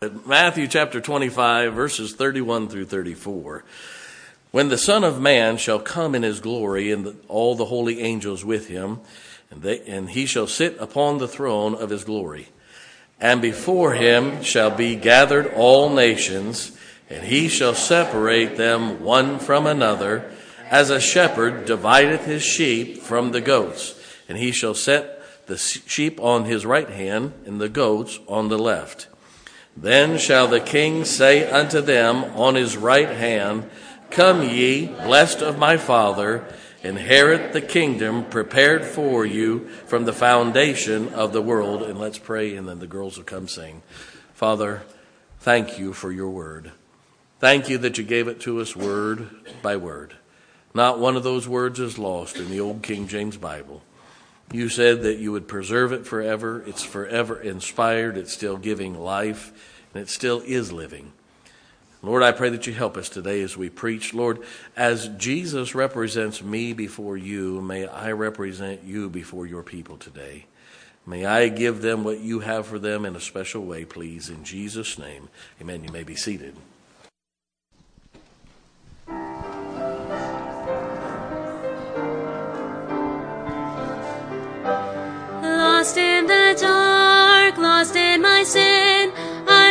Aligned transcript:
Matthew 0.00 0.68
chapter 0.68 1.00
25, 1.00 1.74
verses 1.74 2.14
31 2.14 2.68
through 2.68 2.84
34. 2.84 3.64
When 4.52 4.68
the 4.68 4.78
Son 4.78 5.02
of 5.02 5.20
Man 5.20 5.56
shall 5.56 5.80
come 5.80 6.14
in 6.14 6.22
his 6.22 6.38
glory 6.38 6.92
and 6.92 7.20
all 7.26 7.56
the 7.56 7.64
holy 7.64 8.00
angels 8.00 8.44
with 8.44 8.68
him, 8.68 9.00
and, 9.50 9.60
they, 9.62 9.80
and 9.88 10.08
he 10.08 10.24
shall 10.24 10.46
sit 10.46 10.76
upon 10.78 11.18
the 11.18 11.26
throne 11.26 11.74
of 11.74 11.90
his 11.90 12.04
glory. 12.04 12.46
And 13.20 13.42
before 13.42 13.94
him 13.94 14.44
shall 14.44 14.70
be 14.70 14.94
gathered 14.94 15.52
all 15.52 15.90
nations, 15.90 16.78
and 17.10 17.24
he 17.24 17.48
shall 17.48 17.74
separate 17.74 18.56
them 18.56 19.02
one 19.02 19.40
from 19.40 19.66
another, 19.66 20.30
as 20.70 20.90
a 20.90 21.00
shepherd 21.00 21.64
divideth 21.64 22.24
his 22.24 22.44
sheep 22.44 22.98
from 22.98 23.32
the 23.32 23.40
goats. 23.40 24.00
And 24.28 24.38
he 24.38 24.52
shall 24.52 24.74
set 24.74 25.46
the 25.48 25.58
sheep 25.58 26.20
on 26.20 26.44
his 26.44 26.64
right 26.64 26.88
hand, 26.88 27.32
and 27.46 27.60
the 27.60 27.68
goats 27.68 28.20
on 28.28 28.48
the 28.48 28.58
left. 28.60 29.08
Then 29.80 30.18
shall 30.18 30.48
the 30.48 30.60
king 30.60 31.04
say 31.04 31.48
unto 31.48 31.80
them 31.80 32.24
on 32.36 32.56
his 32.56 32.76
right 32.76 33.08
hand, 33.08 33.70
Come 34.10 34.42
ye, 34.42 34.86
blessed 34.86 35.40
of 35.40 35.56
my 35.56 35.76
Father, 35.76 36.44
inherit 36.82 37.52
the 37.52 37.60
kingdom 37.60 38.24
prepared 38.24 38.84
for 38.84 39.24
you 39.24 39.68
from 39.86 40.04
the 40.04 40.12
foundation 40.12 41.14
of 41.14 41.32
the 41.32 41.42
world. 41.42 41.82
And 41.82 41.98
let's 41.98 42.18
pray, 42.18 42.56
and 42.56 42.68
then 42.68 42.80
the 42.80 42.88
girls 42.88 43.16
will 43.16 43.24
come 43.24 43.46
sing. 43.46 43.82
Father, 44.34 44.82
thank 45.38 45.78
you 45.78 45.92
for 45.92 46.10
your 46.10 46.30
word. 46.30 46.72
Thank 47.38 47.68
you 47.68 47.78
that 47.78 47.98
you 47.98 48.04
gave 48.04 48.26
it 48.26 48.40
to 48.40 48.60
us 48.60 48.74
word 48.74 49.28
by 49.62 49.76
word. 49.76 50.14
Not 50.74 50.98
one 50.98 51.16
of 51.16 51.22
those 51.22 51.46
words 51.46 51.78
is 51.78 51.98
lost 51.98 52.36
in 52.36 52.50
the 52.50 52.60
old 52.60 52.82
King 52.82 53.06
James 53.06 53.36
Bible. 53.36 53.82
You 54.52 54.68
said 54.68 55.02
that 55.02 55.18
you 55.18 55.32
would 55.32 55.46
preserve 55.46 55.92
it 55.92 56.06
forever. 56.06 56.64
It's 56.66 56.82
forever 56.82 57.40
inspired. 57.40 58.16
It's 58.16 58.32
still 58.32 58.56
giving 58.56 58.98
life, 58.98 59.52
and 59.94 60.02
it 60.02 60.08
still 60.08 60.40
is 60.44 60.72
living. 60.72 61.12
Lord, 62.00 62.22
I 62.22 62.30
pray 62.30 62.50
that 62.50 62.66
you 62.66 62.72
help 62.72 62.96
us 62.96 63.08
today 63.08 63.42
as 63.42 63.56
we 63.56 63.70
preach. 63.70 64.14
Lord, 64.14 64.38
as 64.76 65.08
Jesus 65.16 65.74
represents 65.74 66.42
me 66.42 66.72
before 66.72 67.16
you, 67.16 67.60
may 67.60 67.86
I 67.88 68.12
represent 68.12 68.84
you 68.84 69.10
before 69.10 69.46
your 69.46 69.64
people 69.64 69.96
today. 69.96 70.46
May 71.04 71.24
I 71.24 71.48
give 71.48 71.80
them 71.80 72.04
what 72.04 72.20
you 72.20 72.40
have 72.40 72.66
for 72.66 72.78
them 72.78 73.04
in 73.04 73.16
a 73.16 73.20
special 73.20 73.64
way, 73.64 73.84
please. 73.84 74.28
In 74.28 74.44
Jesus' 74.44 74.98
name, 74.98 75.28
amen. 75.60 75.82
You 75.82 75.90
may 75.90 76.04
be 76.04 76.14
seated. 76.14 76.54
Lost 85.42 85.96
in 85.96 86.26
the 86.26 86.56
dark, 86.60 87.56
lost 87.56 87.96
in 87.96 88.07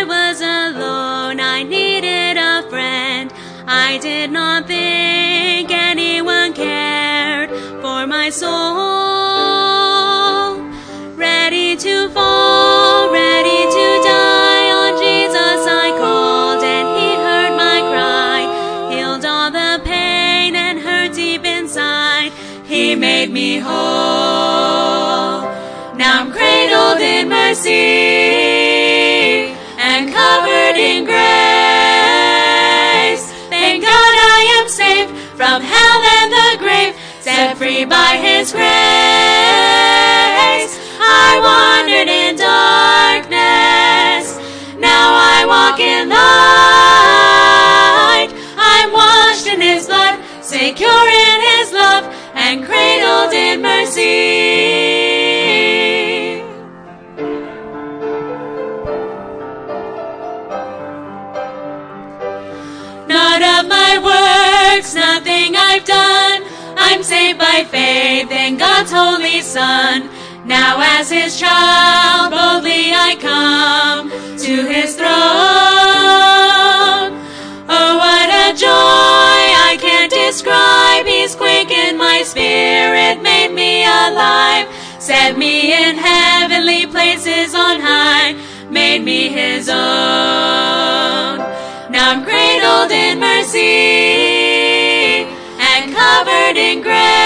was 0.07 0.41
alone, 0.41 1.39
I 1.39 1.63
needed 1.63 2.37
a 2.37 2.63
friend. 2.69 3.33
I 3.67 3.97
did 3.97 4.31
not 4.31 4.67
think 4.67 5.69
anyone 5.71 6.53
cared 6.53 7.49
for 7.81 8.07
my 8.07 8.29
soul. 8.29 9.06
Set 37.27 37.57
free 37.57 37.83
by 37.83 38.15
His 38.23 38.53
grace. 38.53 38.63
I 40.97 41.39
wandered 41.43 42.07
in 42.07 42.37
darkness, 42.37 42.56
God's 68.87 69.21
holy 69.21 69.41
Son. 69.41 70.09
Now, 70.45 70.79
as 70.79 71.09
His 71.09 71.37
child, 71.37 72.31
boldly 72.31 72.93
I 72.93 73.17
come 73.19 74.09
to 74.09 74.65
His 74.65 74.95
throne. 74.95 75.07
Oh, 77.67 77.97
what 77.97 78.29
a 78.29 78.53
joy 78.55 78.69
I 78.69 79.77
can't 79.79 80.11
describe. 80.11 81.05
He's 81.05 81.35
quickened 81.35 81.97
my 81.97 82.23
spirit, 82.23 83.21
made 83.21 83.51
me 83.51 83.83
alive, 83.83 84.69
set 84.99 85.37
me 85.37 85.73
in 85.73 85.97
heavenly 85.97 86.85
places 86.85 87.53
on 87.55 87.81
high, 87.81 88.35
made 88.69 89.03
me 89.03 89.27
His 89.27 89.67
own. 89.67 89.75
Now 91.91 92.11
I'm 92.11 92.23
cradled 92.23 92.91
in 92.91 93.19
mercy 93.19 93.67
and 95.59 95.93
covered 95.93 96.55
in 96.55 96.81
grace. 96.81 97.16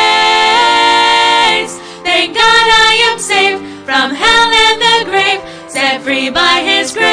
From 3.92 4.16
hell 4.16 4.50
and 4.66 4.80
the 4.80 5.04
grave, 5.12 5.44
set 5.68 6.00
free 6.02 6.30
by 6.30 6.62
His 6.64 6.94
grace. 6.94 7.12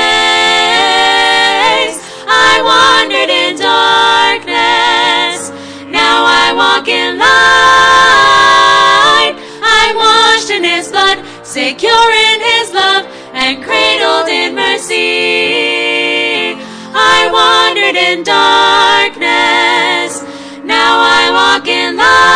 I 2.30 2.62
wandered 2.70 3.28
in 3.28 3.58
darkness, 3.58 5.50
now 5.90 6.22
I 6.22 6.52
walk 6.54 6.86
in 6.86 7.18
light. 7.18 9.34
I'm 9.58 9.96
washed 9.96 10.50
in 10.50 10.62
His 10.62 10.88
blood, 10.94 11.18
secure 11.42 12.10
in 12.30 12.40
His 12.52 12.72
love, 12.72 13.06
and 13.34 13.60
cradled 13.64 14.28
in 14.28 14.54
mercy. 14.54 16.54
I 16.94 17.28
wandered 17.38 17.96
in 17.96 18.22
darkness, 18.22 20.22
now 20.62 21.00
I 21.02 21.30
walk 21.34 21.66
in 21.66 21.96
light. 21.96 22.27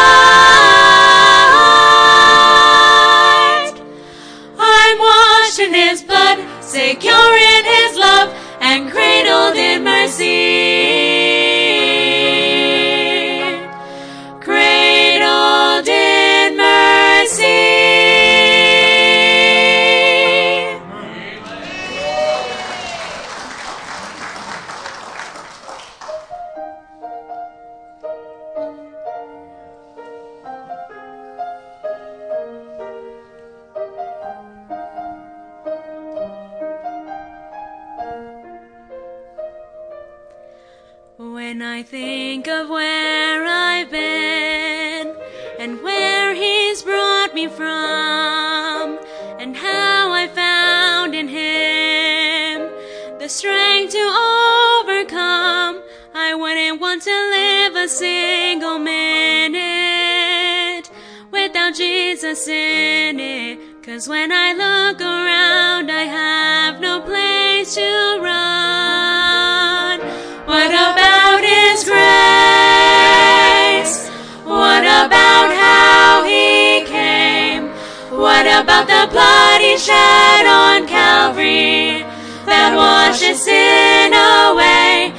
A 57.82 57.88
single 57.88 58.78
minute 58.78 59.58
without 61.32 61.74
Jesus 61.74 62.46
in 62.46 63.18
it. 63.18 63.82
Cause 63.82 64.06
when 64.06 64.30
I 64.30 64.52
look 64.52 65.00
around, 65.00 65.90
I 65.90 66.04
have 66.04 66.80
no 66.80 67.00
place 67.00 67.74
to 67.74 68.20
run. 68.22 69.98
What 70.46 70.70
about 70.70 71.42
His 71.42 71.82
grace? 71.82 71.98
What 74.44 74.84
about 74.84 75.50
how 75.50 76.22
He 76.22 76.84
came? 76.86 77.66
What 78.16 78.46
about 78.46 78.86
the 78.86 79.08
blood 79.10 79.60
He 79.60 79.76
shed 79.76 80.46
on 80.46 80.86
Calvary? 80.86 82.04
That 82.46 82.76
washes 82.76 83.42
sin 83.42 84.12
away. 84.14 85.12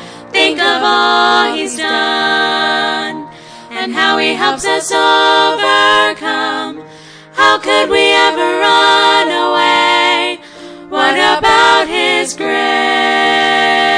Think 0.54 0.68
of 0.68 0.84
all 0.84 1.52
he's 1.52 1.76
done 1.78 3.28
and 3.72 3.92
how 3.92 4.20
he 4.20 4.36
helps 4.36 4.68
us 4.68 4.92
overcome. 4.92 6.86
How 7.34 7.58
could 7.58 7.90
we 7.90 8.12
ever 8.12 8.60
run 8.60 9.30
away? 9.30 10.38
What 10.90 11.16
about 11.16 11.88
his 11.88 12.36
grace? 12.36 13.93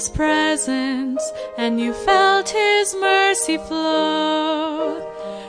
His 0.00 0.08
presence 0.08 1.22
and 1.58 1.78
you 1.78 1.92
felt 1.92 2.48
his 2.48 2.94
mercy 2.94 3.58
flow 3.58 4.96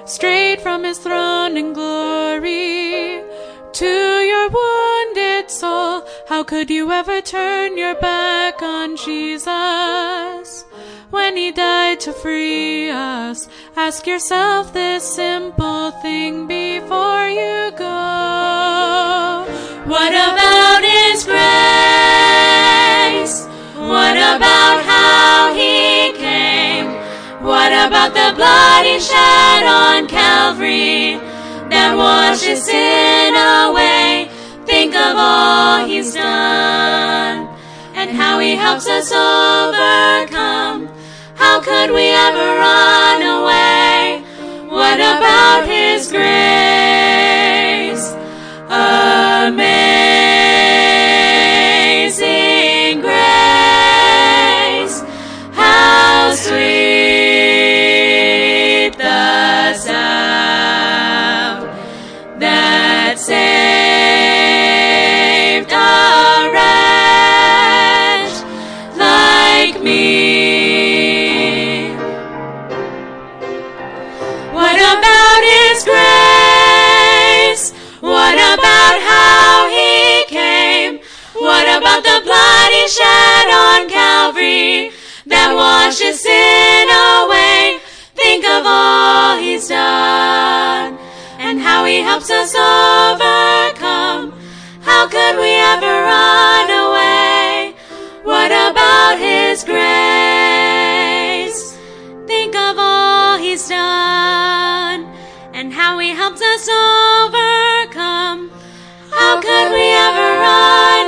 straight 0.05 0.59
from 0.59 0.83
his 0.83 0.97
throne 0.97 1.55
in 1.55 1.71
glory 1.71 3.23
to 3.71 3.93
your 4.31 4.49
wounded 4.49 5.49
soul, 5.49 6.03
how 6.27 6.43
could 6.43 6.69
you 6.69 6.91
ever 6.91 7.21
turn 7.21 7.77
your 7.77 7.95
back 7.95 8.61
on 8.61 8.97
Jesus? 8.97 10.65
When 11.11 11.37
he 11.37 11.53
died 11.53 12.01
to 12.01 12.11
free 12.11 12.89
us, 12.89 13.47
ask 13.77 14.05
yourself 14.05 14.73
this 14.73 15.15
simple 15.15 15.91
thing 16.03 16.45
before 16.45 17.29
you 17.29 17.71
go. 17.77 19.45
What 19.85 20.11
about 20.11 20.83
his 20.83 21.23
grace? 21.23 22.20
What 24.11 24.35
about 24.35 24.83
how 24.83 25.53
he 25.53 26.11
came? 26.19 26.87
What 27.41 27.71
about 27.71 28.13
the 28.13 28.33
blood 28.35 28.85
he 28.85 28.99
shed 28.99 29.63
on 29.63 30.05
Calvary 30.05 31.15
that 31.69 31.95
washes 31.95 32.61
sin 32.61 33.33
away? 33.33 34.29
Think 34.65 34.95
of 34.95 35.15
all 35.15 35.85
he's 35.85 36.13
done 36.13 37.47
and 37.95 38.11
how 38.11 38.39
he 38.39 38.53
helps 38.53 38.85
us 38.85 39.13
overcome. 39.13 40.89
How 41.35 41.61
could 41.61 41.91
we 41.91 42.09
ever 42.09 42.47
run 42.67 43.21
away? 43.21 44.25
What 44.67 44.99
about 44.99 45.69
his 45.69 46.11
grace? 46.11 48.11
Amazing 48.67 50.30
The 82.03 82.19
blood 82.25 82.71
He 82.73 82.87
shed 82.87 83.47
on 83.53 83.87
Calvary 83.87 84.91
that 85.27 85.53
washes 85.53 86.19
sin 86.19 86.89
away? 86.89 87.79
Think 88.15 88.43
of 88.43 88.65
all 88.65 89.37
He's 89.37 89.67
done 89.67 90.97
and 91.37 91.61
how 91.61 91.85
He 91.85 92.01
helps 92.01 92.31
us 92.31 92.55
overcome. 92.55 94.33
How 94.81 95.07
could 95.07 95.37
we 95.37 95.53
ever 95.53 96.03
run 96.09 96.71
away? 96.71 97.75
What 98.23 98.51
about 98.51 99.19
His 99.19 99.63
grace? 99.63 99.81
Think 102.25 102.55
of 102.55 102.79
all 102.79 103.37
He's 103.37 103.67
done 103.69 105.05
and 105.53 105.71
how 105.71 105.99
He 105.99 106.09
helps 106.09 106.41
us 106.41 106.67
overcome. 106.67 108.49
How 109.11 109.39
could 109.39 109.71
we 109.71 109.91
ever 110.07 110.39
run 110.39 111.00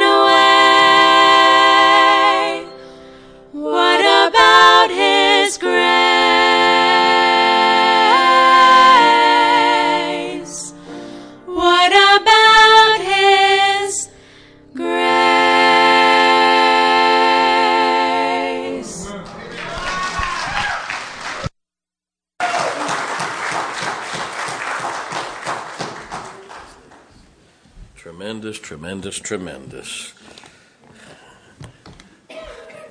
Tremendous, 28.94 29.20
tremendous. 29.20 30.14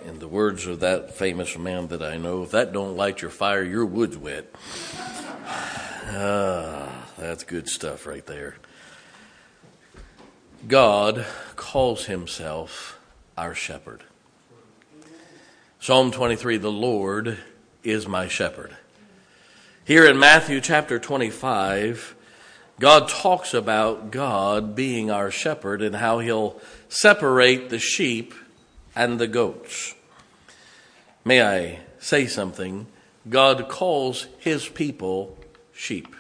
In 0.04 0.18
the 0.18 0.26
words 0.26 0.66
of 0.66 0.80
that 0.80 1.14
famous 1.14 1.56
man 1.56 1.86
that 1.88 2.02
I 2.02 2.16
know, 2.16 2.42
if 2.42 2.50
that 2.50 2.72
don't 2.72 2.96
light 2.96 3.22
your 3.22 3.30
fire, 3.30 3.62
your 3.62 3.86
wood's 3.86 4.16
wet. 4.16 4.52
Ah, 5.46 7.06
that's 7.16 7.44
good 7.44 7.68
stuff 7.68 8.04
right 8.04 8.26
there. 8.26 8.56
God 10.66 11.24
calls 11.54 12.06
himself 12.06 12.98
our 13.38 13.54
shepherd. 13.54 14.02
Psalm 15.78 16.10
23 16.10 16.56
The 16.56 16.72
Lord 16.72 17.38
is 17.84 18.08
my 18.08 18.26
shepherd. 18.26 18.76
Here 19.84 20.04
in 20.04 20.18
Matthew 20.18 20.60
chapter 20.60 20.98
25, 20.98 22.16
God 22.82 23.08
talks 23.08 23.54
about 23.54 24.10
God 24.10 24.74
being 24.74 25.08
our 25.08 25.30
shepherd 25.30 25.82
and 25.82 25.94
how 25.94 26.18
he'll 26.18 26.60
separate 26.88 27.70
the 27.70 27.78
sheep 27.78 28.34
and 28.96 29.20
the 29.20 29.28
goats. 29.28 29.94
May 31.24 31.44
I 31.44 31.78
say 32.00 32.26
something? 32.26 32.88
God 33.30 33.68
calls 33.68 34.26
his 34.40 34.68
people 34.68 35.38
sheep. 35.72 36.16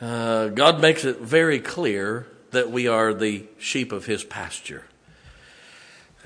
Uh, 0.00 0.48
God 0.48 0.80
makes 0.80 1.04
it 1.04 1.20
very 1.20 1.60
clear 1.60 2.26
that 2.50 2.72
we 2.72 2.88
are 2.88 3.14
the 3.14 3.44
sheep 3.60 3.92
of 3.92 4.06
his 4.06 4.24
pasture. 4.24 4.86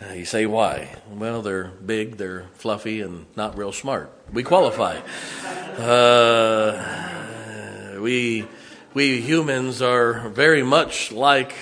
Uh, 0.03 0.15
you 0.15 0.25
say, 0.25 0.47
why? 0.47 0.97
Well, 1.11 1.43
they're 1.43 1.65
big, 1.65 2.17
they're 2.17 2.47
fluffy, 2.55 3.03
and 3.03 3.27
not 3.37 3.59
real 3.59 3.73
smart. 3.73 4.11
We 4.33 4.43
qualify. 4.43 5.01
Uh, 5.77 7.11
we, 8.01 8.47
we 8.93 9.21
humans 9.21 9.83
are 9.83 10.29
very 10.29 10.63
much 10.63 11.13
like, 11.13 11.55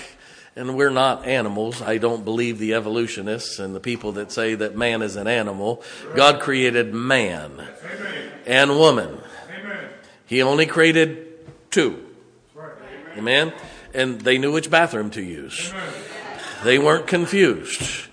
and 0.55 0.75
we're 0.75 0.89
not 0.89 1.25
animals. 1.25 1.81
I 1.81 1.97
don't 1.97 2.25
believe 2.25 2.57
the 2.57 2.73
evolutionists 2.73 3.59
and 3.59 3.75
the 3.75 3.79
people 3.79 4.13
that 4.13 4.31
say 4.31 4.55
that 4.55 4.75
man 4.75 5.01
is 5.01 5.15
an 5.15 5.27
animal. 5.27 5.83
God 6.15 6.41
created 6.41 6.93
man 6.93 7.67
and 8.45 8.71
woman. 8.71 9.19
He 10.25 10.41
only 10.41 10.65
created 10.65 11.27
two. 11.71 12.05
Amen? 13.15 13.53
And 13.93 14.21
they 14.21 14.37
knew 14.37 14.51
which 14.51 14.69
bathroom 14.69 15.09
to 15.11 15.21
use. 15.21 15.73
They 16.63 16.77
weren't 16.77 17.07
confused. 17.07 18.07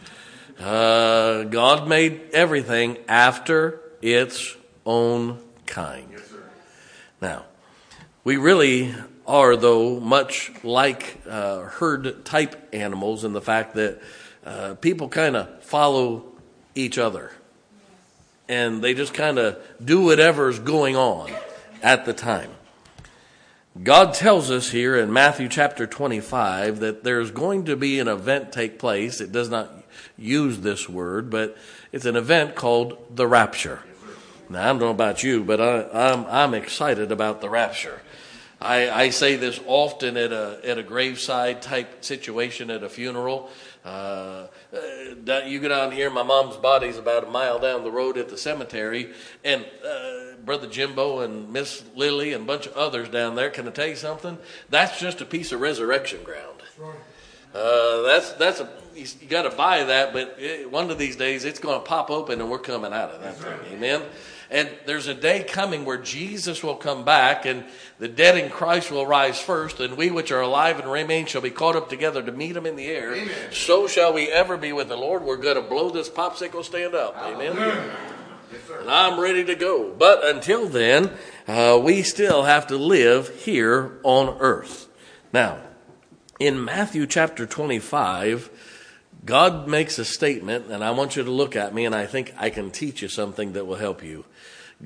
Uh, 0.58 1.44
God 1.44 1.88
made 1.88 2.30
everything 2.32 2.98
after 3.08 3.80
its 4.00 4.56
own 4.84 5.38
kind. 5.66 6.08
Now, 7.20 7.44
we 8.26 8.38
really 8.38 8.92
are, 9.24 9.54
though, 9.54 10.00
much 10.00 10.50
like 10.64 11.16
uh, 11.30 11.60
herd 11.60 12.24
type 12.24 12.74
animals 12.74 13.22
in 13.22 13.32
the 13.32 13.40
fact 13.40 13.76
that 13.76 14.02
uh, 14.44 14.74
people 14.80 15.08
kind 15.08 15.36
of 15.36 15.62
follow 15.62 16.24
each 16.74 16.98
other. 16.98 17.30
And 18.48 18.82
they 18.82 18.94
just 18.94 19.14
kind 19.14 19.38
of 19.38 19.62
do 19.82 20.02
whatever's 20.02 20.58
going 20.58 20.96
on 20.96 21.30
at 21.84 22.04
the 22.04 22.12
time. 22.12 22.50
God 23.80 24.12
tells 24.12 24.50
us 24.50 24.70
here 24.70 24.96
in 24.96 25.12
Matthew 25.12 25.48
chapter 25.48 25.86
25 25.86 26.80
that 26.80 27.04
there's 27.04 27.30
going 27.30 27.66
to 27.66 27.76
be 27.76 28.00
an 28.00 28.08
event 28.08 28.50
take 28.50 28.80
place. 28.80 29.20
It 29.20 29.30
does 29.30 29.50
not 29.50 29.70
use 30.18 30.58
this 30.58 30.88
word, 30.88 31.30
but 31.30 31.56
it's 31.92 32.06
an 32.06 32.16
event 32.16 32.56
called 32.56 32.98
the 33.14 33.28
rapture. 33.28 33.84
Now, 34.48 34.64
I 34.64 34.66
don't 34.66 34.80
know 34.80 34.90
about 34.90 35.22
you, 35.22 35.44
but 35.44 35.60
I, 35.60 36.12
I'm, 36.12 36.26
I'm 36.26 36.54
excited 36.54 37.12
about 37.12 37.40
the 37.40 37.48
rapture. 37.48 38.00
I, 38.60 38.88
I 38.90 39.10
say 39.10 39.36
this 39.36 39.60
often 39.66 40.16
at 40.16 40.32
a, 40.32 40.60
at 40.64 40.78
a 40.78 40.82
graveside 40.82 41.60
type 41.60 42.04
situation 42.04 42.70
at 42.70 42.82
a 42.82 42.88
funeral. 42.88 43.50
Uh, 43.84 44.46
uh, 44.72 45.40
you 45.44 45.60
go 45.60 45.68
down 45.68 45.92
here, 45.92 46.10
my 46.10 46.22
mom's 46.22 46.56
body's 46.56 46.96
about 46.96 47.24
a 47.24 47.30
mile 47.30 47.58
down 47.58 47.84
the 47.84 47.90
road 47.90 48.16
at 48.16 48.28
the 48.28 48.38
cemetery, 48.38 49.12
and 49.44 49.64
uh, 49.86 50.36
Brother 50.44 50.66
Jimbo 50.66 51.20
and 51.20 51.52
Miss 51.52 51.84
Lily 51.94 52.32
and 52.32 52.44
a 52.44 52.46
bunch 52.46 52.66
of 52.66 52.72
others 52.74 53.08
down 53.08 53.34
there. 53.34 53.50
Can 53.50 53.68
I 53.68 53.70
tell 53.70 53.86
you 53.86 53.96
something? 53.96 54.38
That's 54.70 54.98
just 54.98 55.20
a 55.20 55.24
piece 55.24 55.52
of 55.52 55.60
resurrection 55.60 56.22
ground. 56.24 56.62
Uh, 57.54 58.02
that's 58.02 58.32
that's 58.32 58.60
a 58.60 58.68
you, 58.94 59.06
you 59.20 59.28
got 59.28 59.42
to 59.42 59.56
buy 59.56 59.84
that, 59.84 60.12
but 60.12 60.36
it, 60.38 60.70
one 60.70 60.90
of 60.90 60.98
these 60.98 61.16
days 61.16 61.44
it's 61.44 61.58
going 61.58 61.78
to 61.78 61.86
pop 61.86 62.10
open 62.10 62.40
and 62.40 62.50
we're 62.50 62.58
coming 62.58 62.92
out 62.92 63.10
of 63.10 63.22
that 63.22 63.36
thing. 63.36 63.58
Amen. 63.72 64.02
And 64.50 64.70
there's 64.86 65.08
a 65.08 65.14
day 65.14 65.42
coming 65.42 65.84
where 65.84 65.98
Jesus 65.98 66.62
will 66.62 66.76
come 66.76 67.04
back, 67.04 67.46
and 67.46 67.64
the 67.98 68.08
dead 68.08 68.38
in 68.38 68.50
Christ 68.50 68.90
will 68.90 69.06
rise 69.06 69.40
first, 69.40 69.80
and 69.80 69.96
we 69.96 70.10
which 70.10 70.30
are 70.30 70.40
alive 70.40 70.78
and 70.78 70.90
remain 70.90 71.26
shall 71.26 71.42
be 71.42 71.50
caught 71.50 71.74
up 71.74 71.88
together 71.88 72.22
to 72.22 72.30
meet 72.30 72.56
him 72.56 72.66
in 72.66 72.76
the 72.76 72.86
air. 72.86 73.14
Amen. 73.14 73.52
So 73.52 73.88
shall 73.88 74.12
we 74.12 74.28
ever 74.28 74.56
be 74.56 74.72
with 74.72 74.88
the 74.88 74.96
Lord. 74.96 75.24
We're 75.24 75.36
going 75.36 75.56
to 75.56 75.68
blow 75.68 75.90
this 75.90 76.08
popsicle 76.08 76.64
stand 76.64 76.94
up. 76.94 77.16
Amen. 77.18 77.56
Yes, 77.56 78.60
and 78.80 78.90
I'm 78.90 79.18
ready 79.18 79.44
to 79.44 79.54
go. 79.56 79.92
But 79.92 80.24
until 80.24 80.68
then, 80.68 81.10
uh, 81.48 81.80
we 81.82 82.02
still 82.02 82.44
have 82.44 82.68
to 82.68 82.76
live 82.76 83.42
here 83.42 83.98
on 84.04 84.36
earth. 84.40 84.88
Now, 85.32 85.58
in 86.38 86.64
Matthew 86.64 87.06
chapter 87.06 87.46
25, 87.46 88.50
God 89.26 89.66
makes 89.66 89.98
a 89.98 90.04
statement, 90.04 90.66
and 90.70 90.84
I 90.84 90.92
want 90.92 91.16
you 91.16 91.24
to 91.24 91.30
look 91.30 91.56
at 91.56 91.74
me, 91.74 91.84
and 91.84 91.94
I 91.94 92.06
think 92.06 92.32
I 92.38 92.48
can 92.48 92.70
teach 92.70 93.02
you 93.02 93.08
something 93.08 93.54
that 93.54 93.66
will 93.66 93.76
help 93.76 94.04
you. 94.04 94.24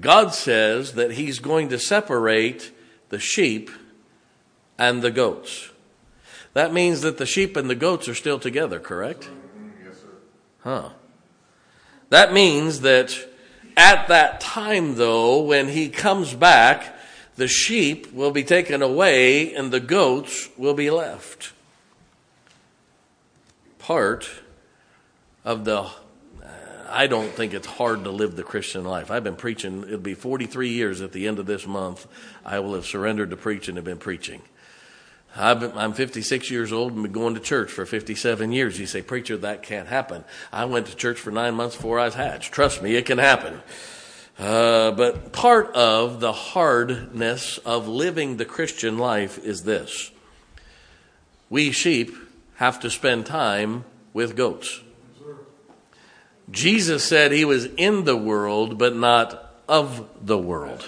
God 0.01 0.33
says 0.33 0.95
that 0.95 1.13
He's 1.13 1.41
going 1.41 1.69
to 1.69 1.79
separate 1.79 2.73
the 3.11 3.19
sheep 3.19 3.71
and 4.79 5.03
the 5.03 5.11
goats. 5.11 5.71
That 6.55 6.73
means 6.73 7.03
that 7.03 7.19
the 7.19 7.27
sheep 7.27 7.55
and 7.55 7.69
the 7.69 7.75
goats 7.75 8.09
are 8.09 8.15
still 8.15 8.39
together, 8.39 8.81
correct? 8.81 9.29
Yes, 9.85 9.99
sir. 10.01 10.09
Huh. 10.61 10.89
That 12.09 12.33
means 12.33 12.81
that 12.81 13.15
at 13.77 14.09
that 14.09 14.41
time, 14.41 14.95
though, 14.95 15.43
when 15.43 15.69
He 15.69 15.91
comes 15.91 16.33
back, 16.33 16.97
the 17.37 17.47
sheep 17.47 18.11
will 18.11 18.31
be 18.31 18.43
taken 18.43 18.81
away 18.81 19.55
and 19.55 19.71
the 19.71 19.81
goats 19.81 20.49
will 20.57 20.75
be 20.75 20.91
left 20.91 21.53
part 23.91 24.31
of 25.45 25.65
the 25.65 25.85
I 26.89 27.09
don't 27.09 27.29
think 27.33 27.53
it's 27.53 27.67
hard 27.67 28.05
to 28.05 28.11
live 28.13 28.37
the 28.37 28.45
Christian 28.45 28.85
life. 28.85 29.11
I've 29.11 29.25
been 29.25 29.35
preaching, 29.35 29.83
it'll 29.83 29.99
be 29.99 30.15
43 30.15 30.69
years 30.69 31.01
at 31.01 31.11
the 31.11 31.27
end 31.27 31.41
of 31.41 31.47
this 31.47 31.67
month. 31.67 32.07
I 32.45 32.61
will 32.61 32.75
have 32.75 32.87
surrendered 32.87 33.31
to 33.31 33.37
preaching 33.37 33.71
and 33.71 33.79
have 33.79 33.85
been 33.85 33.99
preaching. 33.99 34.43
i 35.35 35.51
am 35.51 35.93
56 35.93 36.53
years 36.53 36.73
old 36.73 36.93
and 36.93 37.03
been 37.03 37.11
going 37.11 37.35
to 37.35 37.41
church 37.41 37.73
for 37.73 37.85
57 37.85 38.53
years. 38.53 38.79
You 38.79 38.87
say, 38.87 39.03
Preacher, 39.03 39.37
that 39.39 39.65
can't 39.65 39.89
happen. 39.89 40.23
I 40.53 40.67
went 40.67 40.87
to 40.87 40.95
church 40.95 41.19
for 41.19 41.33
nine 41.33 41.57
months 41.57 41.75
before 41.75 41.99
I 41.99 42.05
was 42.05 42.15
hatched. 42.15 42.53
Trust 42.53 42.83
me, 42.83 42.95
it 42.95 43.07
can 43.07 43.19
happen. 43.19 43.61
Uh, 44.39 44.93
but 44.93 45.33
part 45.33 45.75
of 45.75 46.21
the 46.21 46.33
hardness 46.33 47.59
of 47.59 47.89
living 47.89 48.37
the 48.37 48.45
Christian 48.45 48.99
life 48.99 49.37
is 49.45 49.65
this 49.65 50.13
we 51.49 51.73
sheep 51.73 52.15
have 52.61 52.79
to 52.79 52.91
spend 52.91 53.25
time 53.25 53.83
with 54.13 54.37
goats. 54.37 54.83
Jesus 56.51 57.03
said 57.03 57.33
he 57.33 57.47
was 57.47 57.65
in 57.65 58.05
the 58.05 58.15
world, 58.15 58.77
but 58.77 58.95
not 58.95 59.55
of 59.67 60.07
the 60.21 60.37
world. 60.37 60.87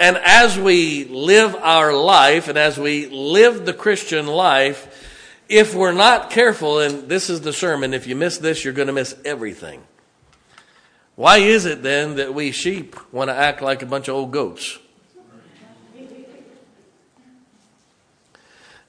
And 0.00 0.16
as 0.16 0.58
we 0.58 1.04
live 1.04 1.54
our 1.54 1.92
life 1.92 2.48
and 2.48 2.56
as 2.56 2.78
we 2.78 3.08
live 3.08 3.66
the 3.66 3.74
Christian 3.74 4.26
life, 4.26 4.88
if 5.50 5.74
we're 5.74 5.92
not 5.92 6.30
careful, 6.30 6.78
and 6.80 7.10
this 7.10 7.28
is 7.28 7.42
the 7.42 7.52
sermon, 7.52 7.92
if 7.92 8.06
you 8.06 8.16
miss 8.16 8.38
this, 8.38 8.64
you're 8.64 8.72
going 8.72 8.86
to 8.86 8.94
miss 8.94 9.14
everything. 9.22 9.82
Why 11.14 11.38
is 11.38 11.66
it 11.66 11.82
then 11.82 12.16
that 12.16 12.32
we 12.32 12.52
sheep 12.52 12.96
want 13.12 13.28
to 13.28 13.34
act 13.34 13.60
like 13.60 13.82
a 13.82 13.86
bunch 13.86 14.08
of 14.08 14.14
old 14.14 14.32
goats? 14.32 14.78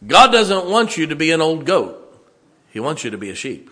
God 0.06 0.32
doesn't 0.32 0.66
want 0.66 0.98
you 0.98 1.08
to 1.08 1.16
be 1.16 1.32
an 1.32 1.42
old 1.42 1.66
goat. 1.66 2.02
He 2.72 2.80
wants 2.80 3.04
you 3.04 3.12
to 3.12 3.18
be 3.18 3.30
a 3.30 3.36
sheep. 3.36 3.70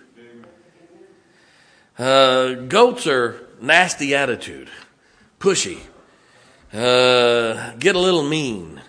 Uh, 1.97 2.53
goats 2.53 3.05
are 3.05 3.47
nasty 3.61 4.15
attitude, 4.15 4.69
pushy, 5.39 5.79
uh, 6.73 7.73
get 7.77 7.95
a 7.95 7.99
little 7.99 8.23
mean. 8.23 8.81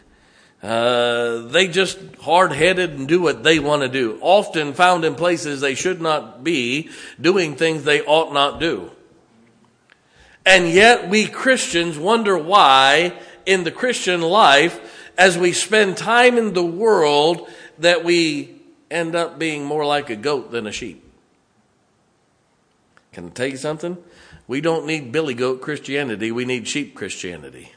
Uh, 0.62 1.42
they 1.48 1.68
just 1.68 1.98
hard 2.22 2.52
headed 2.52 2.92
and 2.92 3.06
do 3.06 3.20
what 3.20 3.42
they 3.42 3.58
want 3.58 3.82
to 3.82 3.88
do. 3.88 4.18
Often 4.22 4.72
found 4.72 5.04
in 5.04 5.14
places 5.14 5.60
they 5.60 5.74
should 5.74 6.00
not 6.00 6.42
be, 6.42 6.88
doing 7.20 7.56
things 7.56 7.84
they 7.84 8.00
ought 8.00 8.32
not 8.32 8.58
do. 8.58 8.90
And 10.46 10.70
yet 10.70 11.10
we 11.10 11.26
Christians 11.26 11.98
wonder 11.98 12.38
why 12.38 13.12
in 13.44 13.64
the 13.64 13.70
Christian 13.70 14.22
life 14.22 14.93
as 15.16 15.38
we 15.38 15.52
spend 15.52 15.96
time 15.96 16.36
in 16.38 16.52
the 16.52 16.64
world 16.64 17.48
that 17.78 18.04
we 18.04 18.60
end 18.90 19.14
up 19.14 19.38
being 19.38 19.64
more 19.64 19.84
like 19.84 20.10
a 20.10 20.16
goat 20.16 20.50
than 20.50 20.66
a 20.66 20.72
sheep. 20.72 21.02
Can 23.12 23.26
I 23.26 23.28
tell 23.30 23.46
you 23.46 23.56
something? 23.56 23.96
We 24.46 24.60
don't 24.60 24.86
need 24.86 25.12
billy 25.12 25.34
goat 25.34 25.60
Christianity, 25.60 26.32
we 26.32 26.44
need 26.44 26.68
sheep 26.68 26.94
Christianity. 26.94 27.72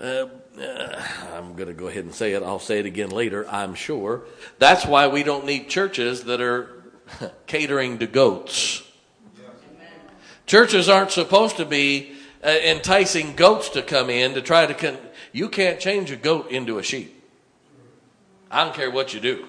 Uh, 0.00 0.28
uh, 0.58 1.02
I'm 1.34 1.54
going 1.54 1.68
to 1.68 1.74
go 1.74 1.88
ahead 1.88 2.04
and 2.04 2.14
say 2.14 2.32
it. 2.32 2.42
I'll 2.42 2.58
say 2.58 2.78
it 2.78 2.86
again 2.86 3.10
later, 3.10 3.46
I'm 3.50 3.74
sure. 3.74 4.22
That's 4.58 4.86
why 4.86 5.08
we 5.08 5.22
don't 5.22 5.44
need 5.44 5.68
churches 5.68 6.24
that 6.24 6.40
are 6.40 6.70
catering 7.46 7.98
to 7.98 8.06
goats. 8.06 8.82
Churches 10.46 10.88
aren't 10.88 11.10
supposed 11.10 11.58
to 11.58 11.66
be 11.66 12.12
uh, 12.42 12.48
enticing 12.48 13.36
goats 13.36 13.68
to 13.70 13.82
come 13.82 14.08
in 14.08 14.34
to 14.34 14.42
try 14.42 14.66
to 14.66 14.74
con- 14.74 14.98
you 15.32 15.48
can't 15.48 15.80
change 15.80 16.10
a 16.10 16.16
goat 16.16 16.50
into 16.50 16.78
a 16.78 16.82
sheep. 16.82 17.16
I 18.50 18.64
don't 18.64 18.74
care 18.74 18.90
what 18.90 19.14
you 19.14 19.20
do, 19.20 19.46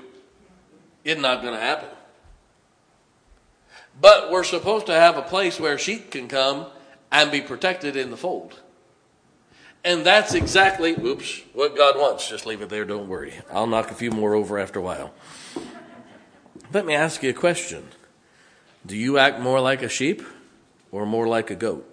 it's 1.04 1.20
not 1.20 1.42
going 1.42 1.54
to 1.54 1.60
happen. 1.60 1.90
But 4.00 4.32
we're 4.32 4.44
supposed 4.44 4.86
to 4.86 4.94
have 4.94 5.18
a 5.18 5.22
place 5.22 5.60
where 5.60 5.78
sheep 5.78 6.12
can 6.12 6.28
come 6.28 6.68
and 7.12 7.32
be 7.32 7.42
protected 7.42 7.96
in 7.96 8.10
the 8.10 8.18
fold. 8.18 8.60
And 9.84 10.06
that's 10.06 10.34
exactly, 10.34 10.92
oops, 10.92 11.42
what 11.54 11.76
God 11.76 11.98
wants. 11.98 12.30
Just 12.30 12.46
leave 12.46 12.62
it 12.62 12.70
there, 12.70 12.86
don't 12.86 13.08
worry. 13.08 13.34
I'll 13.52 13.68
knock 13.68 13.90
a 13.90 13.96
few 13.96 14.12
more 14.12 14.36
over 14.36 14.60
after 14.60 14.80
a 14.80 14.82
while. 14.82 15.12
Let 16.72 16.86
me 16.86 16.94
ask 16.94 17.22
you 17.24 17.32
a 17.32 17.34
question 17.34 17.88
Do 18.86 18.96
you 18.96 19.18
act 19.18 19.40
more 19.40 19.60
like 19.60 19.82
a 19.82 19.90
sheep 19.90 20.24
or 20.92 21.06
more 21.06 21.28
like 21.28 21.50
a 21.50 21.56
goat? 21.56 21.91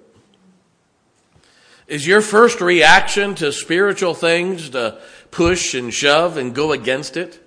Is 1.89 2.07
your 2.07 2.21
first 2.21 2.61
reaction 2.61 3.35
to 3.37 3.51
spiritual 3.51 4.13
things 4.13 4.71
to 4.71 5.01
push 5.31 5.73
and 5.73 5.93
shove 5.93 6.37
and 6.37 6.55
go 6.55 6.73
against 6.73 7.17
it? 7.17 7.43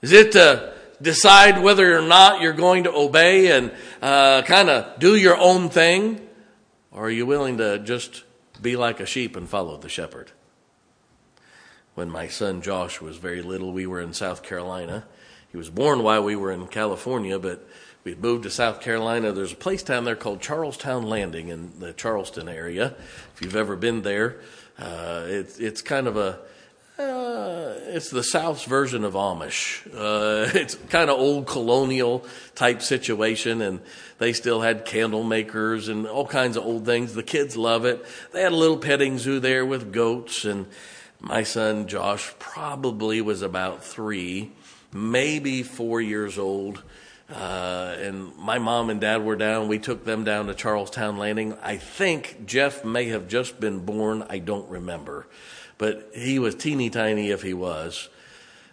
Is 0.00 0.12
it 0.12 0.32
to 0.32 0.72
decide 1.02 1.62
whether 1.62 1.96
or 1.96 2.02
not 2.02 2.40
you're 2.40 2.54
going 2.54 2.84
to 2.84 2.92
obey 2.92 3.52
and 3.52 3.70
uh, 4.00 4.42
kind 4.42 4.70
of 4.70 4.98
do 4.98 5.14
your 5.14 5.36
own 5.36 5.68
thing? 5.68 6.26
Or 6.90 7.06
are 7.06 7.10
you 7.10 7.26
willing 7.26 7.58
to 7.58 7.80
just 7.80 8.24
be 8.62 8.76
like 8.76 8.98
a 8.98 9.06
sheep 9.06 9.36
and 9.36 9.46
follow 9.46 9.76
the 9.76 9.90
shepherd? 9.90 10.32
When 11.94 12.08
my 12.08 12.28
son 12.28 12.62
Josh 12.62 13.00
was 13.00 13.18
very 13.18 13.42
little, 13.42 13.72
we 13.72 13.86
were 13.86 14.00
in 14.00 14.14
South 14.14 14.42
Carolina. 14.42 15.04
He 15.50 15.58
was 15.58 15.68
born 15.68 16.02
while 16.02 16.24
we 16.24 16.36
were 16.36 16.52
in 16.52 16.66
California, 16.68 17.38
but 17.38 17.68
we 18.08 18.14
moved 18.14 18.44
to 18.44 18.50
South 18.50 18.80
Carolina. 18.80 19.32
There's 19.32 19.52
a 19.52 19.56
place 19.56 19.82
down 19.82 20.04
there 20.04 20.16
called 20.16 20.40
Charles 20.40 20.78
Towne 20.78 21.02
Landing 21.02 21.48
in 21.48 21.78
the 21.78 21.92
Charleston 21.92 22.48
area. 22.48 22.94
If 23.34 23.42
you've 23.42 23.54
ever 23.54 23.76
been 23.76 24.00
there, 24.00 24.40
uh, 24.78 25.24
it's 25.26 25.58
it's 25.58 25.82
kind 25.82 26.06
of 26.06 26.16
a 26.16 26.38
uh, 26.98 27.74
it's 27.88 28.08
the 28.08 28.22
South's 28.22 28.64
version 28.64 29.04
of 29.04 29.12
Amish. 29.12 29.86
Uh, 29.88 30.48
it's 30.54 30.76
kind 30.88 31.10
of 31.10 31.18
old 31.18 31.46
colonial 31.46 32.24
type 32.54 32.80
situation, 32.80 33.60
and 33.60 33.80
they 34.16 34.32
still 34.32 34.62
had 34.62 34.86
candle 34.86 35.22
makers 35.22 35.88
and 35.88 36.06
all 36.06 36.26
kinds 36.26 36.56
of 36.56 36.64
old 36.64 36.86
things. 36.86 37.12
The 37.12 37.22
kids 37.22 37.58
love 37.58 37.84
it. 37.84 38.06
They 38.32 38.40
had 38.40 38.52
a 38.52 38.56
little 38.56 38.78
petting 38.78 39.18
zoo 39.18 39.38
there 39.38 39.66
with 39.66 39.92
goats, 39.92 40.46
and 40.46 40.64
my 41.20 41.42
son 41.42 41.86
Josh 41.86 42.32
probably 42.38 43.20
was 43.20 43.42
about 43.42 43.84
three, 43.84 44.52
maybe 44.94 45.62
four 45.62 46.00
years 46.00 46.38
old 46.38 46.82
uh, 47.30 47.94
and 47.98 48.34
my 48.36 48.58
mom 48.58 48.88
and 48.88 49.00
dad 49.00 49.22
were 49.22 49.36
down. 49.36 49.68
We 49.68 49.78
took 49.78 50.04
them 50.04 50.24
down 50.24 50.46
to 50.46 50.54
Charles 50.54 50.90
Towne 50.90 51.18
Landing. 51.18 51.56
I 51.62 51.76
think 51.76 52.46
Jeff 52.46 52.84
may 52.84 53.08
have 53.08 53.28
just 53.28 53.60
been 53.60 53.80
born. 53.80 54.24
I 54.30 54.38
don't 54.38 54.68
remember. 54.70 55.26
But 55.76 56.10
he 56.14 56.38
was 56.38 56.54
teeny 56.54 56.88
tiny 56.88 57.30
if 57.30 57.42
he 57.42 57.52
was. 57.52 58.08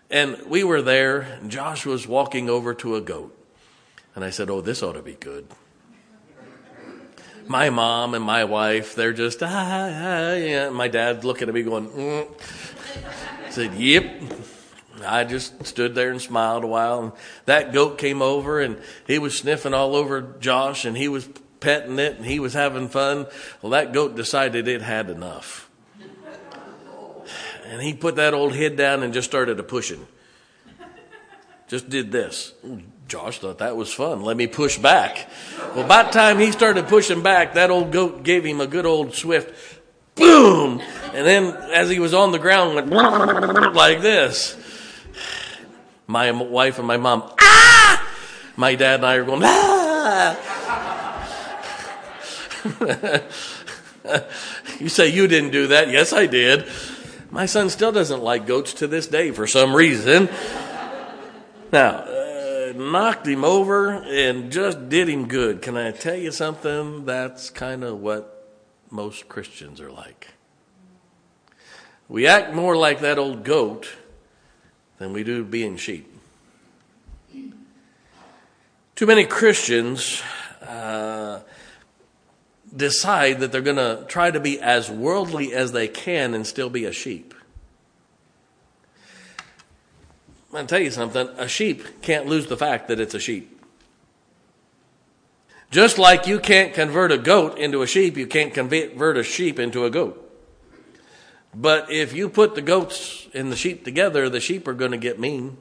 And 0.09 0.41
we 0.47 0.63
were 0.63 0.81
there, 0.81 1.21
and 1.21 1.51
Josh 1.51 1.85
was 1.85 2.07
walking 2.07 2.50
over 2.50 2.74
to 2.75 2.95
a 2.95 3.01
goat. 3.01 3.38
And 4.15 4.24
I 4.24 4.29
said, 4.29 4.50
Oh, 4.50 4.62
this 4.62 4.81
ought 4.81 4.93
to 4.93 5.01
be 5.01 5.13
good. 5.13 5.47
My 7.47 7.69
mom 7.69 8.13
and 8.13 8.24
my 8.24 8.45
wife, 8.45 8.95
they're 8.95 9.13
just, 9.13 9.43
ah, 9.43 9.47
ah, 9.50 10.33
yeah. 10.33 10.69
My 10.69 10.88
dad's 10.88 11.25
looking 11.25 11.47
at 11.47 11.53
me 11.53 11.62
going, 11.62 11.89
mm. 11.89 12.27
I 13.45 13.50
said, 13.50 13.74
Yep. 13.74 14.05
I 15.03 15.23
just 15.23 15.65
stood 15.65 15.95
there 15.95 16.11
and 16.11 16.21
smiled 16.21 16.63
a 16.63 16.67
while. 16.67 17.03
And 17.03 17.11
that 17.45 17.73
goat 17.73 17.97
came 17.97 18.21
over 18.21 18.61
and 18.61 18.79
he 19.07 19.19
was 19.19 19.37
sniffing 19.37 19.73
all 19.73 19.95
over 19.95 20.21
Josh 20.39 20.85
and 20.85 20.95
he 20.95 21.07
was 21.07 21.27
petting 21.59 21.99
it 21.99 22.17
and 22.17 22.25
he 22.25 22.39
was 22.39 22.53
having 22.53 22.87
fun. 22.87 23.27
Well, 23.61 23.71
that 23.71 23.93
goat 23.93 24.15
decided 24.15 24.67
it 24.67 24.81
had 24.81 25.09
enough. 25.09 25.69
And 27.67 27.81
he 27.81 27.93
put 27.93 28.15
that 28.17 28.33
old 28.33 28.53
head 28.53 28.75
down 28.75 29.03
and 29.03 29.13
just 29.13 29.27
started 29.27 29.59
a 29.59 29.63
pushing. 29.63 30.07
Just 31.67 31.89
did 31.89 32.11
this. 32.11 32.53
Josh 33.07 33.39
thought 33.39 33.57
that 33.57 33.75
was 33.75 33.91
fun. 33.91 34.21
Let 34.21 34.37
me 34.37 34.47
push 34.47 34.77
back. 34.77 35.29
Well, 35.75 35.83
about 35.83 36.11
time 36.11 36.39
he 36.39 36.51
started 36.51 36.87
pushing 36.87 37.23
back, 37.23 37.55
that 37.55 37.71
old 37.71 37.91
goat 37.91 38.23
gave 38.23 38.45
him 38.45 38.61
a 38.61 38.67
good 38.67 38.85
old 38.85 39.15
swift 39.15 39.81
boom. 40.15 40.81
And 41.13 41.25
then 41.25 41.55
as 41.73 41.89
he 41.89 41.99
was 41.99 42.13
on 42.13 42.31
the 42.31 42.39
ground, 42.39 42.75
went 42.75 42.89
like 43.75 44.01
this. 44.01 44.55
My 46.07 46.31
wife 46.31 46.77
and 46.77 46.88
my 46.88 46.97
mom, 46.97 47.24
ah! 47.39 48.15
My 48.55 48.75
dad 48.75 48.95
and 48.95 49.05
I 49.05 49.15
are 49.15 49.24
going, 49.24 49.41
ah! 49.43 50.55
you 54.79 54.89
say 54.89 55.09
you 55.09 55.27
didn't 55.27 55.51
do 55.51 55.67
that. 55.67 55.89
Yes, 55.89 56.13
I 56.13 56.25
did. 56.25 56.67
My 57.31 57.45
son 57.45 57.69
still 57.69 57.91
doesn't 57.91 58.24
like 58.24 58.45
goats 58.45 58.74
to 58.75 58.88
this 58.88 59.07
day 59.07 59.31
for 59.31 59.47
some 59.47 59.75
reason. 59.75 60.29
Now, 61.71 61.97
uh, 61.97 62.74
knocked 62.75 63.27
him 63.27 63.43
over 63.43 63.91
and 63.91 64.51
just 64.51 64.89
did 64.89 65.09
him 65.09 65.27
good. 65.27 65.62
Can 65.62 65.75
I 65.75 65.91
tell 65.91 66.15
you 66.15 66.31
something? 66.31 67.05
That's 67.05 67.50
kind 67.50 67.83
of 67.83 68.00
what 68.00 68.31
most 68.89 69.27
Christians 69.27 69.81
are 69.81 69.91
like. 69.91 70.29
We 72.07 72.27
act 72.27 72.53
more 72.53 72.77
like 72.77 73.01
that 73.01 73.17
old 73.17 73.43
goat 73.43 73.89
than 74.97 75.13
we 75.13 75.23
do 75.23 75.43
being 75.43 75.77
sheep. 75.77 76.11
Too 78.95 79.05
many 79.05 79.25
Christians 79.25 80.21
uh, 80.61 81.41
decide 82.73 83.41
that 83.41 83.51
they're 83.51 83.61
going 83.61 83.75
to 83.75 84.05
try 84.07 84.31
to 84.31 84.39
be 84.39 84.59
as 84.59 84.89
worldly 84.89 85.53
as 85.53 85.73
they 85.73 85.87
can 85.87 86.33
and 86.33 86.47
still 86.47 86.69
be 86.69 86.85
a 86.85 86.91
sheep. 86.91 87.33
To 90.53 90.63
tell 90.65 90.79
you 90.79 90.91
something 90.91 91.27
a 91.37 91.49
sheep 91.49 92.01
can't 92.01 92.27
lose 92.27 92.47
the 92.47 92.55
fact 92.55 92.87
that 92.87 93.01
it's 93.01 93.13
a 93.13 93.19
sheep. 93.19 93.51
Just 95.69 95.97
like 95.97 96.27
you 96.27 96.39
can't 96.39 96.73
convert 96.73 97.11
a 97.11 97.17
goat 97.17 97.57
into 97.57 97.81
a 97.81 97.87
sheep, 97.87 98.15
you 98.15 98.25
can't 98.25 98.53
convert 98.53 99.17
a 99.17 99.23
sheep 99.23 99.59
into 99.59 99.83
a 99.83 99.89
goat. 99.89 100.25
But 101.55 101.89
if 101.89 102.13
you 102.13 102.27
put 102.27 102.55
the 102.55 102.62
goats 102.62 103.27
and 103.33 103.50
the 103.50 103.55
sheep 103.55 103.85
together, 103.85 104.29
the 104.29 104.41
sheep 104.41 104.67
are 104.67 104.74
going 104.74 104.91
to 104.91 104.97
get 104.97 105.17
mean. 105.17 105.55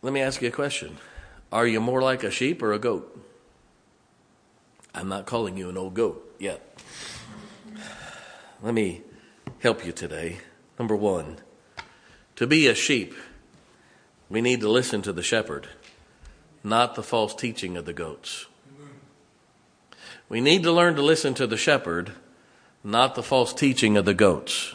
Let 0.00 0.14
me 0.14 0.22
ask 0.22 0.40
you 0.40 0.48
a 0.48 0.52
question. 0.52 0.96
Are 1.52 1.66
you 1.66 1.80
more 1.80 2.00
like 2.00 2.24
a 2.24 2.30
sheep 2.30 2.62
or 2.62 2.72
a 2.72 2.78
goat? 2.78 3.14
I'm 4.94 5.08
not 5.08 5.26
calling 5.26 5.58
you 5.58 5.68
an 5.68 5.76
old 5.76 5.92
goat 5.92 6.34
yet. 6.38 6.62
Let 8.62 8.72
me 8.72 9.02
help 9.58 9.84
you 9.84 9.92
today. 9.92 10.38
Number 10.78 10.96
one, 10.96 11.36
to 12.36 12.46
be 12.46 12.66
a 12.66 12.74
sheep, 12.74 13.14
we 14.30 14.40
need 14.40 14.60
to 14.60 14.70
listen 14.70 15.02
to 15.02 15.12
the 15.12 15.22
shepherd, 15.22 15.68
not 16.64 16.94
the 16.94 17.02
false 17.02 17.34
teaching 17.34 17.76
of 17.76 17.84
the 17.84 17.92
goats. 17.92 18.46
We 20.28 20.40
need 20.40 20.62
to 20.64 20.72
learn 20.72 20.94
to 20.96 21.02
listen 21.02 21.34
to 21.34 21.46
the 21.46 21.56
shepherd, 21.56 22.12
not 22.84 23.14
the 23.14 23.22
false 23.22 23.54
teaching 23.54 23.96
of 23.96 24.04
the 24.04 24.14
goats. 24.14 24.74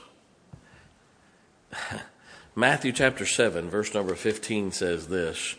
Matthew 2.56 2.92
chapter 2.92 3.26
7, 3.26 3.70
verse 3.70 3.94
number 3.94 4.16
15 4.16 4.72
says 4.72 5.08
this 5.08 5.56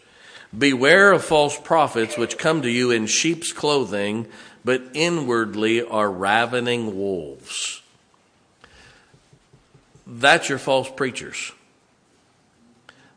Beware 0.57 1.13
of 1.13 1.25
false 1.25 1.59
prophets 1.59 2.17
which 2.17 2.39
come 2.39 2.63
to 2.63 2.71
you 2.71 2.91
in 2.91 3.07
sheep's 3.07 3.53
clothing, 3.53 4.27
but 4.65 4.83
inwardly 4.95 5.83
are 5.83 6.11
ravening 6.11 6.97
wolves. 6.97 7.83
That's 10.07 10.49
your 10.49 10.59
false 10.59 10.91
preachers. 10.91 11.53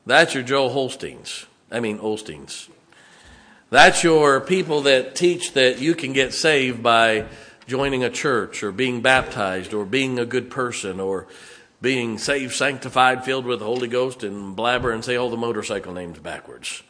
That's 0.05 0.33
your 0.33 0.43
Joel 0.43 0.69
Holsteins. 0.69 1.45
I 1.71 1.79
mean, 1.79 1.99
Olsteins. 1.99 2.69
That's 3.69 4.01
your 4.01 4.39
people 4.39 4.83
that 4.83 5.15
teach 5.15 5.53
that 5.53 5.79
you 5.79 5.93
can 5.93 6.13
get 6.13 6.33
saved 6.33 6.81
by 6.81 7.25
joining 7.67 8.01
a 8.01 8.09
church 8.09 8.63
or 8.63 8.71
being 8.71 9.01
baptized 9.01 9.73
or 9.73 9.85
being 9.85 10.19
a 10.19 10.25
good 10.25 10.49
person 10.49 11.01
or 11.01 11.27
being 11.81 12.17
saved, 12.17 12.53
sanctified, 12.53 13.25
filled 13.25 13.45
with 13.45 13.59
the 13.59 13.65
Holy 13.65 13.89
Ghost 13.89 14.23
and 14.23 14.55
blabber 14.55 14.91
and 14.91 15.03
say 15.03 15.17
all 15.17 15.29
the 15.29 15.35
motorcycle 15.35 15.93
names 15.93 16.17
backwards. 16.17 16.81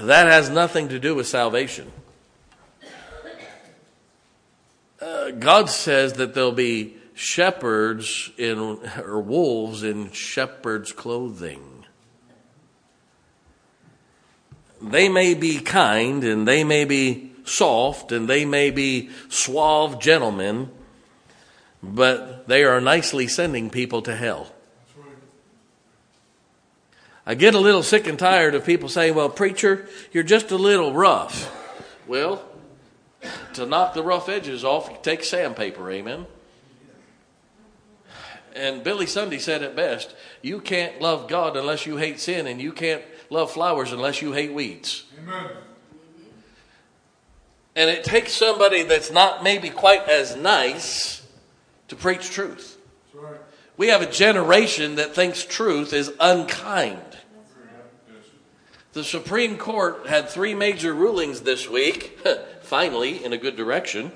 That 0.00 0.26
has 0.26 0.50
nothing 0.50 0.88
to 0.88 0.98
do 0.98 1.14
with 1.14 1.28
salvation. 1.28 1.92
Uh, 5.00 5.30
God 5.30 5.70
says 5.70 6.14
that 6.14 6.34
there'll 6.34 6.50
be 6.50 6.96
shepherds 7.14 8.32
in 8.36 8.58
or 8.98 9.20
wolves 9.20 9.84
in 9.84 10.10
shepherds' 10.10 10.90
clothing. 10.90 11.69
They 14.82 15.08
may 15.08 15.34
be 15.34 15.60
kind 15.60 16.24
and 16.24 16.48
they 16.48 16.64
may 16.64 16.84
be 16.84 17.32
soft 17.44 18.12
and 18.12 18.28
they 18.28 18.44
may 18.44 18.70
be 18.70 19.10
suave 19.28 20.00
gentlemen, 20.00 20.70
but 21.82 22.48
they 22.48 22.64
are 22.64 22.80
nicely 22.80 23.26
sending 23.26 23.70
people 23.70 24.02
to 24.02 24.16
hell. 24.16 24.52
I 27.26 27.34
get 27.34 27.54
a 27.54 27.60
little 27.60 27.82
sick 27.82 28.06
and 28.06 28.18
tired 28.18 28.54
of 28.54 28.64
people 28.64 28.88
saying, 28.88 29.14
well, 29.14 29.28
preacher, 29.28 29.88
you're 30.12 30.24
just 30.24 30.50
a 30.50 30.56
little 30.56 30.92
rough. 30.92 31.54
Well, 32.06 32.42
to 33.54 33.66
knock 33.66 33.94
the 33.94 34.02
rough 34.02 34.28
edges 34.28 34.64
off, 34.64 34.88
you 34.90 34.96
take 35.02 35.22
sandpaper, 35.22 35.90
amen? 35.90 36.26
And 38.56 38.82
Billy 38.82 39.06
Sunday 39.06 39.38
said 39.38 39.62
it 39.62 39.76
best 39.76 40.14
you 40.42 40.60
can't 40.60 41.00
love 41.00 41.28
God 41.28 41.56
unless 41.56 41.86
you 41.86 41.98
hate 41.98 42.18
sin, 42.18 42.46
and 42.46 42.60
you 42.60 42.72
can't 42.72 43.02
love 43.30 43.50
flowers 43.50 43.92
unless 43.92 44.20
you 44.20 44.32
hate 44.32 44.52
weeds. 44.52 45.04
Amen. 45.18 45.50
And 47.76 47.88
it 47.88 48.04
takes 48.04 48.32
somebody 48.32 48.82
that's 48.82 49.10
not 49.10 49.42
maybe 49.42 49.70
quite 49.70 50.08
as 50.08 50.36
nice 50.36 51.26
to 51.88 51.96
preach 51.96 52.30
truth. 52.30 52.76
Right. 53.14 53.36
We 53.76 53.88
have 53.88 54.02
a 54.02 54.10
generation 54.10 54.96
that 54.96 55.14
thinks 55.14 55.44
truth 55.44 55.92
is 55.92 56.12
unkind. 56.20 57.00
The 58.92 59.04
Supreme 59.04 59.56
Court 59.56 60.08
had 60.08 60.28
three 60.28 60.52
major 60.52 60.92
rulings 60.92 61.42
this 61.42 61.70
week, 61.70 62.18
finally, 62.62 63.24
in 63.24 63.32
a 63.32 63.38
good 63.38 63.56
direction. 63.56 64.10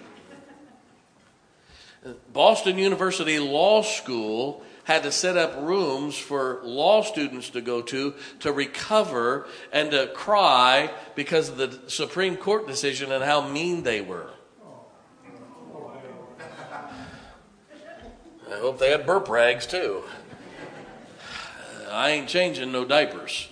Boston 2.33 2.77
University 2.77 3.39
Law 3.39 3.83
School 3.83 4.65
had 4.85 5.03
to 5.03 5.13
set 5.13 5.37
up 5.37 5.57
rooms 5.61 6.17
for 6.17 6.61
law 6.63 7.03
students 7.03 7.51
to 7.51 7.61
go 7.61 7.83
to 7.83 8.15
to 8.41 8.53
recover 8.53 9.47
and 9.73 9.91
to 9.91 10.07
cry 10.09 10.91
because 11.15 11.49
of 11.49 11.57
the 11.57 11.81
Supreme 11.89 12.37
Court 12.37 12.67
decision 12.67 13.11
and 13.11 13.25
how 13.25 13.49
mean 13.49 13.83
they 13.83 14.01
were. 14.01 14.31
I 18.51 18.59
hope 18.59 18.79
they 18.79 18.91
had 18.91 19.05
burp 19.07 19.29
rags 19.29 19.67
too. 19.67 20.05
I 21.91 22.11
ain't 22.11 22.29
changing 22.29 22.71
no 22.71 22.85
diapers. 22.85 23.49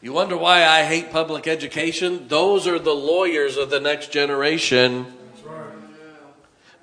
You 0.00 0.12
wonder 0.12 0.36
why 0.36 0.64
I 0.64 0.84
hate 0.84 1.10
public 1.10 1.46
education? 1.46 2.28
Those 2.28 2.66
are 2.66 2.78
the 2.78 2.94
lawyers 2.94 3.56
of 3.56 3.70
the 3.70 3.80
next 3.80 4.12
generation 4.12 5.12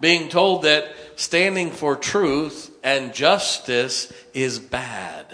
being 0.04 0.28
told 0.28 0.64
that 0.64 0.94
standing 1.16 1.72
for 1.72 1.96
truth 1.96 2.70
and 2.84 3.14
justice 3.14 4.12
is 4.34 4.60
bad. 4.60 5.26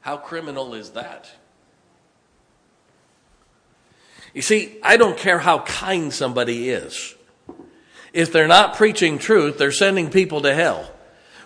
How 0.00 0.16
criminal 0.16 0.72
is 0.72 0.92
that? 0.92 1.30
You 4.32 4.40
see, 4.40 4.78
I 4.82 4.96
don't 4.96 5.18
care 5.18 5.38
how 5.38 5.58
kind 5.58 6.10
somebody 6.14 6.70
is. 6.70 7.14
If 8.14 8.32
they're 8.32 8.48
not 8.48 8.74
preaching 8.74 9.18
truth, 9.18 9.58
they're 9.58 9.70
sending 9.70 10.08
people 10.08 10.40
to 10.40 10.54
hell. 10.54 10.90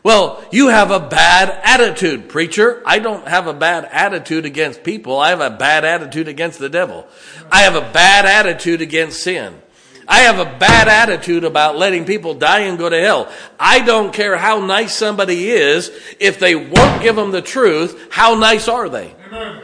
Well, 0.05 0.45
you 0.53 0.69
have 0.69 0.93
a 0.93 1.01
bad 1.01 1.51
attitude, 1.65 2.29
preacher. 2.29 2.85
I 2.87 3.01
don't 3.01 3.27
have 3.27 3.49
a 3.49 3.53
bad 3.53 3.89
attitude 3.91 4.45
against 4.45 4.85
people. 4.85 5.19
I 5.19 5.31
have 5.31 5.41
a 5.41 5.51
bad 5.51 5.85
attitude 5.85 6.29
against 6.29 6.61
the 6.61 6.69
devil. 6.69 7.09
I 7.51 7.63
have 7.63 7.75
a 7.75 7.93
bad 7.93 8.27
attitude 8.27 8.81
against 8.81 9.25
sin. 9.25 9.61
I 10.07 10.21
have 10.21 10.39
a 10.39 10.59
bad 10.59 10.89
attitude 10.89 11.45
about 11.45 11.77
letting 11.77 12.05
people 12.05 12.35
die 12.35 12.61
and 12.61 12.79
go 12.79 12.89
to 12.89 13.01
hell. 13.01 13.33
I 13.59 13.81
don't 13.81 14.13
care 14.13 14.37
how 14.37 14.65
nice 14.65 14.95
somebody 14.95 15.51
is. 15.51 15.91
If 16.21 16.39
they 16.39 16.55
won't 16.55 17.03
give 17.03 17.17
them 17.17 17.31
the 17.31 17.43
truth, 17.43 18.09
how 18.11 18.35
nice 18.35 18.69
are 18.69 18.89
they? 18.89 19.15
Amen. 19.27 19.63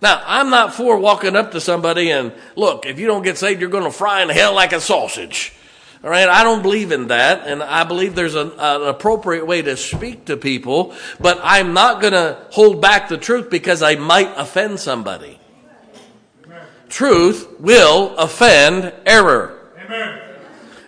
Now, 0.00 0.22
I'm 0.24 0.50
not 0.50 0.74
for 0.74 0.96
walking 0.98 1.34
up 1.34 1.52
to 1.52 1.60
somebody 1.60 2.10
and, 2.10 2.32
look, 2.54 2.86
if 2.86 3.00
you 3.00 3.06
don't 3.06 3.22
get 3.22 3.36
saved, 3.36 3.60
you're 3.60 3.70
going 3.70 3.84
to 3.84 3.90
fry 3.90 4.22
in 4.22 4.28
hell 4.28 4.54
like 4.54 4.72
a 4.72 4.80
sausage. 4.80 5.52
All 6.04 6.10
right, 6.10 6.28
I 6.28 6.44
don't 6.44 6.62
believe 6.62 6.92
in 6.92 7.08
that, 7.08 7.48
and 7.48 7.60
I 7.60 7.82
believe 7.82 8.14
there's 8.14 8.36
an, 8.36 8.52
an 8.56 8.82
appropriate 8.82 9.44
way 9.48 9.62
to 9.62 9.76
speak 9.76 10.26
to 10.26 10.36
people, 10.36 10.94
but 11.18 11.40
I'm 11.42 11.74
not 11.74 12.00
going 12.00 12.12
to 12.12 12.38
hold 12.50 12.80
back 12.80 13.08
the 13.08 13.18
truth 13.18 13.50
because 13.50 13.82
I 13.82 13.96
might 13.96 14.32
offend 14.36 14.78
somebody. 14.78 15.37
Truth 16.88 17.60
will 17.60 18.16
offend 18.16 18.92
error. 19.04 19.58
Amen. 19.84 20.20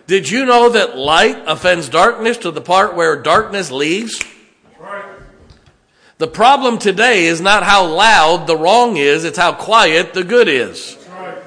Did 0.07 0.29
you 0.29 0.45
know 0.45 0.69
that 0.69 0.97
light 0.97 1.41
offends 1.47 1.87
darkness 1.87 2.37
to 2.39 2.51
the 2.51 2.61
part 2.61 2.95
where 2.95 3.21
darkness 3.21 3.71
leaves? 3.71 4.21
Right. 4.79 5.05
The 6.17 6.27
problem 6.27 6.79
today 6.79 7.25
is 7.25 7.39
not 7.39 7.63
how 7.63 7.85
loud 7.85 8.45
the 8.45 8.57
wrong 8.57 8.97
is, 8.97 9.23
it's 9.23 9.37
how 9.37 9.53
quiet 9.53 10.13
the 10.13 10.23
good 10.23 10.47
is. 10.47 10.97
Right. 11.11 11.37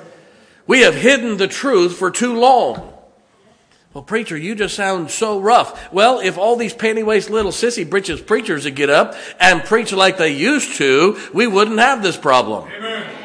We 0.66 0.80
have 0.80 0.94
hidden 0.94 1.36
the 1.36 1.48
truth 1.48 1.96
for 1.96 2.10
too 2.10 2.34
long. 2.34 2.92
Well, 3.92 4.02
preacher, 4.02 4.36
you 4.36 4.56
just 4.56 4.74
sound 4.74 5.10
so 5.10 5.38
rough. 5.38 5.92
Well, 5.92 6.18
if 6.18 6.36
all 6.36 6.56
these 6.56 6.74
panty 6.74 7.04
waist 7.04 7.30
little 7.30 7.52
sissy 7.52 7.88
britches 7.88 8.20
preachers 8.20 8.64
would 8.64 8.74
get 8.74 8.90
up 8.90 9.14
and 9.38 9.62
preach 9.62 9.92
like 9.92 10.18
they 10.18 10.32
used 10.32 10.78
to, 10.78 11.16
we 11.32 11.46
wouldn't 11.46 11.78
have 11.78 12.02
this 12.02 12.16
problem. 12.16 12.68
Amen. 12.72 13.23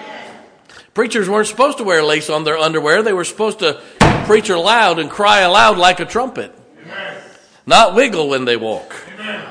Preachers 0.93 1.29
weren't 1.29 1.47
supposed 1.47 1.77
to 1.77 1.83
wear 1.83 2.03
lace 2.03 2.29
on 2.29 2.43
their 2.43 2.57
underwear. 2.57 3.03
They 3.03 3.13
were 3.13 3.23
supposed 3.25 3.59
to 3.59 3.81
preach 4.25 4.49
aloud 4.49 4.99
and 4.99 5.09
cry 5.09 5.41
aloud 5.41 5.77
like 5.77 5.99
a 5.99 6.05
trumpet, 6.05 6.53
Amen. 6.83 7.17
not 7.65 7.95
wiggle 7.95 8.29
when 8.29 8.45
they 8.45 8.57
walk. 8.57 8.95
Amen. 9.13 9.45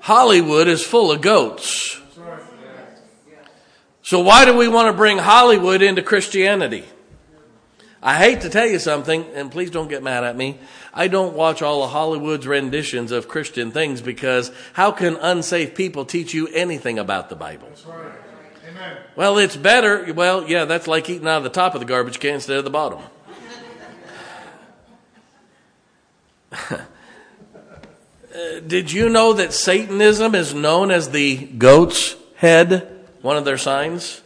Hollywood 0.00 0.68
is 0.68 0.84
full 0.84 1.12
of 1.12 1.20
goats. 1.20 2.00
So 4.02 4.20
why 4.20 4.44
do 4.44 4.56
we 4.56 4.68
want 4.68 4.88
to 4.88 4.92
bring 4.92 5.16
Hollywood 5.16 5.80
into 5.80 6.02
Christianity? 6.02 6.84
I 8.02 8.16
hate 8.16 8.40
to 8.40 8.50
tell 8.50 8.66
you 8.66 8.80
something, 8.80 9.24
and 9.34 9.50
please 9.50 9.70
don't 9.70 9.88
get 9.88 10.02
mad 10.02 10.24
at 10.24 10.36
me. 10.36 10.58
I 10.92 11.06
don't 11.06 11.34
watch 11.34 11.62
all 11.62 11.84
of 11.84 11.92
Hollywood's 11.92 12.46
renditions 12.46 13.12
of 13.12 13.28
Christian 13.28 13.70
things 13.70 14.02
because 14.02 14.50
how 14.72 14.90
can 14.90 15.14
unsafe 15.16 15.76
people 15.76 16.04
teach 16.04 16.34
you 16.34 16.48
anything 16.48 16.98
about 16.98 17.28
the 17.28 17.36
Bible? 17.36 17.68
Right. 17.86 18.12
Amen. 18.72 18.96
Well, 19.16 19.38
it's 19.38 19.56
better. 19.56 20.12
Well, 20.14 20.48
yeah, 20.48 20.64
that's 20.64 20.86
like 20.86 21.10
eating 21.10 21.28
out 21.28 21.38
of 21.38 21.44
the 21.44 21.50
top 21.50 21.74
of 21.74 21.80
the 21.80 21.86
garbage 21.86 22.20
can 22.20 22.34
instead 22.34 22.56
of 22.56 22.64
the 22.64 22.70
bottom. 22.70 23.00
Did 28.66 28.90
you 28.90 29.08
know 29.10 29.34
that 29.34 29.52
Satanism 29.52 30.34
is 30.34 30.54
known 30.54 30.90
as 30.90 31.10
the 31.10 31.36
goat's 31.36 32.16
head? 32.36 33.06
One 33.20 33.36
of 33.36 33.44
their 33.44 33.58
signs? 33.58 34.22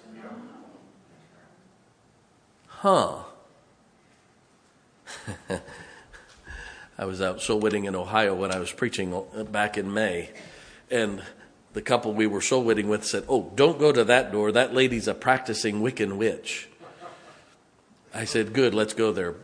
Huh. 2.69 3.25
I 6.99 7.05
was 7.05 7.21
out 7.21 7.43
soul 7.43 7.59
winning 7.59 7.85
in 7.85 7.97
Ohio 7.97 8.35
when 8.35 8.53
I 8.53 8.59
was 8.59 8.71
preaching 8.71 9.25
back 9.51 9.77
in 9.77 9.93
May, 9.93 10.31
and 10.91 11.23
the 11.77 11.83
couple 11.83 12.15
we 12.15 12.27
were 12.27 12.41
soul 12.41 12.65
winning 12.65 12.89
with 12.89 13.05
said, 13.05 13.25
"Oh, 13.29 13.53
don't 13.55 13.79
go 13.79 13.93
to 13.93 14.03
that 14.05 14.33
door. 14.33 14.51
That 14.51 14.73
lady's 14.73 15.07
a 15.07 15.15
practicing 15.15 15.83
Wiccan 15.83 16.17
witch." 16.17 16.71
I 18.15 18.25
said, 18.25 18.55
"Good, 18.55 18.73
let's 18.73 18.95
go 18.95 19.13
there." 19.13 19.35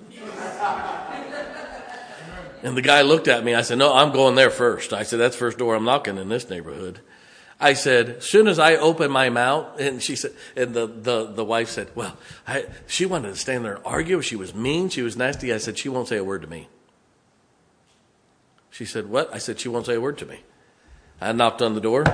And 2.63 2.75
the 2.75 2.81
guy 2.81 3.03
looked 3.03 3.29
at 3.29 3.45
me. 3.45 3.55
I 3.55 3.61
said, 3.61 3.77
"No, 3.77 3.93
I'm 3.93 4.13
going 4.13 4.35
there 4.35 4.49
first. 4.49 4.95
I 4.95 5.03
said, 5.03 5.19
"That's 5.19 5.37
the 5.37 5.41
first 5.41 5.59
door 5.59 5.75
I'm 5.75 5.85
knocking 5.85 6.17
in 6.17 6.31
this 6.31 6.49
neighborhood." 6.49 7.01
I 7.61 7.75
said, 7.75 8.09
as 8.09 8.25
soon 8.25 8.49
as 8.49 8.59
I 8.59 8.75
opened 8.75 9.13
my 9.13 9.31
mouth, 9.31 9.79
and 9.79 10.03
she 10.03 10.17
said, 10.17 10.33
and 10.57 10.75
the, 10.75 10.89
the, 10.89 11.27
the 11.27 11.45
wife 11.45 11.69
said, 11.69 11.91
well, 11.95 12.17
I, 12.45 12.65
she 12.89 13.07
wanted 13.07 13.29
to 13.29 13.37
stand 13.37 13.65
there 13.65 13.75
and 13.75 13.85
argue. 13.87 14.21
She 14.21 14.35
was 14.35 14.53
mean. 14.53 14.89
She 14.89 15.01
was 15.01 15.17
nasty. 15.17 15.53
I 15.53 15.59
said, 15.59 15.79
she 15.79 15.89
won't 15.89 16.09
say 16.09 16.17
a 16.17 16.25
word 16.25 16.43
to 16.43 16.49
me. 16.49 16.69
She 18.71 18.85
said, 18.85 19.07
what? 19.07 19.33
I 19.33 19.39
said, 19.39 19.61
she 19.61 19.69
won't 19.69 19.87
say 19.87 19.95
a 19.95 20.01
word 20.01 20.19
to 20.19 20.27
me. 20.27 20.41
I 21.23 21.31
knocked 21.31 21.63
on 21.63 21.75
the 21.75 21.81
door. 21.81 22.05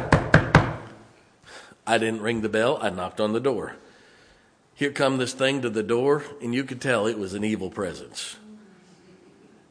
I 1.87 1.97
didn't 1.97 2.21
ring 2.21 2.43
the 2.43 2.51
bell. 2.51 2.79
I 2.83 2.91
knocked 2.91 3.21
on 3.21 3.33
the 3.33 3.41
door. 3.41 3.77
Here 4.75 4.93
come 4.93 5.17
this 5.17 5.33
thing 5.33 5.63
to 5.63 5.71
the 5.71 5.83
door, 5.83 6.23
and 6.43 6.55
you 6.55 6.63
could 6.63 6.81
tell 6.81 7.07
it 7.07 7.19
was 7.19 7.33
an 7.33 7.43
evil 7.43 7.71
presence. 7.71 8.37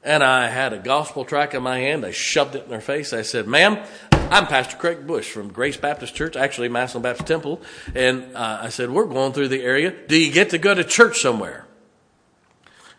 And 0.04 0.24
I 0.24 0.48
had 0.48 0.74
a 0.74 0.80
gospel 0.80 1.24
track 1.24 1.54
in 1.54 1.62
my 1.62 1.78
hand. 1.78 2.04
I 2.04 2.12
shoved 2.12 2.56
it 2.56 2.66
in 2.66 2.72
her 2.72 2.82
face. 2.82 3.14
I 3.14 3.22
said, 3.22 3.48
ma'am, 3.48 3.78
I'm 4.12 4.48
Pastor 4.48 4.76
Craig 4.76 5.06
Bush 5.06 5.30
from 5.30 5.50
Grace 5.54 5.78
Baptist 5.78 6.16
Church, 6.16 6.36
actually 6.36 6.70
Massillon 6.70 7.04
Baptist 7.04 7.28
Temple. 7.28 7.62
And 7.94 8.36
uh, 8.36 8.60
I 8.64 8.70
said, 8.70 8.90
we're 8.90 9.06
going 9.06 9.34
through 9.34 9.50
the 9.50 9.62
area. 9.62 9.94
Do 10.08 10.18
you 10.18 10.32
get 10.32 10.50
to 10.50 10.58
go 10.58 10.74
to 10.74 10.84
church 10.84 11.20
somewhere? 11.22 11.68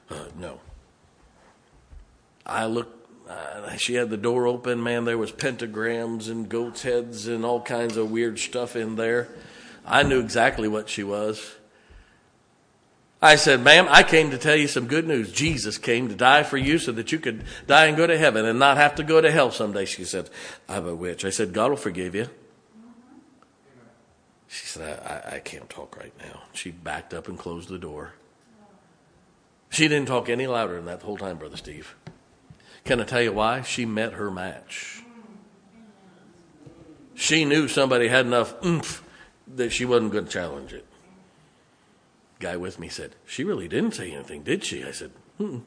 Uh, 0.09 0.27
no. 0.39 0.61
I 2.47 2.67
looked, 2.67 2.98
uh, 3.29 3.77
she 3.77 3.95
had 3.95 4.11
the 4.11 4.17
door 4.17 4.47
open. 4.47 4.83
Man, 4.83 5.05
there 5.05 5.19
was 5.19 5.33
pentagrams 5.33 6.31
and 6.31 6.49
goat's 6.49 6.83
heads 6.83 7.27
and 7.27 7.45
all 7.45 7.61
kinds 7.61 7.97
of 7.97 8.11
weird 8.11 8.39
stuff 8.39 8.75
in 8.75 8.97
there. 8.97 9.29
I 9.85 10.03
knew 10.03 10.21
exactly 10.21 10.69
what 10.69 10.89
she 10.89 11.03
was. 11.03 11.55
I 13.21 13.35
said, 13.35 13.63
ma'am, 13.63 13.87
I 13.91 14.05
came 14.05 14.31
to 14.31 14.39
tell 14.39 14.55
you 14.55 14.69
some 14.69 14.87
good 14.87 15.07
news. 15.07 15.33
Jesus 15.33 15.77
came 15.77 16.09
to 16.09 16.15
die 16.15 16.45
for 16.45 16.57
you 16.57 16.79
so 16.79 16.93
that 16.93 17.11
you 17.11 17.19
could 17.19 17.45
die 17.67 17.87
and 17.87 17.97
go 17.97 18.07
to 18.07 18.17
heaven 18.17 18.47
and 18.47 18.59
not 18.61 18.77
have 18.77 18.95
to 18.97 19.03
go 19.03 19.21
to 19.21 19.31
hell 19.31 19.51
someday. 19.51 19.87
She 19.87 20.05
said, 20.05 20.31
I'm 20.69 20.87
a 20.87 20.95
witch. 20.95 21.25
I 21.25 21.31
said, 21.31 21.53
God 21.53 21.71
will 21.71 21.77
forgive 21.77 22.15
you. 22.15 22.29
She 24.47 24.67
said, 24.67 25.01
I, 25.05 25.33
I, 25.33 25.37
I 25.37 25.39
can't 25.41 25.69
talk 25.69 25.97
right 25.97 26.13
now. 26.21 26.43
She 26.53 26.71
backed 26.71 27.13
up 27.13 27.29
and 27.29 27.37
closed 27.37 27.69
the 27.69 27.79
door. 27.79 28.13
She 29.71 29.89
didn't 29.89 30.09
talk 30.09 30.29
any 30.29 30.47
louder 30.47 30.77
than 30.77 30.87
that 30.87 31.01
the 31.01 31.07
whole 31.07 31.19
time, 31.19 31.39
Brother 31.39 31.57
Steve. 31.57 31.95
Can 32.89 33.01
I 33.01 33.05
tell 33.05 33.23
you 33.23 33.33
why? 33.33 33.63
She 33.63 33.87
met 33.87 34.15
her 34.15 34.31
match. 34.31 35.05
She 37.15 37.45
knew 37.45 37.69
somebody 37.69 38.09
had 38.09 38.27
enough 38.27 38.55
oomph 38.65 39.05
that 39.47 39.71
she 39.71 39.85
wasn't 39.85 40.13
going 40.13 40.25
to 40.25 40.31
challenge 40.31 40.73
it 40.73 40.89
guy 42.39 42.57
with 42.57 42.79
me 42.79 42.89
said, 42.89 43.17
She 43.27 43.45
really 43.45 43.69
didn't 43.69 43.93
say 43.95 44.13
anything, 44.13 44.43
did 44.43 44.65
she? 44.65 44.85
I 44.85 44.93
said, 44.93 45.11
hmm. 45.37 45.59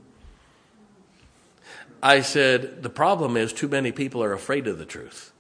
I 2.02 2.22
said, 2.22 2.84
The 2.84 2.90
problem 2.90 3.38
is 3.38 3.54
too 3.54 3.68
many 3.68 3.92
people 3.92 4.24
are 4.24 4.34
afraid 4.34 4.68
of 4.68 4.78
the 4.78 4.86
truth. 4.86 5.32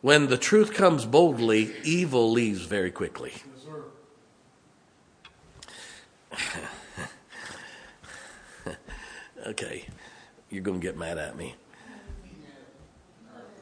When 0.00 0.28
the 0.28 0.38
truth 0.38 0.72
comes 0.74 1.06
boldly, 1.06 1.72
evil 1.84 2.30
leaves 2.30 2.62
very 2.62 2.90
quickly. 2.90 3.32
Yes. 8.64 8.76
Okay, 9.44 9.88
you're 10.52 10.62
going 10.62 10.80
to 10.80 10.86
get 10.86 10.98
mad 10.98 11.16
at 11.16 11.36
me. 11.36 11.54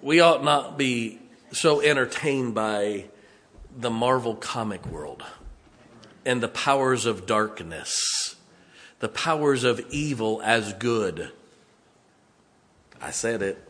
We 0.02 0.20
ought 0.20 0.42
not 0.42 0.76
be 0.76 1.20
so 1.52 1.80
entertained 1.80 2.54
by 2.54 3.04
the 3.76 3.90
Marvel 3.90 4.34
comic 4.34 4.84
world 4.86 5.22
and 6.24 6.42
the 6.42 6.48
powers 6.48 7.06
of 7.06 7.26
darkness, 7.26 8.34
the 8.98 9.08
powers 9.08 9.62
of 9.62 9.80
evil 9.90 10.40
as 10.42 10.72
good. 10.74 11.30
I 13.00 13.12
said 13.12 13.40
it. 13.40 13.66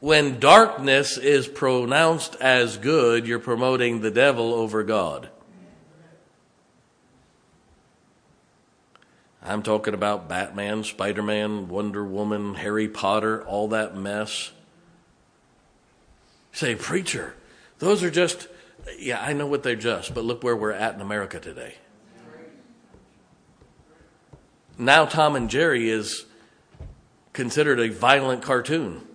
When 0.00 0.38
darkness 0.38 1.16
is 1.16 1.48
pronounced 1.48 2.34
as 2.36 2.76
good, 2.76 3.26
you're 3.26 3.38
promoting 3.38 4.00
the 4.00 4.10
devil 4.10 4.52
over 4.54 4.82
God. 4.82 5.30
I'm 9.46 9.62
talking 9.62 9.94
about 9.94 10.28
Batman, 10.28 10.84
Spider 10.84 11.22
Man, 11.22 11.68
Wonder 11.68 12.04
Woman, 12.04 12.56
Harry 12.56 12.88
Potter, 12.88 13.44
all 13.44 13.68
that 13.68 13.96
mess. 13.96 14.50
Say, 16.52 16.74
preacher, 16.74 17.34
those 17.78 18.02
are 18.02 18.10
just 18.10 18.48
yeah, 18.98 19.20
I 19.20 19.32
know 19.32 19.46
what 19.46 19.62
they're 19.62 19.76
just, 19.76 20.14
but 20.14 20.24
look 20.24 20.42
where 20.42 20.56
we're 20.56 20.72
at 20.72 20.94
in 20.94 21.00
America 21.00 21.40
today. 21.40 21.74
Now, 24.78 25.06
Tom 25.06 25.36
and 25.36 25.48
Jerry 25.48 25.88
is 25.88 26.26
considered 27.32 27.80
a 27.80 27.88
violent 27.88 28.42
cartoon. 28.42 29.06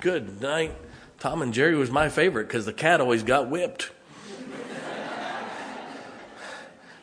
Good 0.00 0.40
night. 0.40 0.74
Tom 1.18 1.42
and 1.42 1.54
Jerry 1.54 1.76
was 1.76 1.90
my 1.90 2.08
favorite 2.08 2.48
because 2.48 2.66
the 2.66 2.72
cat 2.72 3.00
always 3.00 3.22
got 3.22 3.48
whipped. 3.48 3.92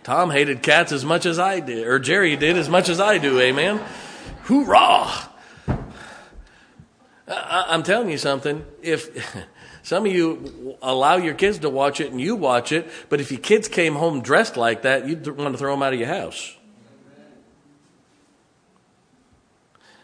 Tom 0.08 0.32
hated 0.32 0.63
cats 0.63 0.93
as 0.93 1.04
much 1.04 1.26
as 1.26 1.38
I 1.38 1.60
did, 1.60 1.86
or 1.86 2.00
Jerry 2.00 2.38
did 2.38 2.56
as 2.56 2.70
much 2.70 2.88
as 2.88 3.02
I 3.02 3.17
do, 3.17 3.41
amen? 3.41 3.84
Hoorah! 4.43 5.30
I, 7.28 7.65
I'm 7.67 7.84
telling 7.84 8.10
you 8.10 8.17
something. 8.17 8.65
If 8.82 9.10
some 9.84 10.06
of 10.06 10.12
you 10.13 10.78
allow 10.82 11.17
your 11.17 11.34
kids 11.34 11.60
to 11.60 11.70
watch 11.70 12.00
it 12.00 12.10
and 12.10 12.22
you 12.22 12.38
watch 12.38 12.72
it, 12.72 12.89
but 13.10 13.20
if 13.20 13.34
your 13.34 13.41
kids 13.41 13.67
came 13.67 13.96
home 13.96 14.22
dressed 14.22 14.56
like 14.56 14.84
that, 14.84 15.10
you'd 15.10 15.28
want 15.28 15.54
to 15.54 15.58
throw 15.58 15.74
them 15.74 15.84
out 15.84 15.91
of 15.91 16.00
your 16.00 16.08
house. 16.08 16.56